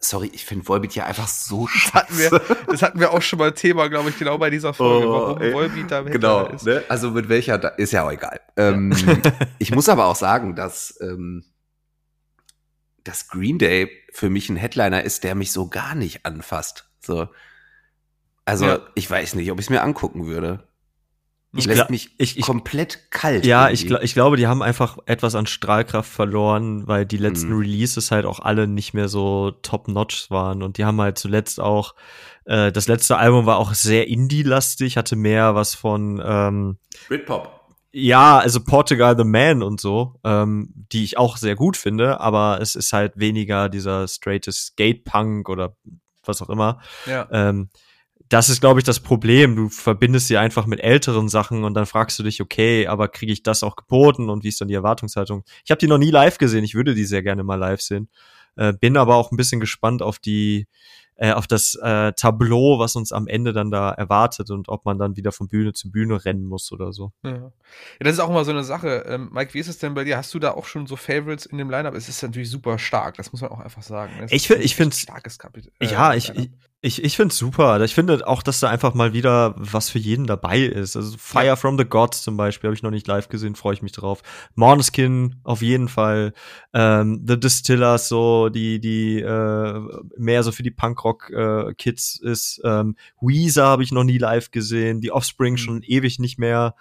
[0.00, 2.30] sorry, ich finde Volbeat ja einfach so das hatten, wir,
[2.68, 5.42] das hatten wir auch schon mal Thema, glaube ich, genau bei dieser Folge, oh, warum
[5.42, 6.66] ey, Volbeat da Genau, ist.
[6.66, 6.84] Ne?
[6.88, 8.40] also mit welcher, da, ist ja auch egal.
[8.56, 8.94] Ähm,
[9.58, 11.44] ich muss aber auch sagen, dass, ähm,
[13.04, 16.88] dass Green Day für mich ein Headliner ist, der mich so gar nicht anfasst.
[17.00, 17.28] So.
[18.44, 18.80] Also, ja.
[18.94, 20.65] ich weiß nicht, ob ich es mir angucken würde.
[21.54, 23.46] Ich lässt mich ich, ich, komplett kalt.
[23.46, 27.60] Ja, ich, ich glaube, die haben einfach etwas an Strahlkraft verloren, weil die letzten mhm.
[27.60, 30.62] Releases halt auch alle nicht mehr so top-notch waren.
[30.62, 31.94] Und die haben halt zuletzt auch,
[32.44, 36.78] äh, das letzte Album war auch sehr indie-lastig, hatte mehr was von ähm,
[37.08, 37.56] Britpop.
[37.92, 42.58] Ja, also Portugal the Man und so, ähm, die ich auch sehr gut finde, aber
[42.60, 45.76] es ist halt weniger dieser straighte Skate-Punk oder
[46.22, 46.80] was auch immer.
[47.06, 47.26] Ja.
[47.30, 47.70] Ähm,
[48.28, 49.56] das ist, glaube ich, das Problem.
[49.56, 53.32] Du verbindest sie einfach mit älteren Sachen und dann fragst du dich, okay, aber kriege
[53.32, 55.44] ich das auch geboten und wie ist dann die Erwartungshaltung?
[55.64, 58.08] Ich habe die noch nie live gesehen, ich würde die sehr gerne mal live sehen.
[58.56, 60.66] Äh, bin aber auch ein bisschen gespannt auf die,
[61.16, 64.98] äh, auf das äh, Tableau, was uns am Ende dann da erwartet und ob man
[64.98, 67.12] dann wieder von Bühne zu Bühne rennen muss oder so.
[67.24, 67.50] Ja, ja
[68.00, 69.04] das ist auch immer so eine Sache.
[69.08, 70.16] Ähm, Mike, wie ist es denn bei dir?
[70.16, 71.94] Hast du da auch schon so Favorites in dem Lineup?
[71.94, 74.12] Es ist natürlich super stark, das muss man auch einfach sagen.
[74.22, 75.72] Es ich finde, ich finde starkes Kapitel.
[75.80, 76.50] Äh, ja, ich, ich,
[76.82, 77.80] ich, ich finde es super.
[77.82, 80.94] Ich finde auch, dass da einfach mal wieder was für jeden dabei ist.
[80.94, 81.56] Also Fire ja.
[81.56, 84.22] from the Gods zum Beispiel habe ich noch nicht live gesehen, freue ich mich drauf.
[84.54, 86.32] Måneskin auf jeden Fall.
[86.74, 89.80] Ähm, the Distillers so, die die äh,
[90.16, 90.70] mehr so für die
[91.06, 92.60] Punkrock äh, Kids ist.
[92.64, 95.00] Ähm, Weezer habe ich noch nie live gesehen.
[95.00, 95.58] Die Offspring mhm.
[95.58, 96.74] schon ewig nicht mehr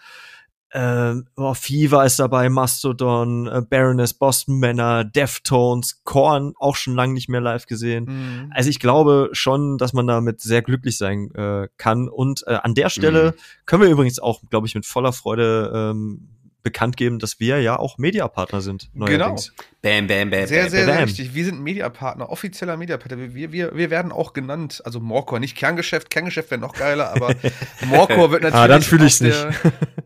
[0.72, 7.14] äh, oh, Fever ist dabei, Mastodon, äh, Baroness, Boston Manor, Deftones, Korn auch schon lange
[7.14, 8.06] nicht mehr live gesehen.
[8.06, 8.52] Mhm.
[8.54, 12.10] Also ich glaube schon, dass man damit sehr glücklich sein äh, kann.
[12.10, 13.42] Und äh, an der Stelle mhm.
[13.66, 16.28] können wir übrigens auch, glaube ich, mit voller Freude ähm,
[16.66, 18.90] bekannt geben, dass wir ja auch Mediapartner sind.
[18.94, 19.54] Neuerdings.
[19.56, 19.70] Genau.
[19.82, 20.96] Bam, bam, bam, sehr, sehr, bam.
[20.96, 21.36] sehr richtig.
[21.36, 23.34] Wir sind Mediapartner, offizieller Mediapartner.
[23.36, 26.10] Wir, wir, wir werden auch genannt, also Morcor, nicht Kerngeschäft.
[26.10, 27.36] Kerngeschäft wäre noch geiler, aber
[27.86, 28.64] Morcor wird natürlich.
[28.64, 29.48] ah, dann fühle ich nicht.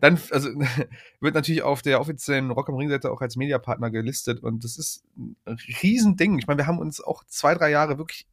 [0.00, 0.50] dann, also,
[1.20, 4.76] wird natürlich auf der offiziellen Rock am Ring Seite auch als Mediapartner gelistet und das
[4.76, 6.38] ist ein Riesending.
[6.38, 8.26] Ich meine, wir haben uns auch zwei, drei Jahre wirklich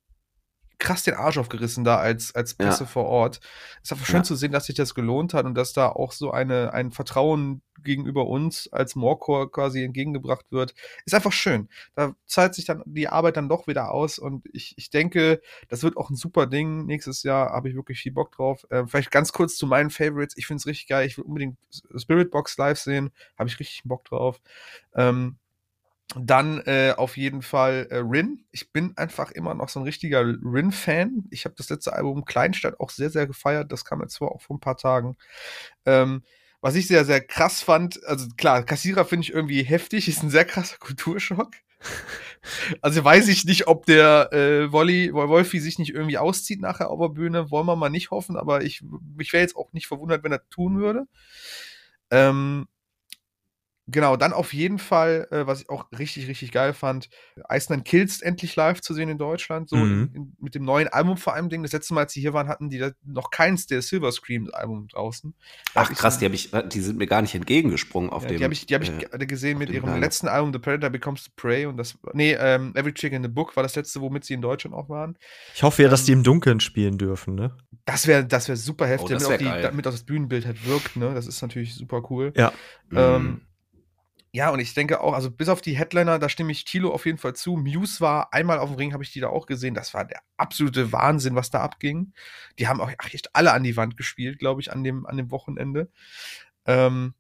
[0.80, 2.90] krass den Arsch aufgerissen da als, als Presse ja.
[2.90, 3.40] vor Ort.
[3.82, 4.24] Es ist einfach schön ja.
[4.24, 7.62] zu sehen, dass sich das gelohnt hat und dass da auch so eine, ein Vertrauen
[7.84, 10.74] gegenüber uns als Morcor quasi entgegengebracht wird.
[11.06, 11.70] Ist einfach schön.
[11.96, 15.84] Da zahlt sich dann die Arbeit dann doch wieder aus und ich, ich denke, das
[15.84, 16.86] wird auch ein super Ding.
[16.86, 18.66] Nächstes Jahr habe ich wirklich viel Bock drauf.
[18.70, 20.38] Äh, vielleicht ganz kurz zu meinen Favorites.
[20.38, 21.08] Ich finde es richtig geil.
[21.08, 21.58] Ich will unbedingt
[21.96, 23.12] Spirit Box live sehen.
[23.38, 24.42] Habe ich richtig Bock drauf.
[24.96, 25.38] Ähm,
[26.16, 28.46] dann äh, auf jeden Fall äh, Rin.
[28.52, 31.26] Ich bin einfach immer noch so ein richtiger Rin-Fan.
[31.32, 33.72] Ich habe das letzte Album Kleinstadt auch sehr, sehr gefeiert.
[33.72, 35.18] Das kam jetzt zwar auch vor ein paar Tagen.
[35.86, 36.24] Ähm,
[36.62, 40.30] was ich sehr, sehr krass fand, also klar, Kassierer finde ich irgendwie heftig, ist ein
[40.30, 41.52] sehr krasser Kulturschock.
[42.82, 47.00] Also weiß ich nicht, ob der äh, Wolli, Wolfi sich nicht irgendwie auszieht nachher auf
[47.00, 47.52] der Bühne.
[47.52, 48.82] Wollen wir mal nicht hoffen, aber ich,
[49.20, 51.06] ich wäre jetzt auch nicht verwundert, wenn er tun würde.
[52.10, 52.68] Ähm,
[53.90, 57.10] Genau, dann auf jeden Fall, äh, was ich auch richtig, richtig geil fand,
[57.50, 60.10] Iceland Kills endlich live zu sehen in Deutschland, so mhm.
[60.14, 61.64] in, in, mit dem neuen Album vor allem Ding.
[61.64, 64.90] Das letzte Mal, als sie hier waren, hatten die noch keins der Silver Scream Album
[64.90, 65.34] draußen.
[65.74, 68.38] Ach krass, so, die, ich, die sind mir gar nicht entgegengesprungen auf ja, dem.
[68.40, 71.24] Die habe ich, die hab ich äh, gesehen mit ihrem letzten Album, The Predator Becomes
[71.24, 74.26] the Prey und das, nee, ähm, Every Chick in the Book war das letzte, womit
[74.26, 75.18] sie in Deutschland auch waren.
[75.56, 77.56] Ich hoffe ja, dass die ähm, im Dunkeln spielen dürfen, ne?
[77.86, 80.68] Das wäre das wär super heftig, oh, damit, auch die, damit auch das Bühnenbild halt
[80.68, 81.14] wirkt, ne?
[81.14, 82.34] Das ist natürlich super cool.
[82.36, 82.52] Ja.
[82.94, 83.42] Ähm, mhm.
[84.38, 87.08] Ja, und ich denke auch, also bis auf die Headliner, da stimme ich Tilo auf
[87.08, 87.58] jeden Fall zu.
[87.58, 89.74] Muse war einmal auf dem Ring, habe ich die da auch gesehen.
[89.74, 92.14] Das war der absolute Wahnsinn, was da abging.
[92.60, 95.32] Die haben auch echt alle an die Wand gespielt, glaube ich, an dem, an dem
[95.32, 95.90] Wochenende.
[96.68, 97.16] Ähm,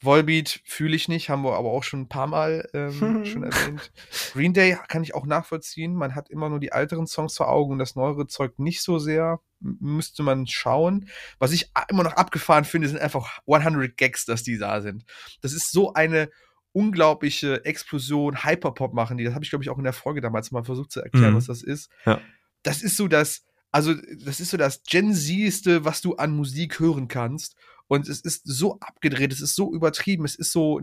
[0.00, 2.92] Volbeat fühle ich nicht, haben wir aber auch schon ein paar Mal ähm,
[3.26, 3.92] schon erwähnt.
[4.32, 5.94] Green Day kann ich auch nachvollziehen.
[5.94, 8.98] Man hat immer nur die älteren Songs vor Augen und das neuere Zeug nicht so
[8.98, 9.40] sehr.
[9.62, 11.10] M müsste man schauen.
[11.38, 15.04] Was ich immer noch abgefahren finde, sind einfach 100 Gags, dass die da sind.
[15.42, 16.30] Das ist so eine
[16.74, 19.24] unglaubliche Explosion, Hyperpop machen die.
[19.24, 21.36] Das habe ich, glaube ich, auch in der Folge damals mal versucht zu erklären, mhm.
[21.36, 21.88] was das ist.
[22.04, 22.20] Ja.
[22.62, 26.80] Das ist so das, also das ist so das Gen Z-ste, was du an Musik
[26.80, 27.56] hören kannst.
[27.86, 30.80] Und es ist so abgedreht, es ist so übertrieben, es ist so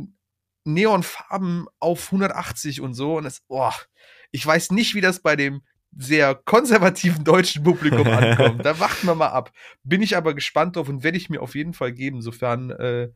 [0.63, 3.17] Neonfarben auf 180 und so.
[3.17, 3.75] Und es, boah,
[4.31, 5.61] ich weiß nicht, wie das bei dem
[5.97, 8.65] sehr konservativen deutschen Publikum ankommt.
[8.65, 9.51] da warten wir mal ab.
[9.83, 13.09] Bin ich aber gespannt drauf und werde ich mir auf jeden Fall geben, sofern äh,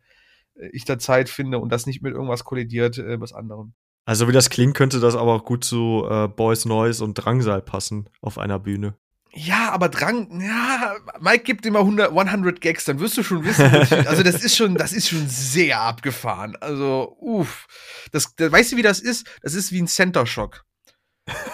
[0.71, 3.73] ich da Zeit finde und das nicht mit irgendwas kollidiert, äh, was anderem.
[4.05, 7.61] Also wie das klingt, könnte das aber auch gut zu äh, Boys Noise und Drangsal
[7.61, 8.95] passen auf einer Bühne.
[9.37, 13.65] Ja, aber Drang, ja, Mike gibt immer 100, 100 Gags, dann wirst du schon wissen,
[14.07, 16.55] also das ist schon, das ist schon sehr abgefahren.
[16.61, 17.67] Also, uff,
[18.13, 19.27] das, das, weißt du, wie das ist?
[19.41, 20.63] Das ist wie ein Center Shock.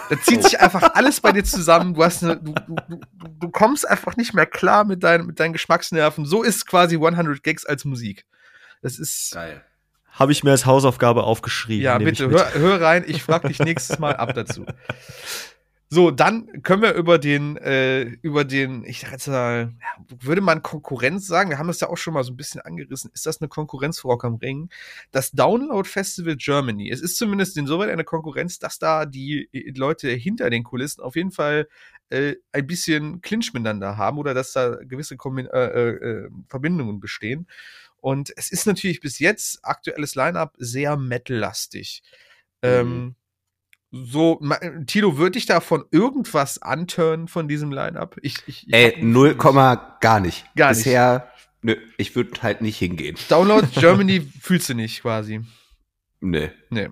[0.09, 1.95] Da zieht sich einfach alles bei dir zusammen.
[1.95, 2.99] Du, hast eine, du, du, du,
[3.39, 6.25] du kommst einfach nicht mehr klar mit, dein, mit deinen Geschmacksnerven.
[6.25, 8.25] So ist quasi 100 Gags als Musik.
[8.81, 9.31] Das ist.
[9.33, 9.63] Geil.
[10.11, 11.85] Habe ich mir als Hausaufgabe aufgeschrieben.
[11.85, 13.05] Ja, bitte, hör, hör rein.
[13.07, 14.65] Ich frage dich nächstes Mal ab dazu.
[15.93, 19.73] So, dann können wir über den, äh, über den, ich sag jetzt mal,
[20.07, 21.49] würde man Konkurrenz sagen?
[21.49, 23.11] Wir haben das ja auch schon mal so ein bisschen angerissen.
[23.13, 24.69] Ist das eine Konkurrenz für Rock am Ring?
[25.11, 26.89] Das Download Festival Germany.
[26.89, 31.17] Es ist zumindest insoweit eine Konkurrenz, dass da die äh, Leute hinter den Kulissen auf
[31.17, 31.67] jeden Fall
[32.09, 37.01] äh, ein bisschen Clinch miteinander haben oder dass da gewisse Kombi äh, äh, äh, Verbindungen
[37.01, 37.47] bestehen.
[38.01, 42.03] Und es ist natürlich bis jetzt aktuelles Line-up sehr metal-lastig.
[42.63, 43.15] Ähm,
[43.91, 44.39] so,
[44.87, 48.17] Tilo, würde ich davon irgendwas antören von diesem Line-Up?
[48.21, 49.37] Ich, ich, ich hab Ey, ein 0, Gefühl.
[49.37, 50.45] Komma gar nicht.
[50.55, 50.79] Gar nicht.
[50.79, 53.17] Bisher, nö, ich würde halt nicht hingehen.
[53.29, 55.41] Download Germany fühlst du nicht quasi.
[56.21, 56.47] Nö.
[56.69, 56.89] Nee.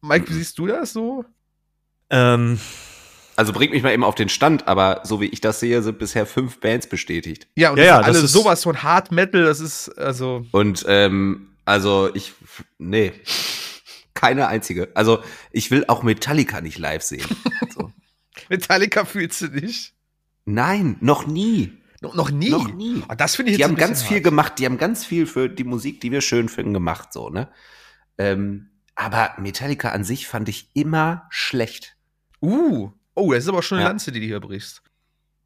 [0.00, 1.24] Mike, wie siehst du das so?
[2.08, 2.58] Ähm,
[3.36, 5.98] Also bringt mich mal eben auf den Stand, aber so wie ich das sehe, sind
[5.98, 7.46] bisher fünf Bands bestätigt.
[7.56, 9.88] Ja, und Ja, das ja, sind alle das ist- sowas von Hard Metal, das ist,
[9.98, 12.34] also, Und ähm, also ich,
[12.78, 13.12] nee,
[14.14, 14.90] keine einzige.
[14.94, 17.26] Also ich will auch Metallica nicht live sehen.
[17.74, 17.90] So.
[18.50, 19.94] Metallica fühlst du nicht.
[20.44, 21.72] Nein, noch nie.
[22.02, 22.50] No, noch nie.
[22.50, 23.02] Noch nie.
[23.08, 24.24] Ah, das finde ich Die jetzt haben ein bisschen ganz viel hart.
[24.24, 27.48] gemacht, die haben ganz viel für die Musik, die wir schön finden, gemacht, so, ne?
[28.18, 31.96] Ähm, aber Metallica an sich fand ich immer schlecht.
[32.42, 32.90] Uh.
[33.14, 33.90] Oh, das ist aber schon eine Ja.
[33.90, 34.82] Lanze, die du hier brichst.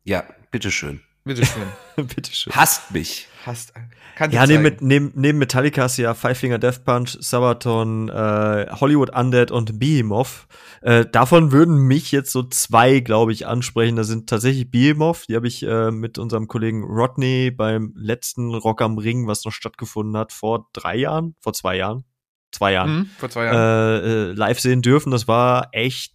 [0.05, 1.01] Ja, bitteschön.
[1.25, 1.65] Bitteschön.
[1.97, 2.53] bitteschön.
[2.55, 3.27] Hasst mich.
[3.45, 3.73] Hast.
[4.17, 8.09] Kannst du Ja, neben, neben, neben Metallica hast du ja Five Finger Death Punch, Sabaton,
[8.09, 10.47] äh, Hollywood Undead und Behemoth.
[10.83, 13.97] Äh, davon würden mich jetzt so zwei, glaube ich, ansprechen.
[13.97, 15.29] Das sind tatsächlich Behemoth.
[15.29, 19.53] Die habe ich äh, mit unserem Kollegen Rodney beim letzten Rock am Ring, was noch
[19.53, 22.05] stattgefunden hat, vor drei Jahren, vor zwei Jahren,
[22.53, 23.57] zwei Jahren, Mhm, vor zwei Jahren.
[23.57, 25.11] äh, äh, live sehen dürfen.
[25.11, 26.15] Das war echt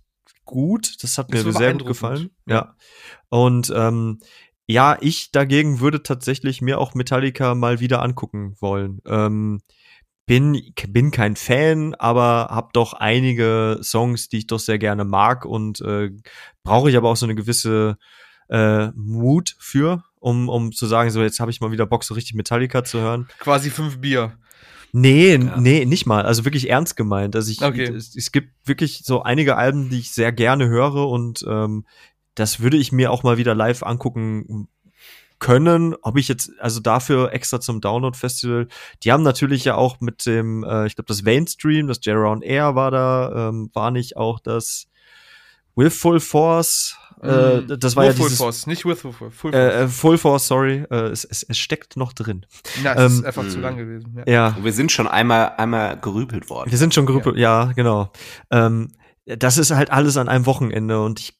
[0.51, 1.01] gut.
[1.01, 2.29] Das hat Das mir sehr gut gefallen.
[2.45, 2.75] ja.
[3.29, 4.19] Und ähm,
[4.67, 9.01] ja, ich dagegen würde tatsächlich mir auch Metallica mal wieder angucken wollen.
[9.05, 9.61] Ähm,
[10.25, 15.45] bin, bin kein Fan, aber hab doch einige Songs, die ich doch sehr gerne mag
[15.45, 16.11] und äh,
[16.63, 17.97] brauche ich aber auch so eine gewisse
[18.47, 22.13] äh, Mut für, um, um zu sagen, so jetzt habe ich mal wieder Bock, so
[22.13, 23.27] richtig Metallica zu hören.
[23.39, 24.37] Quasi fünf Bier.
[24.93, 25.57] Nee, Ja.
[25.59, 26.23] nee, nicht mal.
[26.25, 27.35] Also wirklich ernst gemeint.
[27.35, 27.83] Also ich, Okay.
[27.83, 31.85] es, es gibt wirklich so einige Alben, die ich sehr gerne höre und ähm,
[32.35, 34.67] das würde ich mir auch mal wieder live angucken
[35.39, 35.95] können.
[36.01, 38.67] Ob ich jetzt, also dafür extra zum Download-Festival,
[39.03, 42.75] die haben natürlich ja auch mit dem, äh, ich glaube, das Mainstream, das J-Round Air
[42.75, 44.87] war da, ähm, war nicht auch das
[45.75, 47.79] With Full Force, äh, Mhm.
[47.79, 49.33] das war Nur ja Full dieses, Force, nicht with Full Force.
[49.35, 49.73] Full Force.
[49.73, 52.45] äh, äh, Full Force, sorry, äh, es, es, es steckt noch drin.
[52.83, 53.61] Na, es ist ähm, einfach zu mh.
[53.61, 54.15] lang gewesen.
[54.25, 54.31] Ja.
[54.33, 54.47] Ja.
[54.57, 56.71] Und wir sind schon einmal, einmal gerüpelt worden.
[56.71, 58.11] Wir sind schon Gruppe, ja, genau.
[58.49, 58.91] Ähm,
[59.25, 61.39] das ist halt alles an einem Wochenende und ich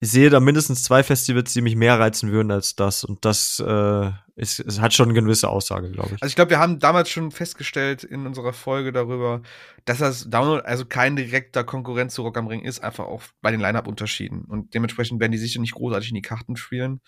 [0.00, 3.04] sehe da mindestens zwei Festivals, die mich mehr reizen würden als das.
[3.04, 6.22] Und das äh, ist, es hat schon eine gewisse Aussage, glaube ich.
[6.22, 9.40] Also ich glaube, wir haben damals schon festgestellt in unserer Folge darüber,
[9.86, 13.50] dass das Download also kein direkter Konkurrent zu Rock am Ring ist, einfach auch bei
[13.50, 14.44] den Line-Up-Unterschieden.
[14.44, 17.00] Und dementsprechend werden die sicher nicht großartig in die Karten spielen.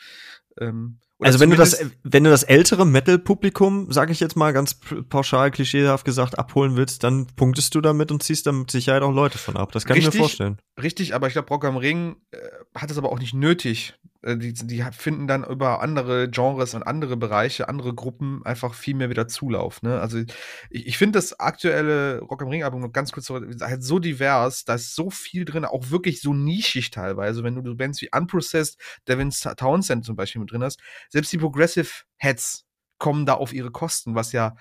[0.58, 4.80] Ähm, Also wenn du das, wenn du das ältere Metal-Publikum, sage ich jetzt mal ganz
[5.10, 9.12] pauschal, klischeehaft gesagt, abholen willst, dann punktest du damit und ziehst dann mit Sicherheit auch
[9.12, 9.72] Leute von ab.
[9.72, 10.14] Das kann ich Richtig.
[10.14, 10.58] mir vorstellen.
[10.80, 12.38] Richtig, aber ich glaube, Rock am Ring äh,
[12.74, 13.94] hat es aber auch nicht nötig.
[14.22, 18.94] Äh, die, die finden dann über andere Genres und andere Bereiche, andere Gruppen einfach viel
[18.94, 19.82] mehr wieder Zulauf.
[19.82, 20.00] Ne?
[20.00, 20.18] Also
[20.70, 24.64] ich, ich finde das aktuelle Rock am Ring-Album noch ganz kurz so- halt so divers,
[24.64, 28.78] da ist so viel drin, auch wirklich so nischig teilweise, wenn du Bands wie Unprocessed,
[29.06, 30.80] Devin Townsend zum Beispiel mit drin hast.
[31.10, 32.66] Selbst die Progressive Heads
[32.98, 34.56] kommen da auf ihre Kosten, was ja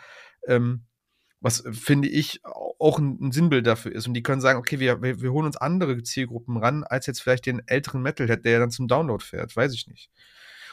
[0.48, 0.86] ähm,
[1.40, 4.08] was äh, finde ich au- auch ein, ein Sinnbild dafür ist.
[4.08, 7.22] Und die können sagen, okay, wir, wir, wir holen uns andere Zielgruppen ran, als jetzt
[7.22, 10.10] vielleicht den älteren Metalhead, der dann zum Download fährt, weiß ich nicht.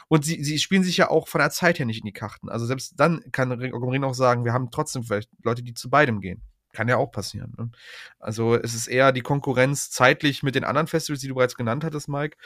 [0.07, 2.49] Und sie, sie spielen sich ja auch von der Zeit her nicht in die Karten.
[2.49, 6.21] Also selbst dann kann Ring auch sagen, wir haben trotzdem vielleicht Leute, die zu beidem
[6.21, 6.43] gehen.
[6.73, 7.53] Kann ja auch passieren.
[7.57, 7.71] Ne?
[8.19, 11.83] Also es ist eher die Konkurrenz zeitlich mit den anderen Festivals, die du bereits genannt
[11.83, 12.37] hattest, Mike.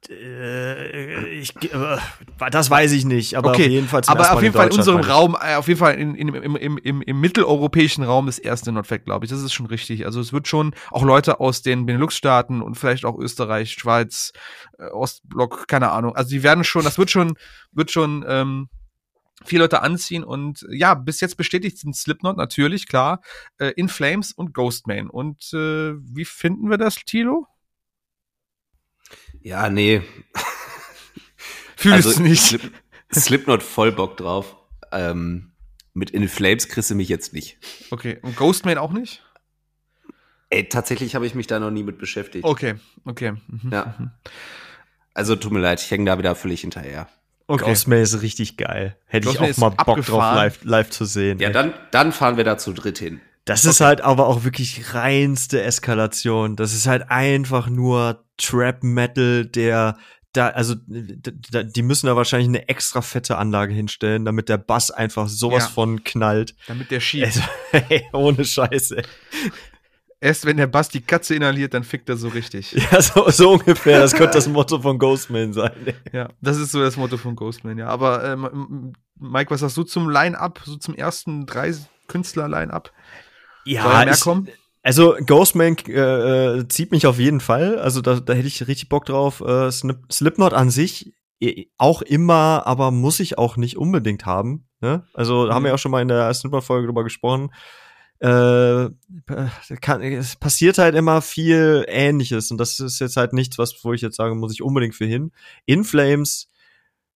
[0.10, 1.98] Äh, ich, äh,
[2.52, 4.04] das weiß ich nicht, aber Okay, auf jeden Fall.
[4.04, 5.02] zum Aber auf jeden Fall in unserem.
[5.02, 8.72] Raum, äh, auf jeden Fall in, in, im, im, im, im mitteleuropäischen Raum das erste
[8.72, 9.32] Notfest, glaube ich.
[9.32, 10.06] Das ist schon richtig.
[10.06, 14.32] Also es wird schon auch Leute aus den Benelux-Staaten und vielleicht auch Österreich, Schweiz,
[14.78, 16.16] Ostblock, keine Ahnung.
[16.16, 17.36] Also die werden schon, das wird schon,
[17.72, 18.70] wird schon ähm,
[19.46, 23.22] viele Leute anziehen und ja, bis jetzt bestätigt sind Slipknot natürlich, klar,
[23.58, 25.10] äh, In Flames und Ghostman.
[25.10, 27.48] Und äh, wie finden wir das, Tilo?
[29.42, 30.02] Ja, nee.
[31.76, 32.42] Fühlst Also, du nicht?
[32.44, 32.72] Slip,
[33.14, 34.56] Slipknot voll Bock drauf.
[34.92, 35.52] Ähm,
[35.94, 37.58] mit In Flames kriegst du mich jetzt nicht.
[37.92, 38.20] Okay.
[38.22, 39.24] Und Ghostman auch nicht?
[40.50, 42.46] Ey, tatsächlich habe ich mich da noch nie mit beschäftigt.
[42.46, 43.34] Okay, okay.
[43.48, 43.72] Mhm.
[43.72, 43.96] Ja.
[43.98, 44.12] mhm.
[45.14, 47.08] Also tut mir leid, ich hänge da wieder völlig hinterher.
[47.48, 47.66] Okay.
[47.66, 48.98] Ghostman ist richtig geil.
[49.06, 51.40] Hätte ich auch mal Bock drauf, live, live zu sehen.
[51.40, 51.54] Ja, ey.
[51.54, 53.22] dann, dann fahren wir da zu dritt hin.
[53.46, 56.58] Das ist halt aber auch wirklich reinste Eskalation.
[56.58, 59.98] Das ist halt einfach nur Trap Metal, der
[60.34, 64.58] da, also d- d- die müssen da wahrscheinlich eine extra fette Anlage hinstellen, damit der
[64.58, 65.70] Bass einfach sowas Ja.
[65.70, 66.56] von knallt.
[66.68, 67.26] Damit der schiebt.
[67.26, 67.42] Also,
[67.90, 69.02] ey, ohne Scheiße.
[70.20, 72.72] Erst wenn der Bass die Katze inhaliert, dann fickt er so richtig.
[72.92, 74.00] Ja, so, so ungefähr.
[74.00, 75.94] Das könnte das Motto von Ghostman sein.
[76.12, 77.88] Ja, das ist so das Motto von Ghostman, ja.
[77.88, 81.74] Aber ähm, Mike, was sagst du zum Line-Up, so zum ersten drei
[82.08, 82.92] Künstler-Line-Up?
[83.66, 84.48] Da mehr ich- kommen?
[84.88, 87.78] Also Ghostman äh, äh, zieht mich auf jeden Fall.
[87.78, 89.42] Also da, da hätte ich richtig Bock drauf.
[89.42, 94.66] Äh, Slip, Slipknot an sich eh, auch immer, aber muss ich auch nicht unbedingt haben.
[94.80, 95.06] Ne?
[95.14, 97.52] Also da haben wir ja auch schon mal in der Slipknot-Folge drüber gesprochen.
[98.20, 98.88] Äh,
[99.82, 103.92] kann, es passiert halt immer viel Ähnliches und das ist jetzt halt nichts, was wo
[103.92, 105.34] ich jetzt sage, muss ich unbedingt für hin.
[105.66, 106.48] In Flames,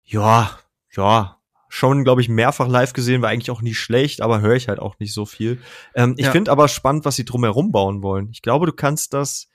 [0.04, 0.60] ja,
[0.94, 1.41] ja,
[1.74, 4.80] schon, glaube ich, mehrfach live gesehen, war eigentlich auch nie schlecht, aber höre ich halt
[4.80, 5.62] auch nicht so viel.
[5.96, 6.32] Ähm, ich Ja.
[6.34, 8.28] finde aber spannend, was sie drumherum bauen wollen.
[8.32, 9.48] Ich glaube, du kannst das,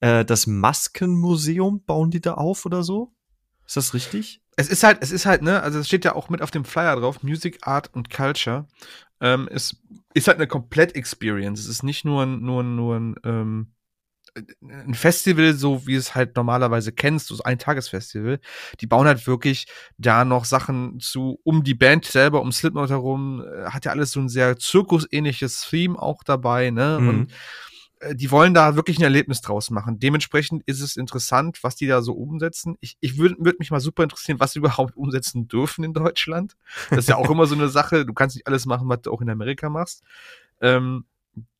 [0.00, 3.12] äh, das Maskenmuseum bauen die da auf oder so?
[3.66, 4.40] Ist das richtig?
[4.56, 6.64] Es ist halt, es ist halt, ne, also es steht ja auch mit auf dem
[6.66, 8.66] Flyer drauf, Music, Art und Culture.
[9.20, 9.76] Ähm, es
[10.12, 11.58] ist halt eine Komplett-Experience.
[11.60, 13.72] Es ist nicht nur ein, nur, ein- nur ein, ähm,
[14.62, 18.40] ein Festival, so wie es halt normalerweise kennst, so ein Tagesfestival.
[18.80, 19.66] Die bauen halt wirklich
[19.98, 24.12] da noch Sachen zu, um die Band selber, um Slipknot herum, äh, hat ja alles
[24.12, 26.98] so ein sehr zirkusähnliches Theme auch dabei, ne?
[27.00, 27.08] Mhm.
[27.08, 27.32] Und
[28.00, 29.98] äh, die wollen da wirklich ein Erlebnis draus machen.
[29.98, 32.76] Dementsprechend ist es interessant, was die da so umsetzen.
[32.80, 36.56] Ich, ich würde würd mich mal super interessieren, was sie überhaupt umsetzen dürfen in Deutschland.
[36.90, 38.06] Das ist ja auch immer so eine Sache.
[38.06, 40.02] Du kannst nicht alles machen, was du auch in Amerika machst.
[40.60, 41.04] Ähm,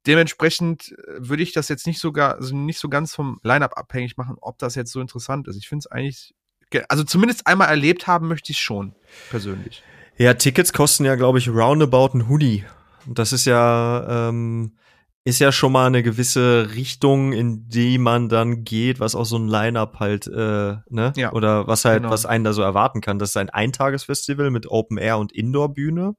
[0.07, 4.17] dementsprechend äh, würde ich das jetzt nicht sogar, also nicht so ganz vom Line-Up abhängig
[4.17, 5.57] machen, ob das jetzt so interessant ist.
[5.57, 6.35] Ich finde es eigentlich,
[6.71, 8.95] ge- also zumindest einmal erlebt haben möchte ich schon,
[9.31, 9.83] persönlich.
[10.19, 12.65] Ja, Tickets kosten ja, glaube ich, roundabout ein Hoodie.
[13.07, 14.77] Und das ist ja, ähm,
[15.25, 19.37] ist ja schon mal eine gewisse Richtung, in die man dann geht, was auch so
[19.39, 21.13] ein Line-Up halt, äh, ne?
[21.17, 22.13] Ja, Oder was halt, genau.
[22.13, 23.19] was einen da so erwarten kann.
[23.21, 26.15] Das ist ein Eintagesfestival mit Open Air und Indoor-Bühne.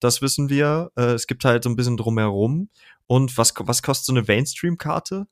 [0.00, 0.90] Das wissen wir.
[0.96, 2.68] Äh, es gibt halt so ein bisschen drumherum.
[3.06, 5.26] Und was, was kostet so eine Mainstream-Karte?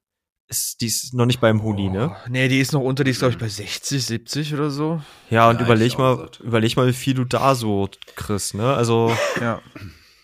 [0.47, 2.11] Ist, die ist noch nicht beim Hoodie, ne?
[2.13, 5.01] Oh, nee, die ist noch unter, die ist, glaube ich, bei 60, 70 oder so.
[5.31, 6.41] Ja, und Ja, überleg mal, gesagt.
[6.41, 8.75] überleg mal, wie viel du da so kriegst, ne?
[8.75, 9.61] Also, Ja.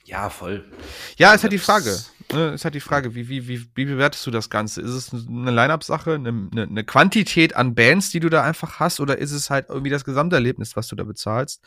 [0.04, 0.64] Ja, voll.
[1.16, 1.98] Ja, ist halt die Frage.
[2.32, 4.80] Ne, ist halt die Frage, wie, wie, wie, wie bewertest du das Ganze?
[4.82, 9.00] Ist es eine Line-Up-Sache, eine, eine, eine Quantität an Bands, die du da einfach hast,
[9.00, 11.60] oder ist es halt irgendwie das Gesamterlebnis, was du da bezahlst?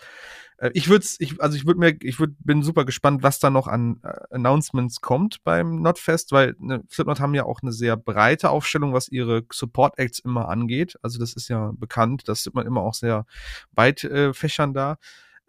[0.58, 3.50] Äh, ich würde ich, also ich würde mir, ich würd, bin super gespannt, was da
[3.50, 7.98] noch an äh, Announcements kommt beim Notfest, weil ne, Slipknot haben ja auch eine sehr
[7.98, 10.98] breite Aufstellung, was ihre Support-Acts immer angeht.
[11.02, 13.26] Also das ist ja bekannt, das sieht man immer auch sehr
[13.74, 14.98] weit äh, fächern da.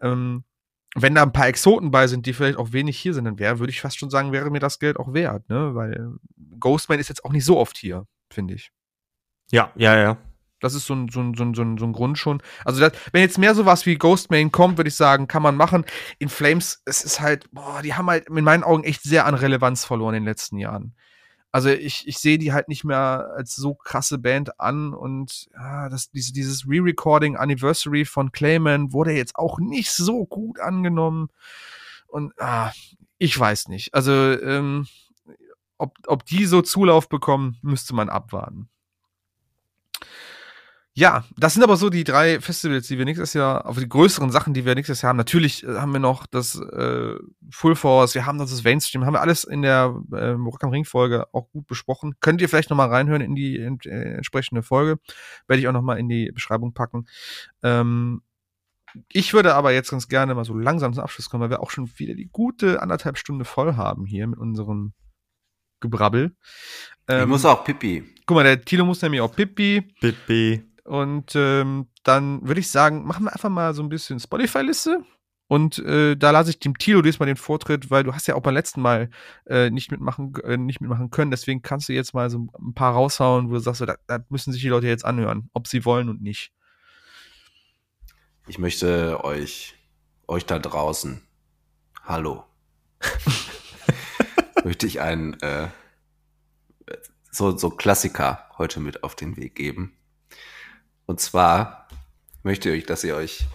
[0.01, 0.43] Ähm,
[0.95, 3.59] wenn da ein paar Exoten bei sind, die vielleicht auch wenig hier sind, dann wäre,
[3.59, 5.75] würde ich fast schon sagen, wäre mir das Geld auch wert, ne?
[5.75, 6.13] Weil
[6.59, 8.71] Ghostman ist jetzt auch nicht so oft hier, finde ich.
[9.51, 10.17] ja, ja, ja.
[10.61, 12.41] Das ist so ein, so ein, so ein, so ein, Grund schon.
[12.63, 15.85] Also, das, wenn jetzt mehr sowas wie Ghostman kommt, würde ich sagen, kann man machen.
[16.17, 19.35] In Flames, es ist halt, boah, die haben halt in meinen Augen echt sehr an
[19.35, 20.95] Relevanz verloren in den letzten Jahren.
[21.55, 25.87] Also ich, ich sehe die halt nicht mehr als so krasse Band an und ja,
[25.87, 31.29] das, diese, dieses Re-Recording Anniversary von Clayman wurde jetzt auch nicht so gut angenommen.
[32.07, 32.73] Und ah,
[33.19, 33.93] ich weiß nicht.
[33.93, 34.85] Also, ähm,
[35.77, 38.67] ob, ob die so Zulauf bekommen, müsste man abwarten.
[40.97, 44.31] Ja, das sind aber so die drei Festivals, die wir nächstes Jahr, auf die größeren
[44.31, 45.17] Sachen, die wir nächstes Jahr haben.
[45.17, 47.15] Natürlich äh, haben wir noch das äh,
[47.51, 50.85] Full Force, wir haben das Mainstream, haben wir alles in der äh, Rock am Ring
[50.85, 52.15] Folge auch gut besprochen.
[52.21, 54.97] Könnt ihr vielleicht nochmal reinhören in die in, äh, entsprechende Folge.
[55.47, 57.07] Werde ich auch nochmal in die Beschreibung packen.
[57.61, 58.21] Ähm,
[59.11, 61.71] ich würde aber jetzt ganz gerne mal so langsam zum Abschluss kommen, weil wir auch
[61.71, 64.93] schon wieder die gute anderthalb Stunde voll haben hier mit unserem
[65.81, 66.37] Gebrabbel.
[67.09, 68.05] Ähm, ich muss auch Pipi.
[68.25, 69.81] Guck mal, der Tilo muss nämlich auch Pipi.
[69.99, 70.63] Pipi.
[70.85, 75.03] Und ähm, dann würde ich sagen, machen wir einfach mal so ein bisschen Spotify-Liste.
[75.47, 78.41] Und äh, da lasse ich dem Tilo diesmal den Vortritt, weil du hast ja auch
[78.41, 79.09] beim letzten Mal
[79.47, 81.31] äh, nicht mitmachen äh, nicht mitmachen können.
[81.31, 84.23] Deswegen kannst du jetzt mal so ein paar raushauen, wo du sagst, so, da, da
[84.29, 86.51] müssen sich die Leute jetzt anhören, ob sie wollen und nicht.
[88.47, 89.75] Ich möchte euch,
[90.27, 91.21] euch da draußen,
[92.03, 92.43] hallo,
[94.63, 95.67] möchte ich einen äh,
[97.31, 99.94] so, so Klassiker heute mit auf den Weg geben.
[101.05, 101.87] Und zwar
[102.43, 103.45] möchte ich, dass ihr euch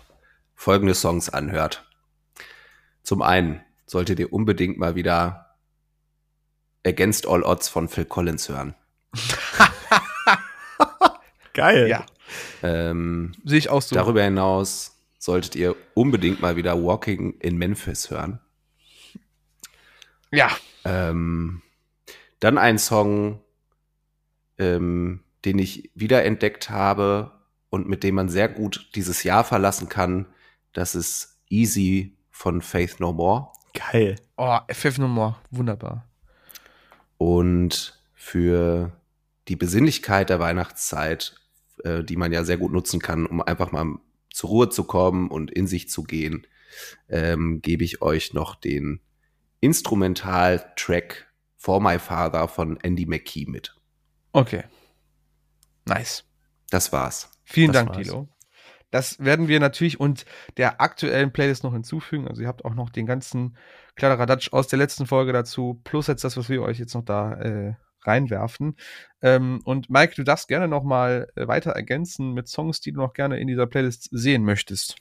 [0.54, 1.86] folgende Songs anhört.
[3.02, 5.56] Zum einen solltet ihr unbedingt mal wieder
[6.86, 8.74] Against All Odds von Phil Collins hören.
[11.54, 11.88] Geil.
[11.88, 12.06] Ja.
[12.62, 13.94] Ähm, Sehe ich auch so.
[13.94, 18.40] darüber hinaus solltet ihr unbedingt mal wieder Walking in Memphis hören.
[20.30, 20.50] Ja.
[20.84, 21.62] Ähm,
[22.38, 23.40] dann ein Song,
[24.58, 27.39] ähm, den ich wiederentdeckt habe
[27.70, 30.26] und mit dem man sehr gut dieses Jahr verlassen kann.
[30.72, 33.48] Das ist Easy von Faith No More.
[33.72, 34.16] Geil.
[34.36, 35.36] Oh, FF No More.
[35.50, 36.08] Wunderbar.
[37.16, 38.92] Und für
[39.48, 41.34] die Besinnlichkeit der Weihnachtszeit,
[41.84, 43.98] äh, die man ja sehr gut nutzen kann, um einfach mal
[44.32, 46.46] zur Ruhe zu kommen und in sich zu gehen,
[47.08, 49.00] ähm, gebe ich euch noch den
[49.60, 51.26] Instrumental-Track
[51.56, 53.74] For My Father von Andy McKee mit.
[54.32, 54.64] Okay.
[55.84, 56.24] Nice.
[56.70, 57.30] Das war's.
[57.50, 58.06] Vielen Das Dank, war's.
[58.06, 58.28] Tilo.
[58.90, 60.24] Das werden wir natürlich und
[60.56, 62.26] der aktuellen Playlist noch hinzufügen.
[62.26, 63.56] Also ihr habt auch noch den ganzen
[63.94, 67.34] Kladderadatsch aus der letzten Folge dazu, plus jetzt das, was wir euch jetzt noch da
[67.34, 68.76] äh, reinwerfen.
[69.22, 73.00] Ähm, und Mike, du darfst gerne noch mal äh, weiter ergänzen mit Songs, die du
[73.00, 74.96] noch gerne in dieser Playlist sehen möchtest.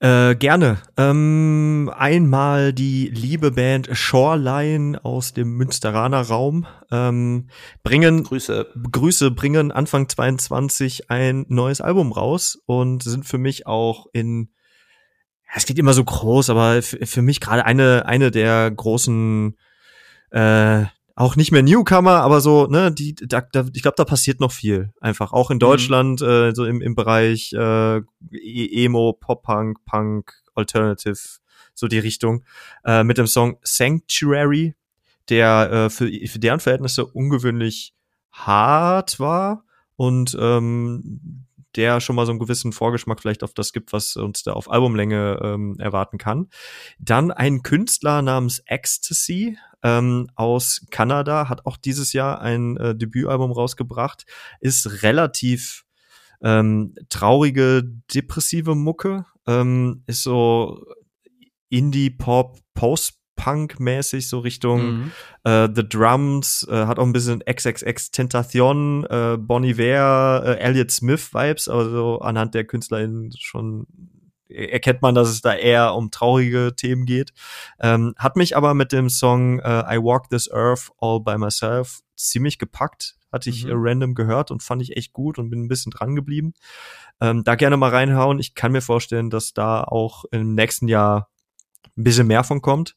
[0.00, 0.78] Äh, gerne.
[0.96, 7.48] Ähm, einmal die liebe Band Shoreline aus dem Münsteraner Raum ähm,
[7.82, 8.68] bringen Grüße.
[8.92, 14.50] Grüße bringen Anfang 22 ein neues Album raus und sind für mich auch in
[15.54, 19.56] es geht immer so groß, aber für mich gerade eine eine der großen
[20.30, 20.84] äh,
[21.18, 24.52] auch nicht mehr Newcomer, aber so, ne, die, da, da, ich glaube, da passiert noch
[24.52, 24.92] viel.
[25.00, 27.98] Einfach auch in Deutschland, äh, so im, im Bereich äh,
[28.30, 31.18] E- Emo, Pop-Punk, Punk, Alternative,
[31.74, 32.44] so die Richtung,
[32.84, 34.76] äh, mit dem Song Sanctuary,
[35.28, 37.94] der äh, für, für deren Verhältnisse ungewöhnlich
[38.30, 39.64] hart war
[39.96, 44.44] und ähm, der schon mal so einen gewissen Vorgeschmack vielleicht auf das gibt, was uns
[44.44, 46.48] da auf Albumlänge ähm, erwarten kann.
[47.00, 53.52] Dann ein Künstler namens Ecstasy ähm, aus Kanada hat auch dieses Jahr ein äh, Debütalbum
[53.52, 54.26] rausgebracht,
[54.60, 55.84] ist relativ
[56.42, 57.82] ähm, traurige,
[58.14, 60.84] depressive Mucke, ähm, ist so
[61.68, 65.12] Indie-Pop, Post-Punk-mäßig, so Richtung Mhm.
[65.44, 70.90] äh, The Drums, äh, hat auch ein bisschen XXX Tentation, äh, Bon Iver, äh, Elliott
[70.90, 73.86] Smith Vibes, also anhand der KünstlerInnen schon
[74.48, 77.32] erkennt man, dass es da eher um traurige Themen geht.
[77.80, 82.00] Ähm, hat mich aber mit dem Song äh, I Walk This Earth All By Myself
[82.16, 83.16] ziemlich gepackt.
[83.30, 83.70] Hatte ich Mhm.
[83.70, 86.54] äh, random gehört und fand ich echt gut und bin ein bisschen dran geblieben.
[87.20, 88.38] Ähm, da gerne mal reinhauen.
[88.38, 91.28] Ich kann mir vorstellen, dass da auch im nächsten Jahr
[91.96, 92.94] ein bisschen mehr von kommt.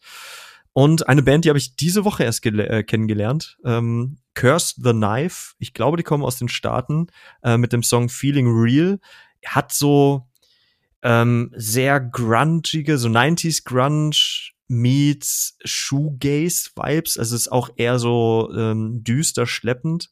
[0.73, 3.57] Und eine Band, die habe ich diese Woche erst äh, kennengelernt.
[3.65, 5.55] Ähm, Curse the Knife.
[5.59, 7.07] Ich glaube, die kommen aus den Staaten
[7.43, 8.99] äh, mit dem Song Feeling Real.
[9.45, 10.29] Hat so
[11.03, 17.17] ähm, sehr grungige, so 90s Grunge meets Shoegaze Vibes.
[17.17, 20.09] Also es ist auch eher so ähm, düster schleppend.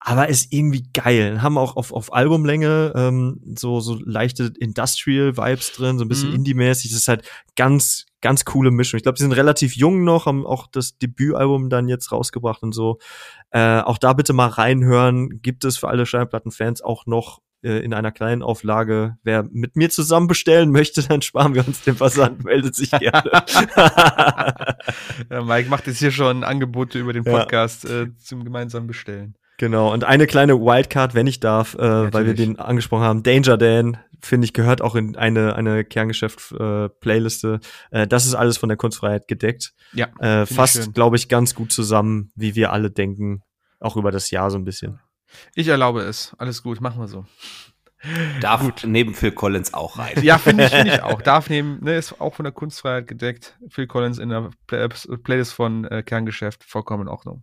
[0.00, 1.42] Aber ist irgendwie geil.
[1.42, 6.36] Haben auch auf, auf Albumlänge ähm, so, so leichte Industrial-Vibes drin, so ein bisschen Mhm.
[6.36, 6.92] Indie-mäßig.
[6.92, 8.98] Das ist halt ganz, ganz coole Mischung.
[8.98, 12.72] Ich glaube, die sind relativ jung noch, haben auch das Debütalbum dann jetzt rausgebracht und
[12.72, 12.98] so.
[13.50, 15.42] Äh, auch da bitte mal reinhören.
[15.42, 19.16] Gibt es für alle Schallplattenfans auch noch äh, in einer kleinen Auflage.
[19.22, 23.30] Wer mit mir zusammen bestellen möchte, dann sparen wir uns den Versand, meldet sich gerne.
[25.30, 27.32] Ja, Mike macht jetzt hier schon Angebote über den Ja.
[27.38, 29.34] Podcast äh, zum gemeinsamen Bestellen.
[29.58, 33.22] Genau, und eine kleine Wildcard, wenn ich darf, äh, weil wir den angesprochen haben.
[33.24, 37.58] Danger Dan, finde ich, gehört auch in eine, eine Kerngeschäft-Playliste.
[37.90, 39.72] Äh, das ist alles von der Kunstfreiheit gedeckt.
[39.92, 43.42] Ja, Äh, fasst, glaube ich, ganz gut zusammen, wie wir alle denken,
[43.80, 45.00] auch über das Jahr so ein bisschen.
[45.54, 46.34] Ich erlaube es.
[46.38, 47.26] Alles gut, machen wir so.
[48.40, 48.84] Darf Gut.
[48.84, 50.22] neben Phil Collins auch rein.
[50.22, 51.20] Ja, finde ich, find ich auch.
[51.20, 53.58] Darf neben, ne, ist auch von der Kunstfreiheit gedeckt.
[53.68, 54.88] Phil Collins in der Play
[55.24, 57.42] Playlist von äh, Kerngeschäft, vollkommen in Ordnung.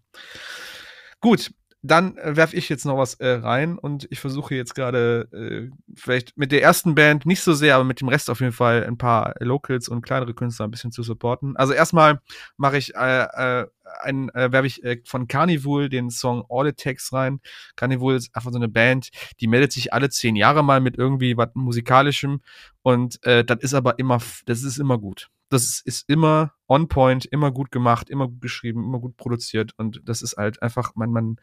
[1.19, 1.51] Gut,
[1.87, 5.75] dann äh, werfe ich jetzt noch was äh, rein und ich versuche jetzt gerade äh,
[5.95, 8.85] vielleicht mit der ersten Band nicht so sehr, aber mit dem Rest auf jeden Fall
[8.85, 11.55] ein paar Locals und kleinere Künstler ein bisschen zu supporten.
[11.57, 12.19] Also erstmal
[12.57, 13.67] mache ich äh, äh,
[14.01, 17.39] ein äh, werfe ich äh, von Carnival den Song All It Takes rein.
[17.75, 19.09] Carnival ist einfach so eine Band,
[19.39, 22.41] die meldet sich alle zehn Jahre mal mit irgendwie was musikalischem
[22.81, 27.25] und äh, das ist aber immer das ist immer gut das ist immer on point,
[27.25, 31.11] immer gut gemacht, immer gut geschrieben, immer gut produziert und das ist halt einfach, man,
[31.11, 31.39] man,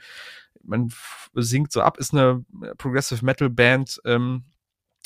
[0.62, 0.92] man
[1.34, 2.44] singt so ab, ist eine
[2.78, 4.44] Progressive Metal Band, ähm,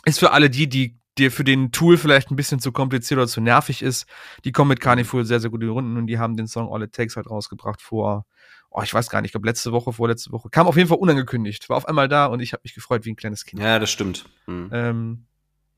[0.05, 3.29] ist für alle die, die dir für den Tool vielleicht ein bisschen zu kompliziert oder
[3.29, 4.07] zu nervig ist,
[4.45, 6.73] die kommen mit Carnival sehr, sehr gut in die Runden und die haben den Song
[6.73, 8.27] All It Takes halt rausgebracht vor,
[8.71, 10.51] oh, ich weiß gar nicht, ich glaube letzte Woche, vorletzte Woche.
[10.51, 13.13] Kam auf jeden Fall unangekündigt, war auf einmal da und ich habe mich gefreut wie
[13.13, 13.63] ein kleines Kind.
[13.63, 14.27] Ja, das stimmt.
[14.47, 14.69] Mhm.
[14.73, 15.27] Ähm,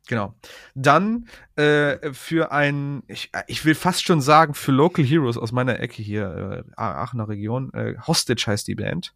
[0.09, 0.35] Genau.
[0.75, 5.79] Dann äh, für ein, ich, ich will fast schon sagen, für Local Heroes aus meiner
[5.81, 9.15] Ecke hier, äh, Aachener Region, äh, Hostage heißt die Band.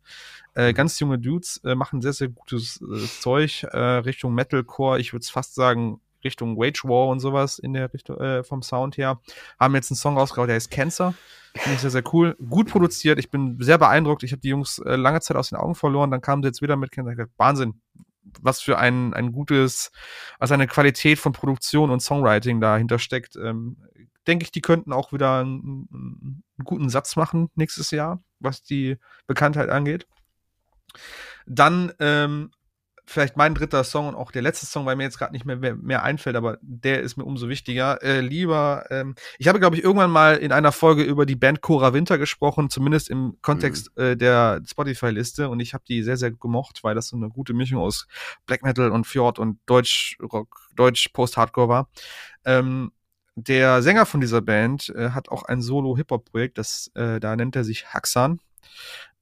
[0.54, 0.74] Äh, mhm.
[0.74, 5.00] ganz junge Dudes äh, machen sehr, sehr gutes äh, Zeug Richtung Metalcore.
[5.00, 8.96] Ich würde fast sagen, Richtung Wage War und sowas in der Richtung äh, vom Sound
[8.98, 9.20] her.
[9.58, 11.14] Haben jetzt einen Song rausgebracht, der heißt Cancer.
[11.56, 12.36] Finde ich sehr, sehr cool.
[12.48, 13.18] Gut produziert.
[13.18, 14.22] Ich bin sehr beeindruckt.
[14.22, 16.10] Ich habe die Jungs äh, lange Zeit aus den Augen verloren.
[16.10, 17.26] Dann kamen sie jetzt wieder mit Cancer.
[17.36, 17.80] Wahnsinn
[18.40, 19.90] was für ein, ein gutes,
[20.38, 23.76] was eine Qualität von Produktion und Songwriting dahinter steckt, ähm,
[24.26, 28.96] denke ich, die könnten auch wieder einen, einen, guten Satz machen nächstes Jahr, was die
[29.26, 30.06] Bekanntheit angeht.
[31.46, 32.52] Dann ähm,
[33.04, 35.56] vielleicht mein dritter Song und auch der letzte Song, weil mir jetzt gerade nicht mehr,
[35.56, 38.02] mehr, mehr einfällt, aber der ist mir umso wichtiger.
[38.02, 41.60] Äh, lieber, ähm, ich habe, glaube ich, irgendwann mal in einer Folge über die Band
[41.60, 44.02] Cora Winter gesprochen, zumindest im Kontext mhm.
[44.02, 47.54] äh, der Spotify-Liste und ich habe die sehr, sehr gemocht, weil das so eine gute
[47.54, 48.06] Mischung aus
[48.46, 51.88] Black Metal und Fjord und Deutsch Rock, Deutsch Post-Hardcore war.
[52.44, 52.92] Ähm,
[53.34, 57.64] der Sänger von dieser Band äh, hat auch ein Solo-Hip-Hop-Projekt, das äh, da nennt er
[57.64, 58.40] sich Haxan.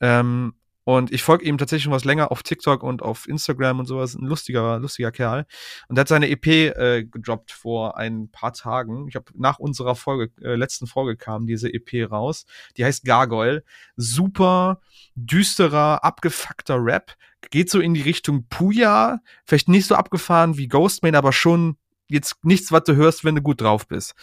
[0.01, 0.55] Ähm,
[0.91, 4.17] und ich folge ihm tatsächlich schon was länger auf TikTok und auf Instagram und sowas.
[4.17, 5.47] Ein lustiger, lustiger Kerl.
[5.87, 9.07] Und der hat seine EP äh, gedroppt vor ein paar Tagen.
[9.07, 12.45] Ich habe nach unserer Folge, äh, letzten Folge kam diese EP raus.
[12.77, 13.63] Die heißt Gargoyle.
[13.95, 14.81] Super
[15.15, 17.15] düsterer, abgefuckter Rap.
[17.51, 19.21] Geht so in die Richtung Puya.
[19.45, 21.77] Vielleicht nicht so abgefahren wie Ghostman, aber schon
[22.09, 24.15] jetzt nichts, was du hörst, wenn du gut drauf bist.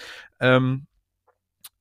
[0.41, 0.87] Ähm,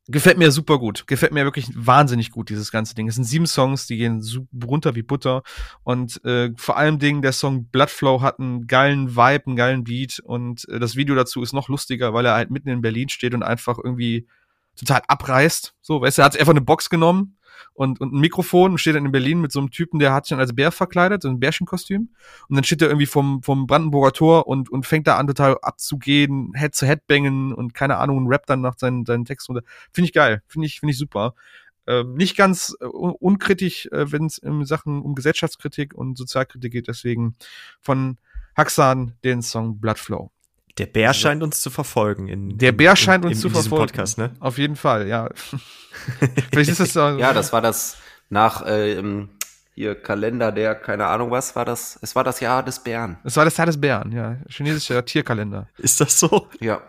[0.09, 1.07] Gefällt mir super gut.
[1.09, 3.09] Gefällt mir wirklich wahnsinnig gut, dieses ganze Ding.
[3.09, 4.23] Es sind sieben Songs, die gehen
[4.65, 5.43] runter wie Butter.
[5.83, 10.21] Und äh, vor allem Dingen, der Song Bloodflow hat einen geilen Vibe, einen geilen Beat.
[10.23, 13.35] Und äh, das Video dazu ist noch lustiger, weil er halt mitten in Berlin steht
[13.35, 14.29] und einfach irgendwie
[14.77, 15.75] total abreißt.
[15.83, 17.36] So, weißt du, er hat einfach eine Box genommen
[17.75, 20.27] und, und ein Mikrofon und steht dann in Berlin mit so einem Typen, der hat
[20.27, 22.11] sich dann als Bär verkleidet, so ein Bärchenkostüm.
[22.49, 25.59] Und dann steht er irgendwie vom, vom Brandenburger Tor und, und fängt da an, total
[25.63, 29.49] abzugehen, Head zu Head bangen und keine Ahnung, und rappt dann nach seinen, seinen Text
[29.49, 29.63] runter.
[29.93, 30.43] Finde ich geil.
[30.47, 31.35] Finde ich, finde ich super.
[31.87, 36.89] Ähm, nicht ganz äh, unkritisch, äh, wenn es in Sachen um Gesellschaftskritik und Sozialkritik geht.
[36.89, 37.37] Deswegen
[37.81, 38.19] von
[38.57, 40.31] Haxan den Song Bloodflow.
[40.79, 42.29] Der Bär also, scheint uns zu verfolgen.
[42.29, 43.87] In, der Bär scheint in, uns in, zu verfolgen.
[43.87, 44.35] Podcast, ne?
[44.41, 45.31] Auf jeden Fall, ja.
[46.51, 47.97] Vielleicht ist das so, ja, das war das
[48.29, 49.03] nach äh,
[49.75, 51.99] hier Kalender der, keine Ahnung was war das.
[52.03, 53.19] Es war das Jahr des Bären.
[53.25, 54.37] Es war das Jahr des Bären, ja.
[54.49, 55.69] Chinesischer Tierkalender.
[55.79, 56.49] Ist das so?
[56.61, 56.83] Ja.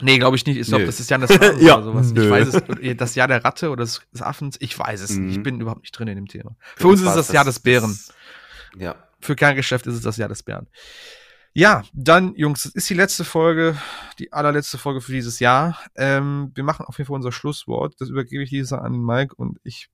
[0.00, 0.58] Nee, glaube ich nicht.
[0.58, 2.12] Ich glaube, das ist Jahr des Affen ja, oder sowas.
[2.12, 2.24] Nö.
[2.24, 2.96] Ich weiß es.
[2.96, 4.56] Das Jahr der Ratte oder des, Affens.
[4.60, 5.26] Ich weiß es mhm.
[5.26, 5.36] nicht.
[5.38, 6.54] Ich bin überhaupt nicht drin in dem Thema.
[6.60, 7.90] Für, Für uns ist es das, das Jahr des Bären.
[7.90, 8.94] Das, ja.
[9.20, 10.68] Für Kerngeschäft ist es das Jahr des Bären.
[11.58, 13.76] Ja, dann, Jungs, das ist die letzte Folge,
[14.20, 15.76] die allerletzte Folge für dieses Jahr.
[15.96, 17.96] Ähm, wir machen auf jeden Fall unser Schlusswort.
[17.98, 19.88] Das übergebe ich dieses Jahr an Mike und ich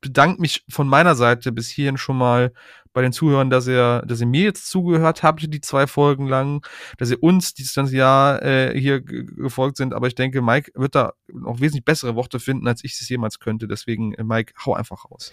[0.00, 2.54] bedanke mich von meiner Seite bis hierhin schon mal
[2.94, 6.66] bei den Zuhörern, dass ihr, dass ihr mir jetzt zugehört habt, die zwei Folgen lang,
[6.96, 9.92] dass ihr uns dieses ganze Jahr äh, hier gefolgt sind.
[9.92, 13.38] Aber ich denke, Mike wird da noch wesentlich bessere Worte finden, als ich es jemals
[13.38, 13.68] könnte.
[13.68, 15.30] Deswegen, äh, Mike, hau einfach raus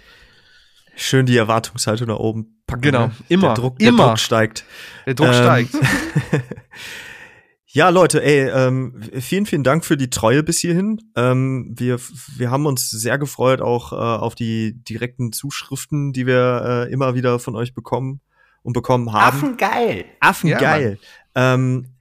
[0.97, 2.81] schön die Erwartungshaltung nach oben packen.
[2.81, 3.11] Genau, ne?
[3.29, 3.47] immer.
[3.47, 3.97] Der Druck, immer.
[3.97, 4.65] Der Druck steigt.
[5.05, 5.71] Der Druck ähm, steigt.
[7.67, 11.01] ja, Leute, ey, ähm, vielen, vielen Dank für die Treue bis hierhin.
[11.15, 11.99] Ähm, wir,
[12.35, 17.15] wir haben uns sehr gefreut auch äh, auf die direkten Zuschriften, die wir äh, immer
[17.15, 18.21] wieder von euch bekommen
[18.63, 19.37] und bekommen haben.
[19.37, 20.05] Affengeil.
[20.19, 20.99] Affengeil.
[21.35, 21.96] Ja, ähm,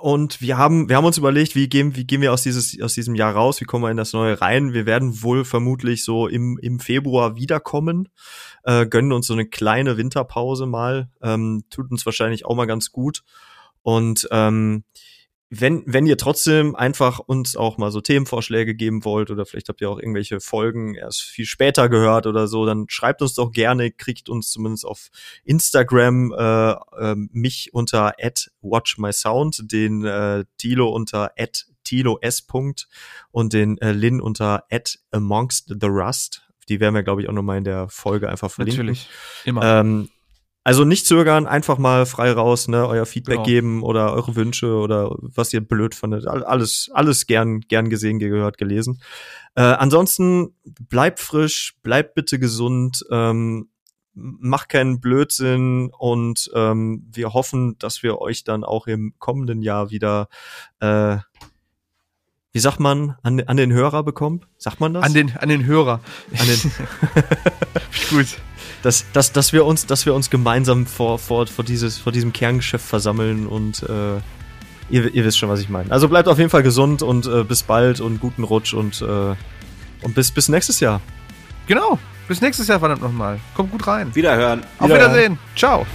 [0.00, 2.94] und wir haben, wir haben uns überlegt, wie gehen, wie gehen wir aus, dieses, aus
[2.94, 4.72] diesem Jahr raus, wie kommen wir in das neue rein.
[4.72, 8.08] Wir werden wohl vermutlich so im, im Februar wiederkommen,
[8.64, 12.92] äh, gönnen uns so eine kleine Winterpause mal, ähm, tut uns wahrscheinlich auch mal ganz
[12.92, 13.22] gut.
[13.82, 14.84] Und ähm,
[15.50, 19.80] wenn, wenn ihr trotzdem einfach uns auch mal so Themenvorschläge geben wollt oder vielleicht habt
[19.80, 23.90] ihr auch irgendwelche Folgen erst viel später gehört oder so, dann schreibt uns doch gerne,
[23.90, 25.08] kriegt uns zumindest auf
[25.44, 32.44] Instagram äh, äh, mich unter at watchmysound, den äh, Tilo unter at Tilo S.
[33.30, 36.42] und den äh, Lin unter at amongst the rust.
[36.68, 38.86] Die werden wir, glaube ich, auch nochmal in der Folge einfach verlinken.
[38.86, 39.08] Natürlich.
[39.44, 39.80] Immer.
[39.80, 40.08] Ähm,
[40.64, 43.46] also nicht zögern, einfach mal frei raus, ne, euer Feedback Genau.
[43.46, 46.26] geben oder eure Wünsche oder was ihr blöd fandet.
[46.26, 49.00] All- Alles, alles gern, gern gesehen, gehört, gelesen.
[49.54, 53.68] Äh, ansonsten bleibt frisch, bleibt bitte gesund, ähm,
[54.14, 59.90] macht keinen Blödsinn und ähm, wir hoffen, dass wir euch dann auch im kommenden Jahr
[59.90, 60.28] wieder,
[60.80, 61.18] äh,
[62.52, 64.46] wie sagt man, an, an den Hörer bekommen?
[64.56, 65.02] Sagt man das?
[65.04, 66.00] an, den, an den Hörer.
[66.38, 66.70] an den
[68.10, 68.28] Gut.
[68.84, 72.34] Dass, dass, dass wir uns, dass wir uns gemeinsam vor, vor, vor, dieses, vor diesem
[72.34, 74.16] Kerngeschäft versammeln und äh,
[74.90, 75.90] ihr, ihr wisst schon, was ich meine.
[75.90, 79.34] Also bleibt auf jeden Fall gesund und äh, bis bald und guten Rutsch und, äh,
[80.02, 81.00] und bis, bis nächstes Jahr.
[81.66, 81.98] Genau.
[82.28, 83.40] Bis nächstes Jahr verdammt nochmal.
[83.54, 84.14] Kommt gut rein.
[84.14, 84.62] Wiederhören.
[84.78, 85.12] Auf Wiederhören.
[85.12, 85.38] Wiedersehen.
[85.56, 85.86] Ciao.